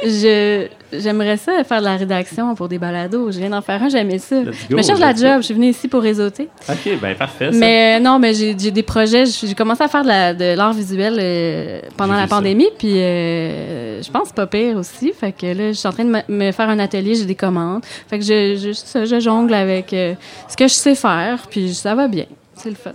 Je, 0.03 0.69
j'aimerais 0.93 1.37
ça 1.37 1.63
faire 1.65 1.81
de 1.81 1.85
la 1.85 1.97
rédaction 1.97 2.55
pour 2.55 2.69
des 2.69 2.79
balados. 2.79 3.31
Je 3.31 3.39
viens 3.39 3.51
d'en 3.51 3.61
faire 3.61 3.83
un, 3.83 3.89
j'aimais 3.89 4.19
ça. 4.19 4.37
Je 4.71 4.83
cherche 4.83 4.99
la 4.99 5.13
go. 5.13 5.21
job, 5.21 5.37
je 5.39 5.43
suis 5.43 5.55
venue 5.55 5.69
ici 5.69 5.87
pour 5.89 6.01
réseauter. 6.03 6.49
Ok, 6.69 6.99
ben 7.01 7.15
parfait. 7.15 7.53
ça. 7.53 7.59
Mais 7.59 7.97
euh, 7.97 8.01
non, 8.03 8.19
mais 8.19 8.33
j'ai, 8.35 8.55
des 8.55 8.83
projets. 8.83 9.25
J'ai 9.27 9.55
commencé 9.55 9.83
à 9.83 9.89
faire 9.89 10.03
de, 10.03 10.09
la- 10.09 10.33
de 10.35 10.57
l'art 10.57 10.73
visuel 10.73 11.19
euh, 11.21 11.81
pendant 11.97 12.15
la 12.15 12.23
ça. 12.23 12.29
pandémie, 12.29 12.69
puis 12.79 12.99
euh, 13.01 14.03
je 14.03 14.11
pense 14.11 14.33
pas 14.33 14.47
pire 14.47 14.77
aussi. 14.77 15.13
Fait 15.13 15.33
que 15.33 15.47
là, 15.47 15.73
je 15.73 15.79
suis 15.79 15.89
en 15.89 15.93
train 15.93 16.05
de 16.05 16.23
me, 16.29 16.53
faire 16.53 16.69
un 16.71 16.79
atelier, 16.79 17.15
j'ai 17.15 17.27
des 17.27 17.35
commandes. 17.35 17.83
Fait 18.09 18.19
que 18.19 18.25
je, 18.25 18.57
je, 18.57 19.05
je 19.05 19.21
jongle 19.21 19.53
avec 19.55 19.93
euh, 19.93 20.15
ce 20.49 20.57
que 20.57 20.69
je 20.69 20.73
sais 20.75 20.95
faire, 20.95 21.47
puis 21.51 21.75
ça 21.75 21.95
va 21.95 22.09
bien. 22.09 22.25
C'est 22.55 22.71
le 22.71 22.77
fun. 22.77 22.93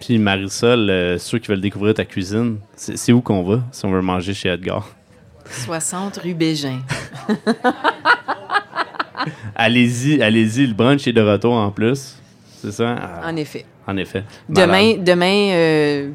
Puis 0.00 0.18
Marisol, 0.18 0.88
euh, 0.90 1.18
ceux 1.18 1.38
qui 1.38 1.48
veulent 1.48 1.60
découvrir 1.60 1.94
ta 1.94 2.04
cuisine, 2.04 2.58
c'est 2.74 3.12
où 3.12 3.20
qu'on 3.20 3.42
va 3.42 3.60
si 3.70 3.84
on 3.84 3.90
veut 3.90 4.00
manger 4.02 4.32
chez 4.34 4.48
Edgar? 4.48 4.88
60 5.46 6.16
rue 6.18 6.34
Bégin. 6.34 6.78
Allez-y, 9.54 10.22
allez-y, 10.22 10.66
le 10.66 10.72
brunch 10.74 11.06
est 11.06 11.12
de 11.12 11.20
retour 11.20 11.52
en 11.52 11.70
plus. 11.70 12.16
C'est 12.62 12.72
ça? 12.72 12.96
Ah, 12.98 13.28
En 13.30 13.36
effet. 13.36 13.66
en 13.86 13.96
effet. 13.98 14.24
Demain, 14.48 14.94
euh, 15.52 16.10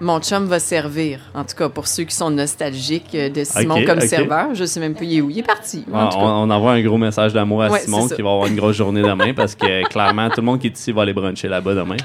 mon 0.00 0.20
chum 0.20 0.46
va 0.46 0.58
servir. 0.58 1.20
En 1.34 1.44
tout 1.44 1.54
cas, 1.56 1.68
pour 1.68 1.86
ceux 1.86 2.04
qui 2.04 2.14
sont 2.14 2.30
nostalgiques 2.30 3.14
euh, 3.14 3.28
de 3.28 3.44
Simon 3.44 3.84
comme 3.84 4.00
serveur. 4.00 4.54
Je 4.54 4.64
sais 4.64 4.80
même 4.80 4.94
pas 4.94 5.04
il 5.04 5.18
est 5.18 5.20
où? 5.20 5.28
Il 5.30 5.38
est 5.38 5.42
parti. 5.42 5.84
En 5.92 5.98
Ah, 5.98 6.08
tout 6.10 6.18
on, 6.18 6.20
cas. 6.22 6.26
on 6.32 6.50
envoie 6.50 6.72
un 6.72 6.82
gros 6.82 6.96
message 6.98 7.32
d'amour 7.34 7.62
à 7.64 7.68
Ouais, 7.70 7.80
Simon 7.80 8.08
qui 8.08 8.22
va 8.22 8.30
avoir 8.30 8.46
une 8.46 8.56
grosse 8.56 8.76
journée 8.76 9.02
demain 9.02 9.34
parce 9.34 9.54
que 9.54 9.86
clairement, 9.90 10.28
tout 10.30 10.40
le 10.40 10.46
monde 10.46 10.58
qui 10.60 10.68
est 10.68 10.78
ici 10.78 10.92
va 10.92 11.02
aller 11.02 11.12
bruncher 11.12 11.48
là-bas 11.48 11.74
demain. 11.74 11.96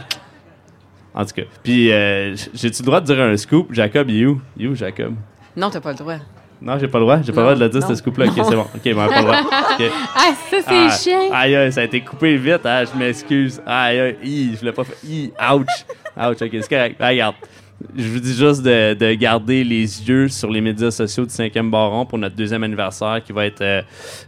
En 1.13 1.25
tout 1.25 1.33
cas. 1.35 1.43
Puis, 1.63 1.91
euh, 1.91 2.35
j'ai-tu 2.53 2.81
le 2.81 2.85
droit 2.85 3.01
de 3.01 3.05
dire 3.05 3.19
un 3.19 3.35
scoop? 3.37 3.73
Jacob, 3.73 4.09
il 4.09 4.21
est 4.21 4.25
où? 4.25 4.41
Il 4.57 4.65
est 4.65 4.69
où, 4.69 4.75
Jacob? 4.75 5.15
Non, 5.57 5.69
t'as 5.69 5.81
pas 5.81 5.91
le 5.91 5.97
droit. 5.97 6.15
Non, 6.61 6.77
j'ai 6.79 6.87
pas 6.87 6.99
le 6.99 7.05
droit. 7.05 7.21
J'ai 7.23 7.31
pas 7.33 7.41
le 7.41 7.45
droit 7.47 7.55
de 7.55 7.59
le 7.63 7.69
dire, 7.69 7.81
non. 7.81 7.87
ce 7.87 7.95
scoop-là. 7.95 8.25
Ok, 8.27 8.33
c'est 8.35 8.55
bon. 8.55 8.61
Ok, 8.75 8.81
ben, 8.83 8.93
pas 9.07 9.17
le 9.17 9.23
droit. 9.23 9.37
Ah, 10.15 10.31
ça, 10.49 10.57
c'est 10.61 10.63
Ah, 10.67 10.89
chiant! 10.91 11.31
Aïe, 11.33 11.55
aïe, 11.55 11.71
ça 11.73 11.81
a 11.81 11.83
été 11.85 12.01
coupé 12.01 12.37
vite. 12.37 12.65
hein, 12.65 12.83
je 12.85 12.97
m'excuse. 12.97 13.61
Aïe, 13.65 13.99
aïe, 14.21 14.57
je 14.59 14.63
l'ai 14.65 14.71
pas 14.71 14.83
fait. 14.83 14.95
Hi, 15.05 15.31
ouch. 15.53 15.65
Ouch, 16.17 16.41
ok, 16.41 16.49
c'est 16.51 16.69
correct. 16.69 16.95
Ah, 16.99 17.07
regarde. 17.09 17.35
Je 17.95 18.07
vous 18.07 18.19
dis 18.19 18.33
juste 18.35 18.61
de, 18.63 18.93
de 18.93 19.13
garder 19.13 19.63
les 19.63 19.79
yeux 20.07 20.27
sur 20.27 20.49
les 20.51 20.61
médias 20.61 20.91
sociaux 20.91 21.25
du 21.25 21.31
5e 21.31 21.69
Baron 21.69 22.05
pour 22.05 22.17
notre 22.17 22.35
deuxième 22.35 22.63
anniversaire 22.63 23.21
qui 23.23 23.31
va 23.33 23.45
être 23.45 23.61
euh, 23.61 23.81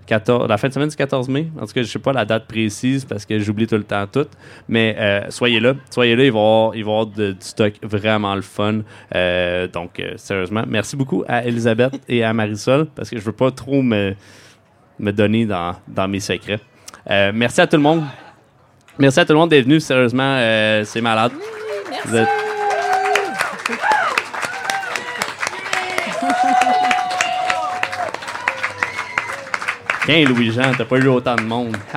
14, 0.08 0.48
la 0.50 0.58
fin 0.58 0.68
de 0.70 0.74
semaine 0.74 0.90
du 0.90 0.96
14 0.96 1.28
mai. 1.30 1.48
En 1.60 1.66
tout 1.66 1.74
cas, 1.74 1.82
je 1.84 1.88
sais 1.88 2.00
pas 2.00 2.14
la 2.14 2.26
date 2.26 2.48
précise 2.48 3.06
parce 3.06 3.26
que 3.26 3.40
j'oublie 3.40 3.68
tout 3.68 3.76
le 3.78 3.84
temps 3.84 4.06
tout. 4.08 4.26
Mais 4.68 4.96
euh, 5.00 5.22
soyez 5.30 5.60
là. 5.60 5.74
Soyez 5.90 6.16
là. 6.16 6.24
Il 6.26 6.32
va 6.32 6.40
y 6.40 6.42
avoir, 6.42 6.76
il 6.76 6.84
va 6.84 6.90
y 6.92 6.94
avoir 6.94 7.06
de- 7.08 7.32
du 7.34 7.38
stock 7.46 7.74
vraiment 7.84 8.34
le 8.36 8.42
fun. 8.42 8.80
Euh, 9.16 9.68
donc, 9.68 10.02
sérieusement, 10.16 10.64
merci 10.68 10.96
beaucoup 10.96 11.24
à 11.28 11.44
Elisabeth 11.46 11.94
et 12.08 12.24
à 12.24 12.34
Marisol 12.34 12.88
parce 12.96 13.10
que 13.10 13.18
je 13.20 13.24
veux 13.24 13.32
pas 13.34 13.52
trop 13.52 13.82
me, 13.82 14.14
me 15.00 15.12
donner 15.12 15.46
dans, 15.46 15.76
dans 15.88 16.08
mes 16.08 16.20
secrets. 16.20 16.60
Merci 17.10 17.62
à 17.62 17.68
tout 17.68 17.76
le 17.78 17.84
monde. 17.84 18.04
Merci 18.98 19.20
à 19.20 19.26
tout 19.26 19.34
le 19.34 19.40
monde 19.40 19.50
d'être 19.50 19.66
venu. 19.66 19.80
Sérieusement, 19.80 20.38
c'est 20.86 21.02
malade. 21.02 21.32
Vous 22.06 22.16
êtes- 22.16 22.28
Tiens, 30.06 30.26
Louis-Jean, 30.26 30.72
t'as 30.78 30.86
pas 30.86 30.98
eu 30.98 31.08
autant 31.08 31.36
de 31.36 31.44
monde. 31.44 31.76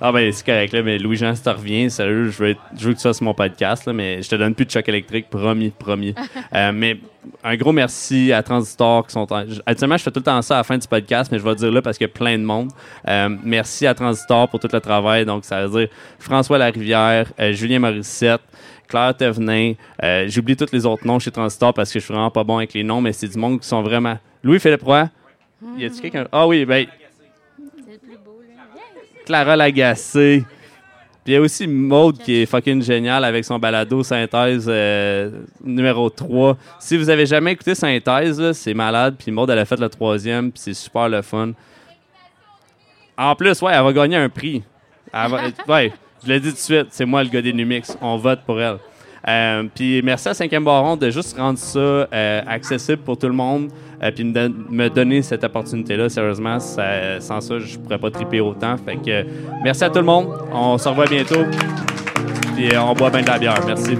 Ah 0.00 0.12
ben, 0.12 0.30
c'est 0.32 0.46
correct, 0.46 0.72
là, 0.72 0.80
mais 0.84 0.96
Louis-Jean, 0.96 1.34
si 1.34 1.42
tu 1.42 1.48
reviens, 1.48 1.88
sérieux, 1.88 2.30
je 2.30 2.38
veux, 2.38 2.50
être- 2.50 2.60
je 2.78 2.84
veux 2.86 2.92
que 2.92 2.98
tu 2.98 3.02
sois 3.02 3.14
sur 3.14 3.24
mon 3.24 3.34
podcast, 3.34 3.84
là, 3.84 3.92
mais 3.92 4.22
je 4.22 4.28
te 4.30 4.36
donne 4.36 4.54
plus 4.54 4.64
de 4.64 4.70
choc 4.70 4.88
électrique, 4.88 5.28
promis, 5.28 5.70
promis. 5.70 6.14
Euh, 6.54 6.70
mais 6.72 6.98
un 7.42 7.56
gros 7.56 7.72
merci 7.72 8.32
à 8.32 8.40
Transistor 8.44 9.04
qui 9.08 9.12
sont... 9.12 9.26
En... 9.32 9.44
je- 9.44 9.60
fais 9.98 10.10
tout 10.12 10.20
le 10.20 10.22
temps 10.22 10.40
ça 10.40 10.54
à 10.54 10.56
la 10.58 10.62
fin 10.64 10.78
du 10.78 10.86
podcast, 10.86 11.32
mais 11.32 11.38
je 11.40 11.42
vais 11.42 11.50
le 11.50 11.56
dire 11.56 11.72
là 11.72 11.82
parce 11.82 11.98
qu'il 11.98 12.06
y 12.06 12.10
a 12.10 12.12
plein 12.14 12.38
de 12.38 12.44
monde. 12.44 12.70
Euh, 13.08 13.28
merci 13.42 13.88
à 13.88 13.92
Transistor 13.94 14.48
pour 14.48 14.60
tout 14.60 14.68
le 14.72 14.80
travail. 14.80 15.26
Donc, 15.26 15.44
ça 15.44 15.66
veut 15.66 15.80
dire 15.80 15.88
François 16.20 16.58
Larivière, 16.58 17.26
euh, 17.40 17.52
Julien 17.52 17.80
Morissette, 17.80 18.40
Claire 18.86 19.16
Thévenin. 19.16 19.72
Euh, 20.04 20.26
J'oublie 20.28 20.54
tous 20.56 20.70
les 20.72 20.86
autres 20.86 21.04
noms 21.06 21.18
chez 21.18 21.32
Transistor 21.32 21.74
parce 21.74 21.92
que 21.92 21.98
je 21.98 22.04
suis 22.04 22.14
vraiment 22.14 22.30
pas 22.30 22.44
bon 22.44 22.58
avec 22.58 22.72
les 22.72 22.84
noms, 22.84 23.00
mais 23.00 23.12
c'est 23.12 23.28
du 23.28 23.36
monde 23.38 23.58
qui 23.60 23.66
sont 23.66 23.82
vraiment... 23.82 24.16
Louis-Philippe 24.44 24.84
Roy? 24.84 25.08
Y 25.76 25.84
a-tu 25.86 26.00
quelqu'un? 26.00 26.26
Ah 26.32 26.46
oui, 26.46 26.64
ben... 26.64 26.86
Clara 29.26 29.56
Lagacé. 29.56 30.44
Puis 31.24 31.34
il 31.34 31.34
y 31.34 31.36
a 31.36 31.40
aussi 31.42 31.66
Maude 31.66 32.18
qui 32.18 32.36
est 32.42 32.46
fucking 32.46 32.80
génial 32.82 33.22
avec 33.24 33.44
son 33.44 33.58
balado 33.58 34.02
Synthèse 34.02 34.64
euh, 34.68 35.30
numéro 35.62 36.08
3. 36.08 36.56
Si 36.78 36.96
vous 36.96 37.10
avez 37.10 37.26
jamais 37.26 37.52
écouté 37.52 37.74
Synthèse, 37.74 38.40
là, 38.40 38.54
c'est 38.54 38.72
malade. 38.72 39.16
Puis 39.18 39.30
Maude, 39.30 39.50
elle 39.50 39.58
a 39.58 39.64
fait 39.66 39.78
le 39.78 39.88
troisième, 39.90 40.50
puis 40.50 40.60
c'est 40.62 40.74
super 40.74 41.08
le 41.08 41.20
fun. 41.20 41.52
En 43.18 43.34
plus, 43.34 43.60
ouais, 43.60 43.72
elle 43.74 43.82
va 43.84 43.92
gagner 43.92 44.16
un 44.16 44.28
prix. 44.30 44.62
Elle 45.12 45.30
va- 45.30 45.40
ouais, 45.68 45.92
je 46.24 46.28
l'ai 46.28 46.40
dit 46.40 46.48
tout 46.50 46.54
de 46.54 46.60
suite, 46.60 46.86
c'est 46.90 47.04
moi 47.04 47.22
le 47.22 47.28
gars 47.28 47.42
des 47.42 47.52
Numix. 47.52 47.96
On 48.00 48.16
vote 48.16 48.40
pour 48.46 48.60
elle. 48.60 48.78
Euh, 49.26 49.64
puis 49.74 50.00
merci 50.02 50.28
à 50.28 50.32
5e 50.32 50.62
Baron 50.64 50.96
de 50.96 51.10
juste 51.10 51.36
rendre 51.36 51.58
ça 51.58 51.78
euh, 51.78 52.40
accessible 52.46 53.02
pour 53.02 53.18
tout 53.18 53.26
le 53.26 53.34
monde. 53.34 53.70
Euh, 54.02 54.10
puis 54.10 54.24
me, 54.24 54.48
me 54.70 54.88
donner 54.88 55.22
cette 55.22 55.44
opportunité-là. 55.44 56.08
Sérieusement, 56.08 56.58
sans 56.60 57.40
ça, 57.40 57.58
je 57.58 57.78
pourrais 57.78 57.98
pas 57.98 58.10
triper 58.10 58.40
autant. 58.40 58.76
Fait 58.76 58.96
que 58.96 59.26
merci 59.62 59.84
à 59.84 59.90
tout 59.90 59.98
le 59.98 60.04
monde. 60.04 60.28
On 60.52 60.78
se 60.78 60.88
revoit 60.88 61.06
bientôt. 61.06 61.44
Puis 62.56 62.76
on 62.76 62.94
boit 62.94 63.10
bien 63.10 63.22
de 63.22 63.28
la 63.28 63.38
bière. 63.38 63.60
Merci. 63.66 63.96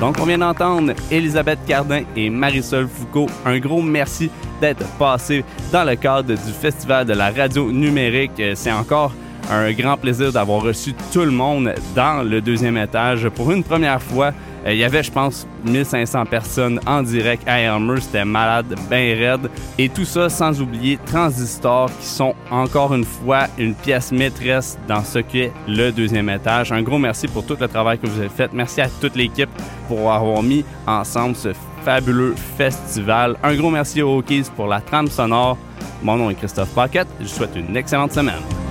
Donc, 0.00 0.16
on 0.20 0.24
vient 0.26 0.38
d'entendre 0.38 0.92
Elisabeth 1.10 1.60
Cardin 1.66 2.02
et 2.14 2.28
Marisol 2.28 2.86
Foucault. 2.86 3.28
Un 3.46 3.58
gros 3.58 3.80
merci 3.80 4.30
d'être 4.60 4.84
passés 4.98 5.44
dans 5.72 5.84
le 5.84 5.94
cadre 5.96 6.28
du 6.28 6.52
Festival 6.52 7.06
de 7.06 7.14
la 7.14 7.30
radio 7.30 7.72
numérique. 7.72 8.32
Euh, 8.38 8.52
C'est 8.54 8.72
encore 8.72 9.12
un 9.50 9.72
grand 9.72 9.96
plaisir 9.96 10.32
d'avoir 10.32 10.62
reçu 10.62 10.94
tout 11.12 11.24
le 11.24 11.30
monde 11.30 11.74
dans 11.94 12.22
le 12.22 12.40
deuxième 12.40 12.76
étage. 12.76 13.28
Pour 13.28 13.50
une 13.52 13.62
première 13.62 14.02
fois, 14.02 14.32
euh, 14.66 14.72
il 14.72 14.78
y 14.78 14.84
avait, 14.84 15.02
je 15.02 15.10
pense, 15.10 15.46
1500 15.64 16.26
personnes 16.26 16.80
en 16.86 17.02
direct 17.02 17.42
à 17.46 17.60
Elmer. 17.60 18.00
C'était 18.00 18.24
malade, 18.24 18.74
bien 18.88 19.14
raide. 19.14 19.50
Et 19.78 19.88
tout 19.88 20.04
ça 20.04 20.28
sans 20.28 20.60
oublier 20.60 20.98
Transistor, 21.06 21.90
qui 22.00 22.06
sont 22.06 22.34
encore 22.50 22.94
une 22.94 23.04
fois 23.04 23.46
une 23.58 23.74
pièce 23.74 24.12
maîtresse 24.12 24.78
dans 24.88 25.04
ce 25.04 25.18
qu'est 25.18 25.52
le 25.68 25.90
deuxième 25.90 26.30
étage. 26.30 26.72
Un 26.72 26.82
gros 26.82 26.98
merci 26.98 27.28
pour 27.28 27.44
tout 27.44 27.56
le 27.60 27.68
travail 27.68 27.98
que 27.98 28.06
vous 28.06 28.18
avez 28.18 28.28
fait. 28.28 28.52
Merci 28.52 28.80
à 28.80 28.88
toute 28.88 29.16
l'équipe 29.16 29.50
pour 29.88 30.12
avoir 30.12 30.42
mis 30.42 30.64
ensemble 30.86 31.36
ce 31.36 31.50
fabuleux 31.84 32.34
festival. 32.56 33.36
Un 33.42 33.54
gros 33.54 33.70
merci 33.70 34.00
aux 34.00 34.18
Hawkeys 34.18 34.44
pour 34.56 34.66
la 34.66 34.80
trame 34.80 35.08
sonore. 35.08 35.58
Mon 36.02 36.16
nom 36.16 36.30
est 36.30 36.34
Christophe 36.34 36.74
Paquette. 36.74 37.08
Je 37.20 37.24
vous 37.24 37.30
souhaite 37.30 37.56
une 37.56 37.76
excellente 37.76 38.12
semaine. 38.12 38.63